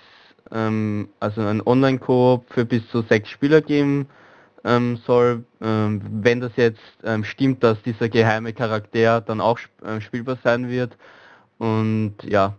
[0.51, 4.09] ähm, also einen Online-Koop für bis zu sechs Spieler geben
[4.65, 5.45] ähm, soll.
[5.61, 10.39] Ähm, wenn das jetzt ähm, stimmt, dass dieser geheime Charakter dann auch sp äh, spielbar
[10.43, 10.97] sein wird
[11.59, 12.55] und ja,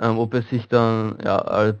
[0.00, 1.72] ähm, ob es sich dann, ja, äh,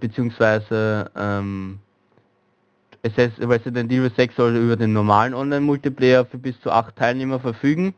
[3.02, 7.40] beziehungsweise ähm, Resident Evil 6 soll über den normalen Online-Multiplayer für bis zu acht Teilnehmer
[7.40, 7.94] verfügen.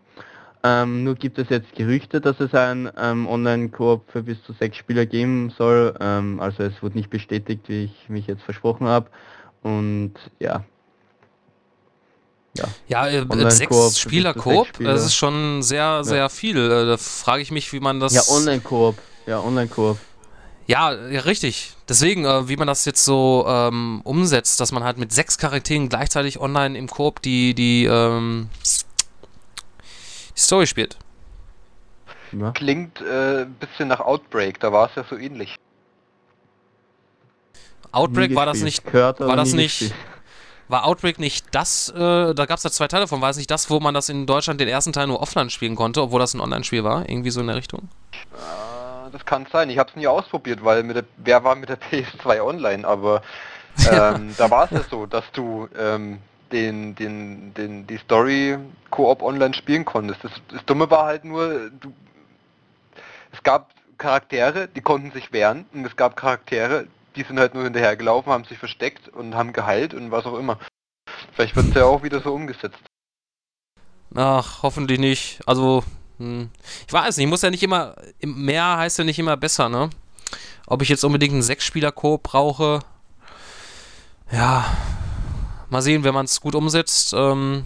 [0.66, 4.78] Ähm, nur gibt es jetzt Gerüchte, dass es ein ähm, Online-Koop für bis zu sechs
[4.78, 5.94] Spieler geben soll.
[6.00, 9.10] Ähm, also es wurde nicht bestätigt, wie ich mich jetzt versprochen habe.
[9.62, 10.64] Und ja.
[12.56, 16.28] Ja, ja äh, sechs Spieler Koop, das ist schon sehr, sehr ja.
[16.30, 16.56] viel.
[16.56, 18.14] Äh, da frage ich mich, wie man das.
[18.14, 18.96] Ja, Online-Koop.
[19.26, 19.98] Ja, Online-Koop.
[20.66, 21.73] Ja, ja, richtig.
[21.88, 25.88] Deswegen, äh, wie man das jetzt so ähm, umsetzt, dass man halt mit sechs Charakteren
[25.88, 28.48] gleichzeitig online im Koop die, die, ähm,
[30.34, 30.96] die Story spielt.
[32.32, 32.52] Ja.
[32.52, 35.56] Klingt ein äh, bisschen nach Outbreak, da war es ja so ähnlich.
[37.92, 38.84] Outbreak war das nicht.
[38.84, 39.78] Gehört, war das nicht.
[39.78, 40.00] Gespielt.
[40.68, 43.50] War Outbreak nicht das, äh, da gab es ja zwei Teile von, war es nicht
[43.50, 46.32] das, wo man das in Deutschland den ersten Teil nur offline spielen konnte, obwohl das
[46.32, 47.08] ein Online-Spiel war?
[47.08, 47.90] Irgendwie so in der Richtung?
[49.12, 49.70] Das kann sein.
[49.70, 53.22] Ich habe es nie ausprobiert, weil mit der, wer war mit der PS2 online, aber
[53.90, 56.20] ähm, da war es ja so, dass du ähm,
[56.52, 58.58] den, den, den, die Story
[58.90, 60.22] Koop online spielen konntest.
[60.22, 61.92] Das, das Dumme war halt nur, du,
[63.32, 66.86] es gab Charaktere, die konnten sich wehren und es gab Charaktere,
[67.16, 70.58] die sind halt nur hinterhergelaufen, haben sich versteckt und haben geheilt und was auch immer.
[71.32, 72.78] Vielleicht wird es ja auch wieder so umgesetzt.
[74.14, 75.40] Ach, hoffentlich nicht.
[75.46, 75.82] Also,
[76.18, 76.50] hm.
[76.86, 79.90] ich weiß nicht, muss ja nicht immer, mehr heißt ja nicht immer besser, ne?
[80.66, 82.80] Ob ich jetzt unbedingt einen Sechs-Spieler-Koop brauche,
[84.30, 84.64] ja,
[85.68, 87.12] mal sehen, wenn man es gut umsetzt.
[87.14, 87.64] Ähm,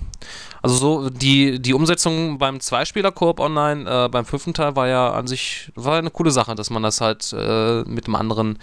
[0.63, 5.27] also so die, die Umsetzung beim Zweispieler-Koop online, äh, beim fünften Teil war ja an
[5.27, 8.59] sich war eine coole Sache, dass man das halt äh, mit einem anderen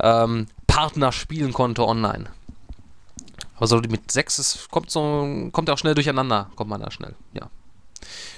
[0.00, 2.26] ähm, Partner spielen konnte online.
[3.56, 7.16] Aber so mit sechs es kommt so kommt auch schnell durcheinander, kommt man da schnell,
[7.32, 7.50] ja.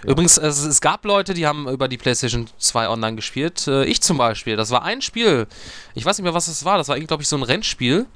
[0.05, 0.11] Ja.
[0.11, 3.66] Übrigens, es, es, gab Leute, die haben über die PlayStation 2 online gespielt.
[3.66, 4.57] Äh, ich zum Beispiel.
[4.57, 5.47] Das war ein Spiel.
[5.95, 6.78] Ich weiß nicht mehr, was das war.
[6.78, 8.07] Das war, glaube ich, so ein Rennspiel.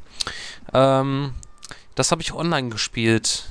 [0.73, 1.35] Ähm,
[1.95, 3.47] das habe ich online gespielt.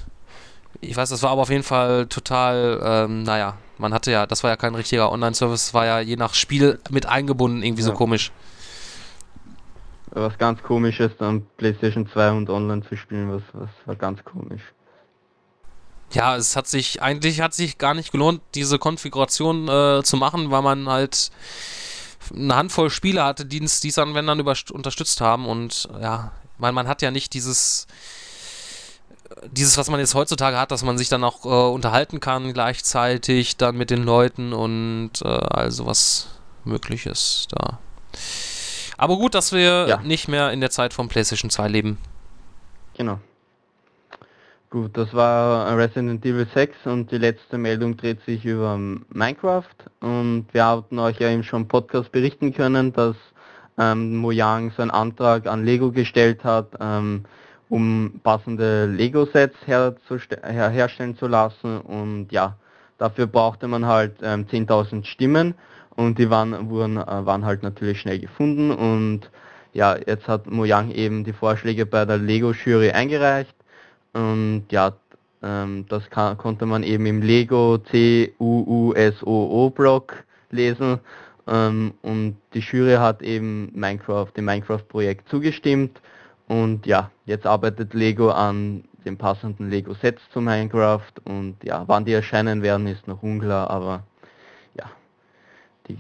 [0.82, 4.44] Ich weiß, das war aber auf jeden Fall total, ähm, naja, man hatte ja, das
[4.44, 7.88] war ja kein richtiger Online-Service, war ja je nach Spiel mit eingebunden, irgendwie ja.
[7.88, 8.32] so komisch.
[10.12, 14.24] Was ganz komisch ist, dann PlayStation 2 und online zu spielen, was, was war ganz
[14.24, 14.62] komisch.
[16.14, 20.52] Ja, es hat sich, eigentlich hat sich gar nicht gelohnt, diese Konfiguration äh, zu machen,
[20.52, 21.32] weil man halt
[22.34, 27.12] eine Handvoll Spiele hatte, die es Anwendern unterstützt haben und ja, weil man hat ja
[27.12, 27.88] nicht dieses
[29.52, 33.58] dieses, was man jetzt heutzutage hat, dass man sich dann auch äh, unterhalten kann gleichzeitig
[33.58, 36.28] dann mit den Leuten und äh, also was
[36.64, 37.80] möglich ist da.
[38.98, 39.98] Aber gut, dass wir ja.
[39.98, 41.98] nicht mehr in der Zeit von PlayStation 2 leben.
[42.96, 43.20] Genau.
[44.74, 49.68] Gut, das war Resident Evil 6 und die letzte Meldung dreht sich über Minecraft.
[50.00, 53.16] Und wir hatten euch ja eben schon im Podcast berichten können, dass
[53.78, 57.26] ähm, Mojang seinen Antrag an Lego gestellt hat, ähm,
[57.70, 59.94] um passende Lego-Sets her
[60.48, 61.80] herstellen zu lassen.
[61.82, 62.58] Und ja,
[62.98, 65.54] dafür brauchte man halt ähm, 10.000 Stimmen.
[65.92, 68.72] Und die waren, wurden, äh, waren halt natürlich schnell gefunden.
[68.72, 69.30] Und
[69.72, 73.54] ja, jetzt hat Mojang eben die Vorschläge bei der Lego-Jury eingereicht
[74.14, 74.94] und ja,
[75.42, 78.34] ähm, das kann, konnte man eben im Lego C-U-U-S-O-O-Blog
[80.52, 81.00] lesen
[81.48, 86.02] ähm, und die Jury hat eben Minecraft, dem Minecraft-Projekt zugestimmt
[86.48, 92.14] und ja, jetzt arbeitet Lego an den passenden Lego-Sets zu Minecraft und ja, wann die
[92.14, 94.04] erscheinen werden, ist noch unklar, aber
[94.76, 94.90] ja,
[95.88, 95.98] die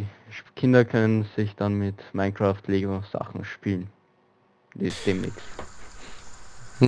[0.55, 3.89] Kinder können sich dann mit Minecraft Lego Sachen spielen.
[4.75, 5.72] Demnächst.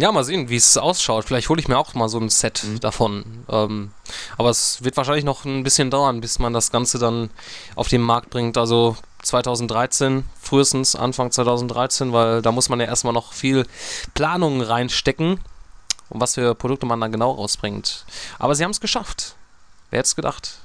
[0.01, 1.25] Ja, mal sehen, wie es ausschaut.
[1.25, 2.79] Vielleicht hole ich mir auch mal so ein Set mhm.
[2.79, 3.45] davon.
[3.49, 3.91] Ähm,
[4.37, 7.29] aber es wird wahrscheinlich noch ein bisschen dauern, bis man das Ganze dann
[7.75, 8.57] auf den Markt bringt.
[8.57, 13.65] Also 2013, frühestens Anfang 2013, weil da muss man ja erstmal noch viel
[14.13, 15.39] Planungen reinstecken
[16.09, 18.05] und was für Produkte man dann genau rausbringt.
[18.39, 19.35] Aber sie haben es geschafft.
[19.89, 20.59] Wer hätte es gedacht?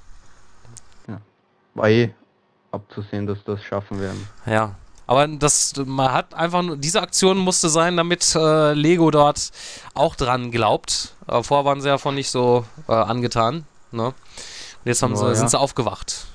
[1.09, 1.21] Ja.
[1.75, 2.15] War eh
[2.71, 4.29] abzusehen, dass das schaffen werden.
[4.47, 4.75] Ja.
[5.11, 9.51] Aber das, man hat einfach nur, diese Aktion musste sein, damit äh, Lego dort
[9.93, 11.15] auch dran glaubt.
[11.27, 13.65] Aber vorher waren sie ja von nicht so äh, angetan.
[13.91, 14.05] Ne?
[14.05, 14.15] Und
[14.85, 15.35] jetzt haben oh, sie, ja.
[15.35, 16.27] sind sie aufgewacht.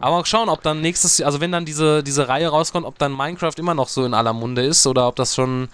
[0.00, 3.16] Aber mal schauen, ob dann nächstes, also wenn dann diese, diese Reihe rauskommt, ob dann
[3.16, 5.70] Minecraft immer noch so in aller Munde ist oder ob das schon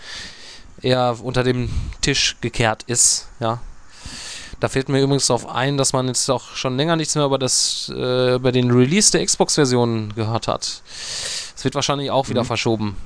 [0.82, 1.68] eher unter dem
[2.00, 3.58] Tisch gekehrt ist, ja.
[4.62, 7.36] Da fällt mir übrigens darauf ein, dass man jetzt auch schon länger nichts mehr über
[7.36, 10.82] das, äh, über den Release der Xbox-Version gehört hat.
[11.52, 12.30] Das wird wahrscheinlich auch mhm.
[12.30, 12.96] wieder verschoben.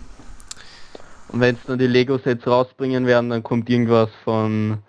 [1.29, 4.81] Und wenn es dann die Lego-Sets rausbringen werden, dann kommt irgendwas von,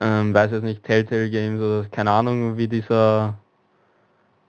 [0.00, 3.34] ähm, weiß jetzt nicht, Telltale Games oder keine Ahnung, wie dieser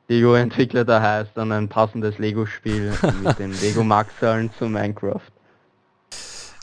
[0.08, 5.20] Lego-Entwickler da heißt, dann ein passendes Lego-Spiel mit den Lego Maxalen zu Minecraft.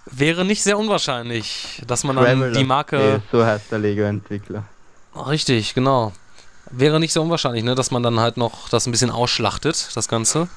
[0.07, 2.47] Wäre nicht sehr unwahrscheinlich, dass man Traveler.
[2.47, 2.97] dann die Marke.
[2.97, 4.65] Okay, so heißt der Lego-Entwickler.
[5.15, 6.13] Richtig, genau.
[6.71, 10.09] Wäre nicht so unwahrscheinlich, ne, dass man dann halt noch das ein bisschen ausschlachtet, das
[10.09, 10.49] Ganze.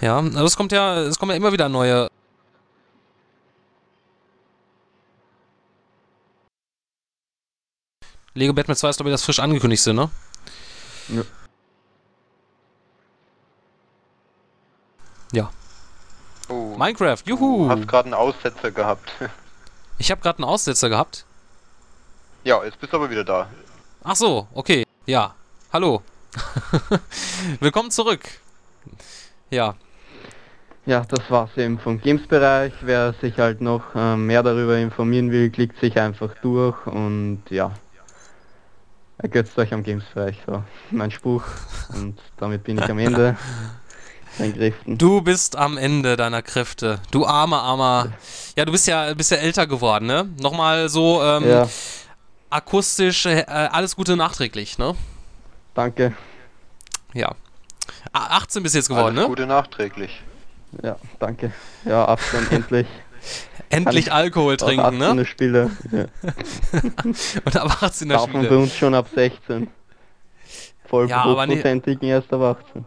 [0.00, 2.08] Ja, aber es kommt ja, es kommen ja immer wieder neue.
[8.34, 10.10] Lego Batman 2 ist, glaube ich, das frisch angekündigte, ne?
[11.08, 11.22] Ja.
[15.32, 15.50] Ja.
[16.48, 16.76] Oh.
[16.76, 17.68] Minecraft, juhu!
[17.68, 19.10] Du hast gerade einen Aussetzer gehabt.
[19.98, 21.26] ich habe gerade einen Aussetzer gehabt?
[22.42, 23.48] Ja, jetzt bist du aber wieder da.
[24.02, 24.84] Ach so, okay.
[25.04, 25.34] Ja.
[25.74, 26.00] Hallo.
[27.60, 28.22] Willkommen zurück.
[29.50, 29.74] Ja.
[30.86, 32.72] Ja, das war's eben vom Games-Bereich.
[32.80, 37.72] Wer sich halt noch äh, mehr darüber informieren will, klickt sich einfach durch und ja.
[39.18, 40.38] Ergötzt euch am Games-Bereich.
[40.46, 41.44] So, mein Spruch.
[41.90, 43.36] Und damit bin ich am Ende.
[44.86, 47.00] Du bist am Ende deiner Kräfte.
[47.10, 48.12] Du armer, armer.
[48.56, 50.30] Ja, du bist ja, bist ja älter geworden, ne?
[50.40, 51.68] Nochmal so ähm, ja.
[52.50, 54.94] Akustisch, äh, alles Gute nachträglich, ne?
[55.74, 56.14] Danke.
[57.14, 57.34] Ja.
[58.12, 59.28] 18 bist jetzt geworden, alles ne?
[59.28, 60.22] Gute nachträglich.
[60.82, 61.52] Ja, danke.
[61.84, 62.86] Ja, 18 endlich.
[63.68, 65.24] Endlich Alkohol trinken, ne?
[65.24, 65.70] Spiele.
[65.92, 66.06] Ja.
[67.44, 68.48] Und ab 18 Darf Spiele.
[68.48, 69.68] bei uns schon ab 16.
[70.88, 72.84] Voll ja, hochprozentigen erst ab 18.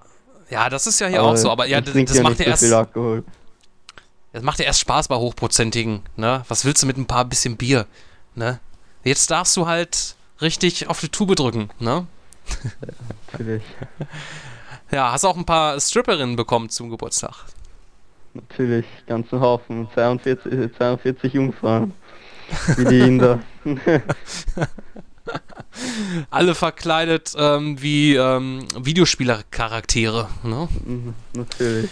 [0.50, 2.48] Ja, das ist ja hier aber auch so, aber ja, das, das ja macht ja
[2.48, 2.64] erst.
[4.34, 6.44] Das macht ja erst Spaß bei hochprozentigen, ne?
[6.48, 7.86] Was willst du mit ein paar bisschen Bier,
[8.36, 8.60] ne?
[9.04, 12.08] Jetzt darfst du halt richtig auf die Tube drücken, ne?
[13.32, 13.64] Natürlich.
[14.92, 17.34] Ja, hast auch ein paar Stripperinnen bekommen zum Geburtstag.
[18.34, 21.94] Natürlich, ganzen Haufen, 42, 42 Jungfrauen.
[22.78, 23.40] Wie die Inder.
[26.30, 30.30] Alle verkleidet ähm, wie ähm, Videospielercharaktere.
[30.44, 30.68] Ne?
[30.86, 31.90] Mhm, natürlich.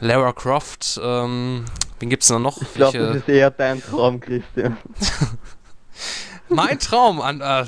[0.00, 1.64] Lara Croft, ähm,
[1.98, 2.62] wen gibt's da noch?
[2.62, 4.76] Ich glaube, das ist eher dein Traum, Christian.
[6.48, 7.20] mein Traum?
[7.20, 7.64] An, äh,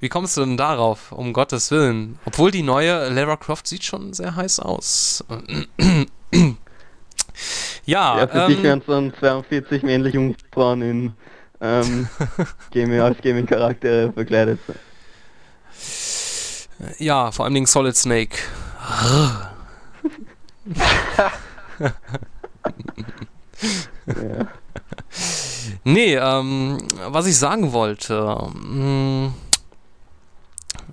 [0.00, 1.12] wie kommst du denn darauf?
[1.12, 2.18] Um Gottes Willen.
[2.24, 5.24] Obwohl die neue Lara Croft sieht schon sehr heiß aus.
[7.86, 11.12] ja, ja, für ähm, dich wären es dann 42 männliche Jungfrauen in
[11.60, 12.08] ähm,
[12.72, 14.60] Gaming, als Gaming-Charaktere verkleidet.
[16.98, 18.38] Ja, vor allem Solid Snake.
[24.20, 24.46] ja.
[25.84, 26.78] Nee, ähm,
[27.08, 28.50] was ich sagen wollte.
[28.54, 29.34] Mh, mm,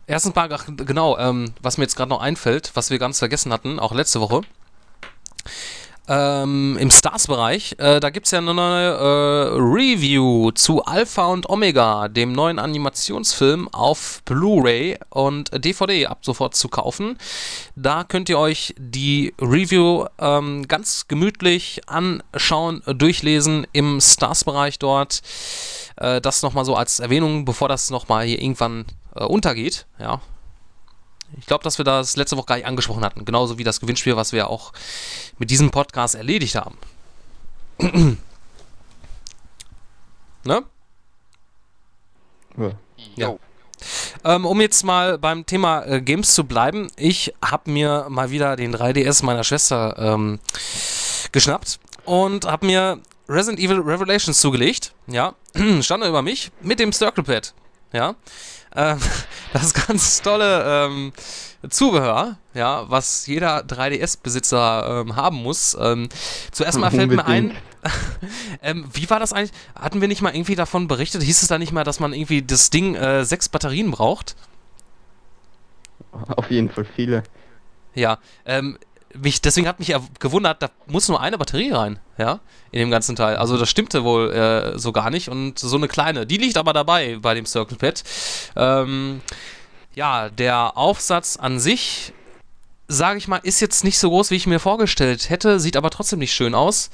[0.07, 3.53] erstens mal, ach, genau, ähm, was mir jetzt gerade noch einfällt, was wir ganz vergessen
[3.53, 4.41] hatten, auch letzte Woche
[6.11, 7.75] ähm, im Stars-Bereich.
[7.77, 12.59] Äh, da gibt es ja eine neue äh, Review zu Alpha und Omega, dem neuen
[12.59, 17.17] Animationsfilm auf Blu-ray und DVD ab sofort zu kaufen.
[17.77, 25.21] Da könnt ihr euch die Review ähm, ganz gemütlich anschauen, durchlesen im Stars-Bereich dort.
[25.95, 28.85] Äh, das nochmal so als Erwähnung, bevor das nochmal hier irgendwann
[29.15, 29.85] äh, untergeht.
[29.97, 30.19] Ja,
[31.39, 33.25] ich glaube, dass wir das letzte Woche gar nicht angesprochen hatten.
[33.25, 34.73] Genauso wie das Gewinnspiel, was wir auch
[35.41, 36.77] mit diesem Podcast erledigt haben.
[40.45, 40.63] ne?
[42.55, 42.71] Ja.
[43.15, 43.35] ja.
[44.23, 48.55] Ähm, um jetzt mal beim Thema äh, Games zu bleiben, ich habe mir mal wieder
[48.55, 50.39] den 3DS meiner Schwester ähm,
[51.31, 54.93] geschnappt und habe mir Resident Evil Revelations zugelegt.
[55.07, 55.33] Ja,
[55.81, 57.55] stand über mich mit dem Circle Pad.
[57.93, 58.13] Ja,
[58.75, 58.99] ähm,
[59.53, 61.13] das ganz tolle ähm,
[61.69, 65.77] Zubehör, ja, was jeder 3DS-Besitzer ähm, haben muss.
[65.79, 66.09] Ähm,
[66.51, 67.55] zuerst mal fällt mir ein,
[68.63, 69.51] ähm, wie war das eigentlich?
[69.75, 71.21] Hatten wir nicht mal irgendwie davon berichtet?
[71.21, 74.35] Hieß es da nicht mal, dass man irgendwie das Ding äh, sechs Batterien braucht?
[76.11, 77.23] Auf jeden Fall viele.
[77.93, 78.77] Ja, ähm,
[79.19, 82.39] mich, deswegen hat mich gewundert, da muss nur eine Batterie rein, ja,
[82.71, 83.35] in dem ganzen Teil.
[83.35, 86.73] Also das stimmte wohl äh, so gar nicht und so eine kleine, die liegt aber
[86.73, 88.03] dabei bei dem Circle Pad.
[88.55, 89.21] Ähm,
[89.95, 92.13] ja, der Aufsatz an sich,
[92.87, 95.89] sage ich mal, ist jetzt nicht so groß, wie ich mir vorgestellt hätte, sieht aber
[95.89, 96.89] trotzdem nicht schön aus.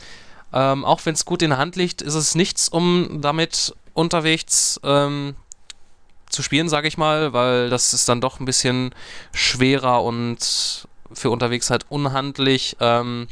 [0.54, 4.80] Ähm, auch wenn es gut in der Hand liegt, ist es nichts, um damit unterwegs
[4.84, 5.36] ähm,
[6.30, 8.94] zu spielen, sage ich mal, weil das ist dann doch ein bisschen
[9.34, 12.78] schwerer und für unterwegs halt unhandlich.
[12.80, 13.28] Ähm,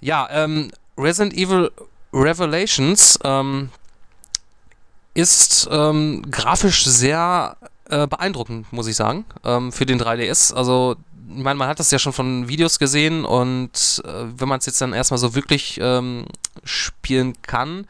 [0.00, 1.70] ja, ähm, Resident Evil
[2.12, 3.70] Revelations ähm,
[5.14, 7.56] ist ähm, grafisch sehr
[7.88, 10.54] äh, beeindruckend, muss ich sagen, ähm, für den 3DS.
[10.54, 10.96] Also,
[11.28, 14.66] ich meine, man hat das ja schon von Videos gesehen und äh, wenn man es
[14.66, 16.26] jetzt dann erstmal so wirklich ähm,
[16.64, 17.86] spielen kann,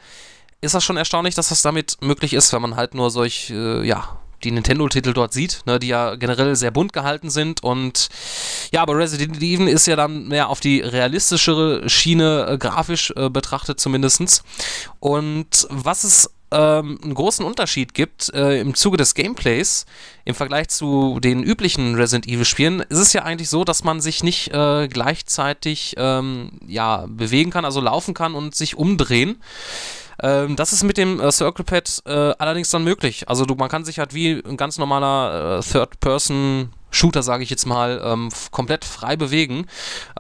[0.61, 3.87] ist das schon erstaunlich, dass das damit möglich ist, wenn man halt nur solch, äh,
[3.87, 7.63] ja, die Nintendo-Titel dort sieht, ne, die ja generell sehr bunt gehalten sind.
[7.63, 8.09] Und
[8.73, 13.31] ja, aber Resident Evil ist ja dann mehr auf die realistischere Schiene, äh, grafisch äh,
[13.31, 14.45] betrachtet zumindest.
[15.01, 19.87] Und was es ähm, einen großen Unterschied gibt äh, im Zuge des Gameplays
[20.25, 24.01] im Vergleich zu den üblichen Resident Evil Spielen, ist es ja eigentlich so, dass man
[24.01, 29.43] sich nicht äh, gleichzeitig ähm, ja, bewegen kann, also laufen kann und sich umdrehen.
[30.23, 33.29] Ähm, das ist mit dem äh, Circle Pad äh, allerdings dann möglich.
[33.29, 37.51] Also du, man kann sich halt wie ein ganz normaler äh, Third-Person Shooter, sage ich
[37.51, 39.67] jetzt mal, ähm, komplett frei bewegen,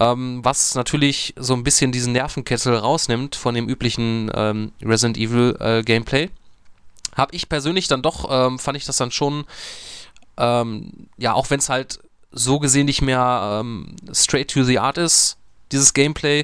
[0.00, 5.56] ähm, was natürlich so ein bisschen diesen Nervenkessel rausnimmt von dem üblichen ähm, Resident Evil
[5.60, 6.30] äh, Gameplay.
[7.16, 9.44] Habe ich persönlich dann doch, ähm, fand ich das dann schon,
[10.36, 12.00] ähm, ja, auch wenn es halt
[12.32, 15.36] so gesehen nicht mehr ähm, straight to the art ist,
[15.70, 16.42] dieses Gameplay,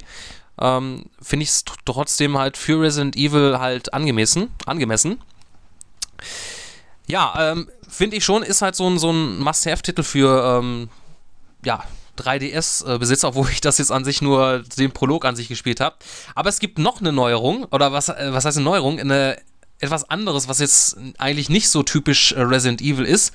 [0.61, 4.55] finde ich es trotzdem halt für Resident Evil halt angemessen.
[4.66, 5.20] angemessen.
[7.07, 10.89] Ja, ähm, finde ich schon, ist halt so ein, so ein Must-Have-Titel für, ähm,
[11.65, 11.82] ja,
[12.19, 15.97] 3DS-Besitzer, obwohl ich das jetzt an sich nur den Prolog an sich gespielt habe.
[16.35, 19.01] Aber es gibt noch eine Neuerung, oder was, äh, was heißt eine Neuerung?
[19.01, 19.39] Eine
[19.81, 23.32] etwas anderes, was jetzt eigentlich nicht so typisch äh, Resident Evil ist.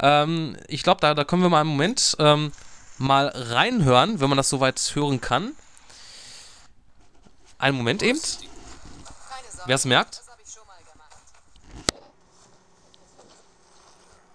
[0.00, 2.52] Ähm, ich glaube, da, da können wir mal einen Moment ähm,
[2.98, 5.52] mal reinhören, wenn man das soweit hören kann.
[7.58, 8.20] Einen Moment eben.
[9.66, 10.22] Wer es merkt.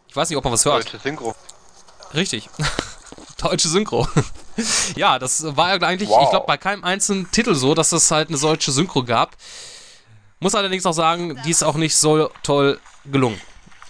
[0.08, 0.86] Ich weiß nicht, ob man was hört.
[0.86, 1.36] Deutsche Synchro.
[2.14, 2.50] Richtig.
[3.42, 4.08] deutsche Synchro.
[4.96, 6.24] ja, das war eigentlich, wow.
[6.24, 9.36] ich glaube, bei keinem einzelnen Titel so, dass es halt eine deutsche Synchro gab.
[10.40, 13.42] Muss allerdings auch sagen, die ist auch nicht so toll gelungen.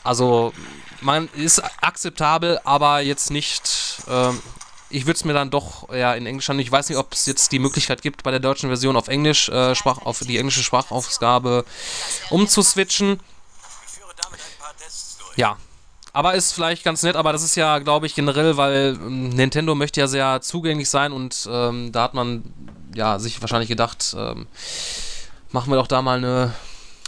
[0.04, 0.54] Also,
[1.02, 3.98] man ist akzeptabel, aber jetzt nicht.
[4.08, 4.42] Ähm,
[4.94, 6.60] ich würde es mir dann doch ja in Englisch an.
[6.60, 9.50] Ich weiß nicht, ob es jetzt die Möglichkeit gibt, bei der deutschen Version auf Englisch,
[9.50, 11.66] äh, Sprach, auf die englische Sprachausgabe
[12.30, 13.20] umzuswitchen.
[15.36, 15.58] Ja,
[16.14, 19.74] aber ist vielleicht ganz nett, aber das ist ja, glaube ich, generell, weil ähm, Nintendo
[19.74, 22.44] möchte ja sehr zugänglich sein und ähm, da hat man
[22.94, 24.46] ja sich wahrscheinlich gedacht, ähm,
[25.52, 26.54] machen wir doch da mal eine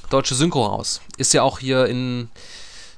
[0.09, 1.01] deutsche Synchro raus.
[1.17, 2.29] Ist ja auch hier in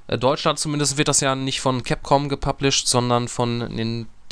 [0.07, 3.59] äh, Deutschland zumindest wird das ja nicht von Capcom gepublished, sondern von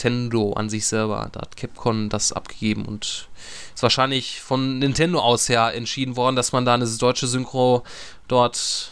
[0.03, 1.29] Nintendo an sich selber.
[1.31, 3.29] Da hat Capcom das abgegeben und
[3.73, 7.83] ist wahrscheinlich von Nintendo aus her entschieden worden, dass man da eine deutsche Synchro
[8.27, 8.91] dort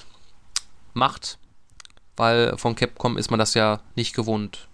[0.94, 1.38] macht
[2.16, 4.68] weil von Capcom ist man das ja nicht gewohnt.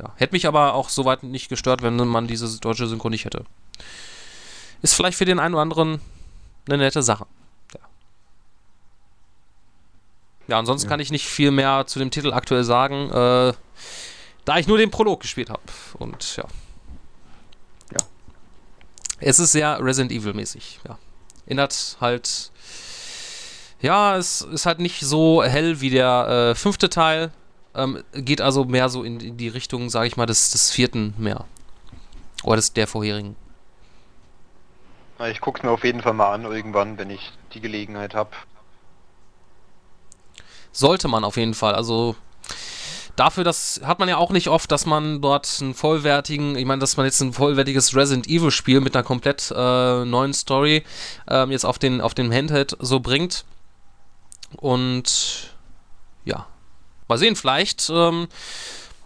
[0.00, 3.44] Ja, hätte mich aber auch soweit nicht gestört, wenn man diese deutsche Synchro nicht hätte.
[4.82, 6.00] Ist vielleicht für den einen oder anderen
[6.66, 7.26] eine nette Sache.
[7.74, 7.80] Ja,
[10.48, 10.90] ja ansonsten ja.
[10.90, 13.52] kann ich nicht viel mehr zu dem Titel aktuell sagen, äh,
[14.48, 15.62] da ich nur den Prolog gespielt habe.
[15.98, 16.44] Und ja.
[17.92, 18.06] Ja.
[19.20, 20.98] Es ist sehr Resident Evil mäßig, ja.
[21.46, 22.50] Erinnert halt
[23.80, 27.30] ja, es ist halt nicht so hell wie der äh, fünfte Teil.
[27.74, 31.14] Ähm, geht also mehr so in, in die Richtung, sage ich mal, des, des vierten
[31.16, 31.44] mehr.
[32.42, 33.36] Oder des der vorherigen.
[35.30, 38.30] Ich guck's mir auf jeden Fall mal an, irgendwann, wenn ich die Gelegenheit habe.
[40.72, 41.74] Sollte man auf jeden Fall.
[41.74, 42.16] Also
[43.18, 46.80] dafür, das hat man ja auch nicht oft, dass man dort einen vollwertigen, ich meine,
[46.80, 50.84] dass man jetzt ein vollwertiges Resident Evil Spiel mit einer komplett äh, neuen Story
[51.28, 53.44] ähm, jetzt auf den, auf den Handheld so bringt.
[54.56, 55.54] Und
[56.24, 56.46] ja,
[57.08, 58.28] mal sehen, vielleicht ähm,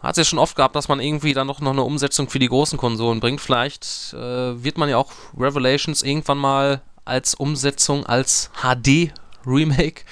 [0.02, 2.39] hat es ja schon oft gehabt, dass man irgendwie dann doch noch eine Umsetzung für
[2.39, 3.40] die großen Konsolen bringt.
[3.40, 10.02] Vielleicht äh, wird man ja auch Revelations irgendwann mal als Umsetzung, als HD-Remake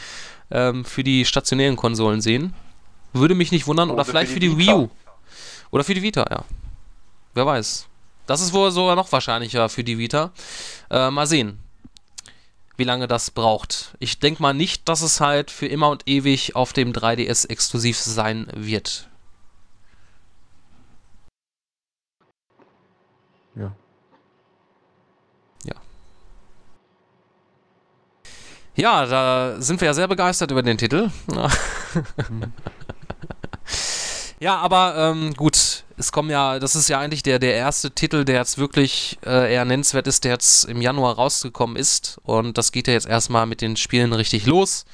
[0.51, 2.55] ähm, für die stationären Konsolen sehen.
[3.13, 3.91] Würde mich nicht wundern.
[3.91, 4.89] Oder, oder vielleicht für die, für die Wii U.
[5.71, 6.45] Oder für die Vita, ja.
[7.35, 7.87] Wer weiß.
[8.27, 10.33] Das ist wohl sogar noch wahrscheinlicher für die Vita.
[10.91, 11.59] Äh, mal sehen
[12.81, 13.95] wie lange das braucht.
[13.99, 17.99] Ich denke mal nicht, dass es halt für immer und ewig auf dem 3DS exklusiv
[17.99, 19.07] sein wird.
[23.55, 23.77] Ja.
[25.65, 25.75] Ja.
[28.77, 31.11] Ja, da sind wir ja sehr begeistert über den Titel.
[31.27, 32.53] mhm.
[34.41, 38.25] Ja, aber ähm, gut, es kommen ja, das ist ja eigentlich der, der erste Titel,
[38.25, 42.19] der jetzt wirklich äh, eher nennenswert ist, der jetzt im Januar rausgekommen ist.
[42.25, 44.87] Und das geht ja jetzt erstmal mit den Spielen richtig los.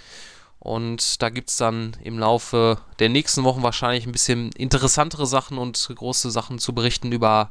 [0.58, 5.58] Und da gibt es dann im Laufe der nächsten Wochen wahrscheinlich ein bisschen interessantere Sachen
[5.58, 7.50] und große Sachen zu berichten über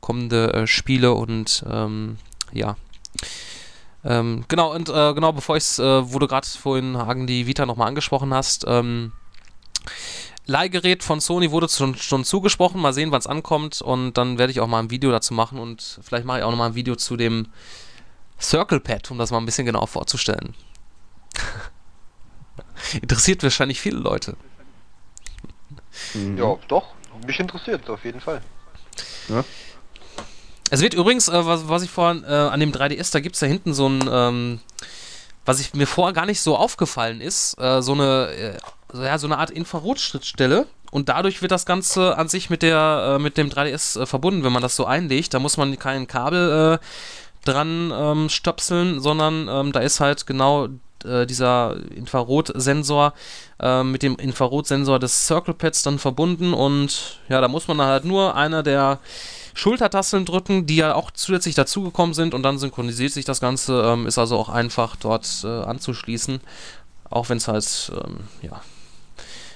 [0.00, 2.18] kommende äh, Spiele und ähm,
[2.52, 2.76] ja.
[4.04, 7.46] Ähm, genau, und äh, genau, bevor ich es, äh, wo du gerade vorhin Hagen die
[7.46, 9.12] Vita nochmal angesprochen hast, ähm,
[10.46, 12.80] Leihgerät von Sony wurde schon, schon zugesprochen.
[12.80, 13.80] Mal sehen, wann es ankommt.
[13.80, 15.58] Und dann werde ich auch mal ein Video dazu machen.
[15.58, 17.46] Und vielleicht mache ich auch noch mal ein Video zu dem
[18.40, 20.54] Circle Pad, um das mal ein bisschen genauer vorzustellen.
[23.00, 24.36] Interessiert wahrscheinlich viele Leute.
[26.14, 26.38] Mhm.
[26.38, 26.88] Ja, doch.
[27.26, 28.42] Mich interessiert auf jeden Fall.
[29.28, 29.44] Ja.
[30.70, 33.40] Es wird übrigens, äh, was, was ich vorhin äh, an dem 3DS, da gibt es
[33.40, 34.60] da hinten so ein, ähm,
[35.44, 38.58] was ich mir vorher gar nicht so aufgefallen ist, äh, so eine,
[38.94, 40.66] äh, ja, so eine Art Infrarotschnittstelle.
[40.90, 44.44] Und dadurch wird das Ganze an sich mit der, äh, mit dem 3DS äh, verbunden,
[44.44, 45.32] wenn man das so einlegt.
[45.32, 46.78] Da muss man kein Kabel
[47.44, 50.68] dran ähm, stöpseln, sondern ähm, da ist halt genau
[51.04, 53.14] äh, dieser Infrarotsensor
[53.60, 58.04] äh, mit dem Infrarotsensor des Circle Pads dann verbunden und ja, da muss man halt
[58.04, 59.00] nur eine der
[59.54, 64.06] Schultertasten drücken, die ja auch zusätzlich dazugekommen sind und dann synchronisiert sich das Ganze, ähm,
[64.06, 66.40] ist also auch einfach dort äh, anzuschließen,
[67.10, 68.62] auch wenn es halt ähm, ja,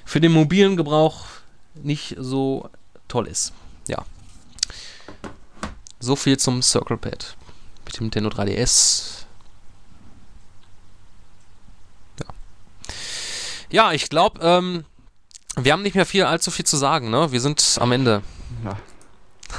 [0.06, 1.26] für den mobilen Gebrauch
[1.74, 2.70] nicht so
[3.08, 3.52] toll ist.
[3.88, 4.06] Ja.
[6.00, 7.36] So viel zum Circle Pad
[7.84, 9.24] mit dem Nintendo 3DS.
[13.68, 14.84] Ja, ich glaube, ähm,
[15.56, 17.32] wir haben nicht mehr viel allzu viel zu sagen, ne?
[17.32, 18.22] Wir sind am Ende.
[18.64, 18.76] Ja.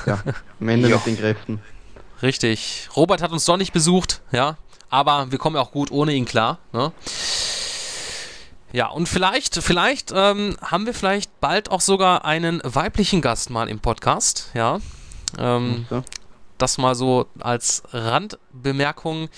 [0.05, 0.23] Ja,
[0.61, 1.61] am Ende mit den Kräften.
[2.21, 2.87] Richtig.
[2.95, 4.57] Robert hat uns doch nicht besucht, ja.
[4.89, 6.93] Aber wir kommen ja auch gut ohne ihn klar, ne?
[8.73, 13.69] Ja, und vielleicht, vielleicht ähm, haben wir vielleicht bald auch sogar einen weiblichen Gast mal
[13.69, 14.79] im Podcast, ja.
[15.37, 15.85] Ähm.
[16.57, 19.29] Das mal so als Randbemerkung.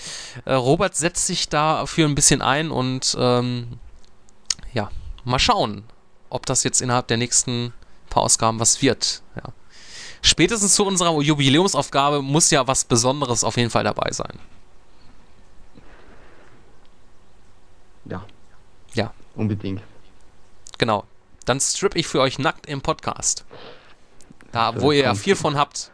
[0.46, 3.78] Äh, Robert setzt sich dafür ein bisschen ein und ähm,
[4.72, 4.90] ja,
[5.24, 5.84] mal schauen,
[6.30, 7.74] ob das jetzt innerhalb der nächsten
[8.08, 9.22] paar Ausgaben was wird.
[9.36, 9.52] Ja.
[10.22, 14.38] Spätestens zu unserer Jubiläumsaufgabe muss ja was Besonderes auf jeden Fall dabei sein.
[18.06, 18.24] Ja.
[19.40, 19.82] Unbedingt.
[20.76, 21.04] Genau.
[21.46, 23.46] Dann strip ich für euch nackt im Podcast.
[24.52, 25.90] Da, wo ihr ja viel von habt.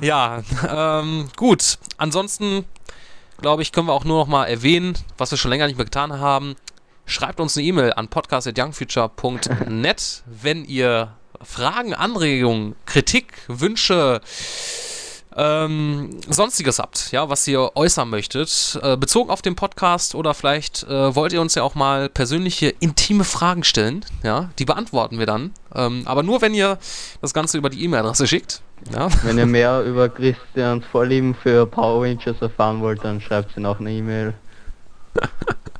[0.00, 1.78] ja, ähm, gut.
[1.96, 2.64] Ansonsten
[3.38, 5.86] glaube ich, können wir auch nur noch mal erwähnen, was wir schon länger nicht mehr
[5.86, 6.54] getan haben.
[7.04, 14.20] Schreibt uns eine E-Mail an podcast.youngfuture.net, wenn ihr Fragen, Anregungen, Kritik, Wünsche,
[15.40, 20.82] ähm, sonstiges habt, ja, was ihr äußern möchtet, äh, bezogen auf den Podcast oder vielleicht
[20.82, 25.24] äh, wollt ihr uns ja auch mal persönliche, intime Fragen stellen, ja, die beantworten wir
[25.24, 26.76] dann, ähm, aber nur wenn ihr
[27.22, 28.60] das Ganze über die E-Mail-Adresse schickt.
[28.92, 29.08] Ja.
[29.22, 33.80] Wenn ihr mehr über Christians Vorlieben für Power Rangers erfahren wollt, dann schreibt sie noch
[33.80, 34.34] eine E-Mail.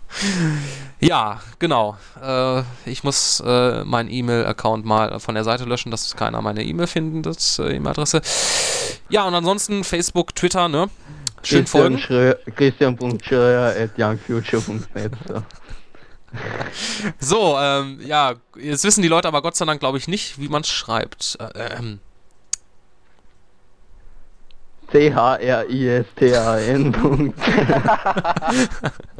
[1.01, 1.97] ja, genau.
[2.23, 6.87] Äh, ich muss äh, meinen E-Mail-Account mal von der Seite löschen, dass keiner meine E-Mail
[6.87, 8.21] findet, das äh, E-Mail-Adresse.
[9.09, 10.91] Ja, und ansonsten Facebook, Twitter, ne?
[11.43, 12.35] Schön Christian folgen.
[12.55, 15.13] Christian.schröer at youngfuture.net.
[15.27, 15.43] So.
[17.19, 20.49] so, ähm, ja, jetzt wissen die Leute aber Gott sei Dank, glaube ich, nicht, wie
[20.49, 21.37] man es schreibt.
[21.41, 21.99] Äh, ähm,
[24.93, 26.95] C-H-R-I-S-T-A-N.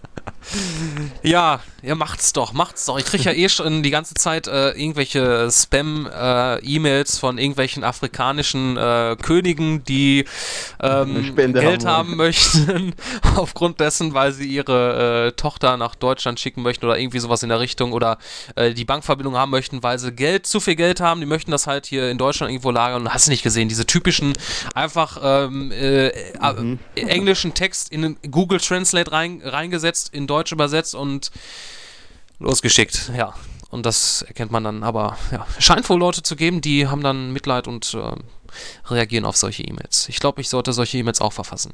[1.23, 2.99] Ja, ja, macht's doch, macht's doch.
[2.99, 8.77] Ich kriege ja eh schon die ganze Zeit äh, irgendwelche Spam-E-Mails äh, von irgendwelchen afrikanischen
[8.77, 10.25] äh, Königen, die
[10.79, 12.93] ähm, Geld haben, haben möchten,
[13.35, 17.49] aufgrund dessen, weil sie ihre äh, Tochter nach Deutschland schicken möchten oder irgendwie sowas in
[17.49, 18.17] der Richtung oder
[18.55, 21.19] äh, die Bankverbindung haben möchten, weil sie Geld, zu viel Geld haben.
[21.19, 23.01] Die möchten das halt hier in Deutschland irgendwo lagern.
[23.01, 24.33] Und hast du nicht gesehen, diese typischen
[24.75, 26.11] einfach ähm, äh,
[26.53, 26.79] mhm.
[26.95, 31.29] englischen Text in Google Translate rein, reingesetzt, in Deutsch übersetzt und
[32.39, 33.33] losgeschickt, ja.
[33.69, 37.31] Und das erkennt man dann, aber ja, scheint wohl Leute zu geben, die haben dann
[37.31, 38.15] Mitleid und äh,
[38.89, 40.09] reagieren auf solche E-Mails.
[40.09, 41.73] Ich glaube, ich sollte solche E-Mails auch verfassen.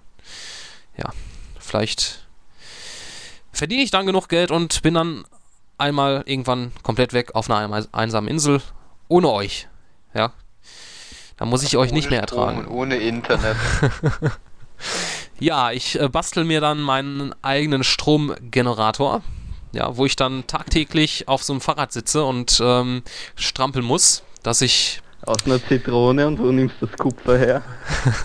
[0.97, 1.09] Ja,
[1.59, 2.27] vielleicht
[3.51, 5.25] verdiene ich dann genug Geld und bin dann
[5.77, 8.61] einmal irgendwann komplett weg auf einer einsamen Insel
[9.07, 9.67] ohne euch.
[10.13, 10.34] Ja,
[11.38, 12.59] da muss ich euch nicht mehr ertragen.
[12.59, 13.57] Und ohne Internet.
[15.39, 19.22] ja, ich äh, bastel mir dann meinen eigenen Stromgenerator
[19.77, 23.03] ja, wo ich dann tagtäglich auf so einem Fahrrad sitze und ähm,
[23.35, 25.01] strampeln muss, dass ich.
[25.26, 27.61] Aus einer Zitrone und wo nimmst du das Kupfer her?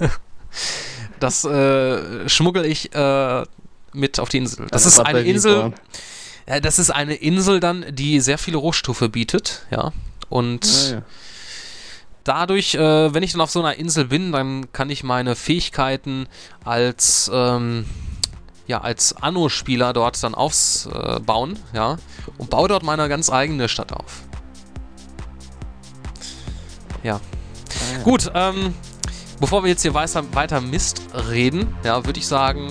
[1.21, 3.45] das äh, schmuggel ich äh,
[3.93, 4.67] mit auf die Insel.
[4.71, 5.73] Das, das ist eine Insel.
[6.63, 9.93] Das ist eine Insel dann, die sehr viele Rohstoffe bietet, ja.
[10.29, 11.03] Und ja, ja.
[12.25, 16.27] Dadurch, äh, wenn ich dann auf so einer Insel bin, dann kann ich meine Fähigkeiten
[16.65, 17.87] als ähm,
[18.67, 21.97] ja, als Anno-Spieler dort dann aufbauen, äh, ja,
[22.39, 24.23] und baue dort meine ganz eigene Stadt auf.
[27.03, 27.17] Ja.
[27.17, 28.03] Ah, ja.
[28.03, 28.75] Gut, ähm,
[29.41, 32.71] bevor wir jetzt hier weiter, weiter Mist reden, ja, würde ich sagen,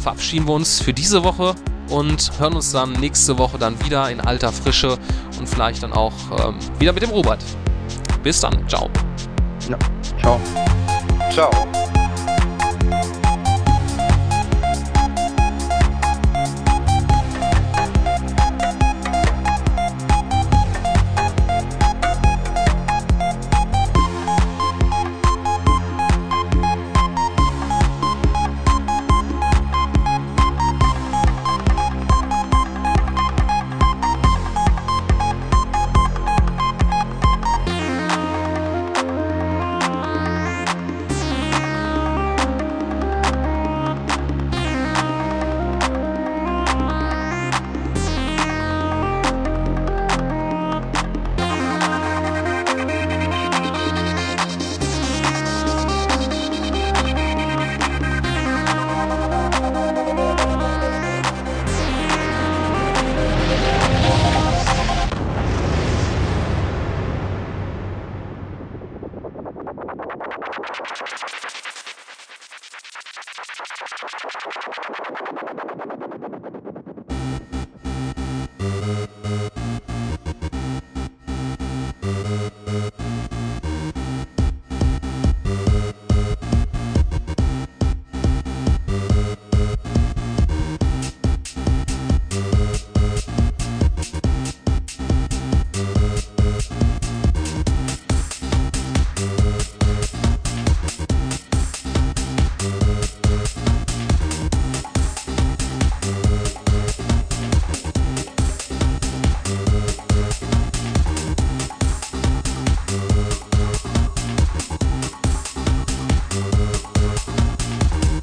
[0.00, 1.54] verabschieden wir uns für diese Woche
[1.88, 4.98] und hören uns dann nächste Woche dann wieder in alter Frische
[5.38, 7.42] und vielleicht dann auch ähm, wieder mit dem Robert.
[8.24, 8.88] Bis dann, ciao.
[9.68, 9.76] Ja,
[10.18, 10.40] ciao.
[11.30, 11.50] Ciao.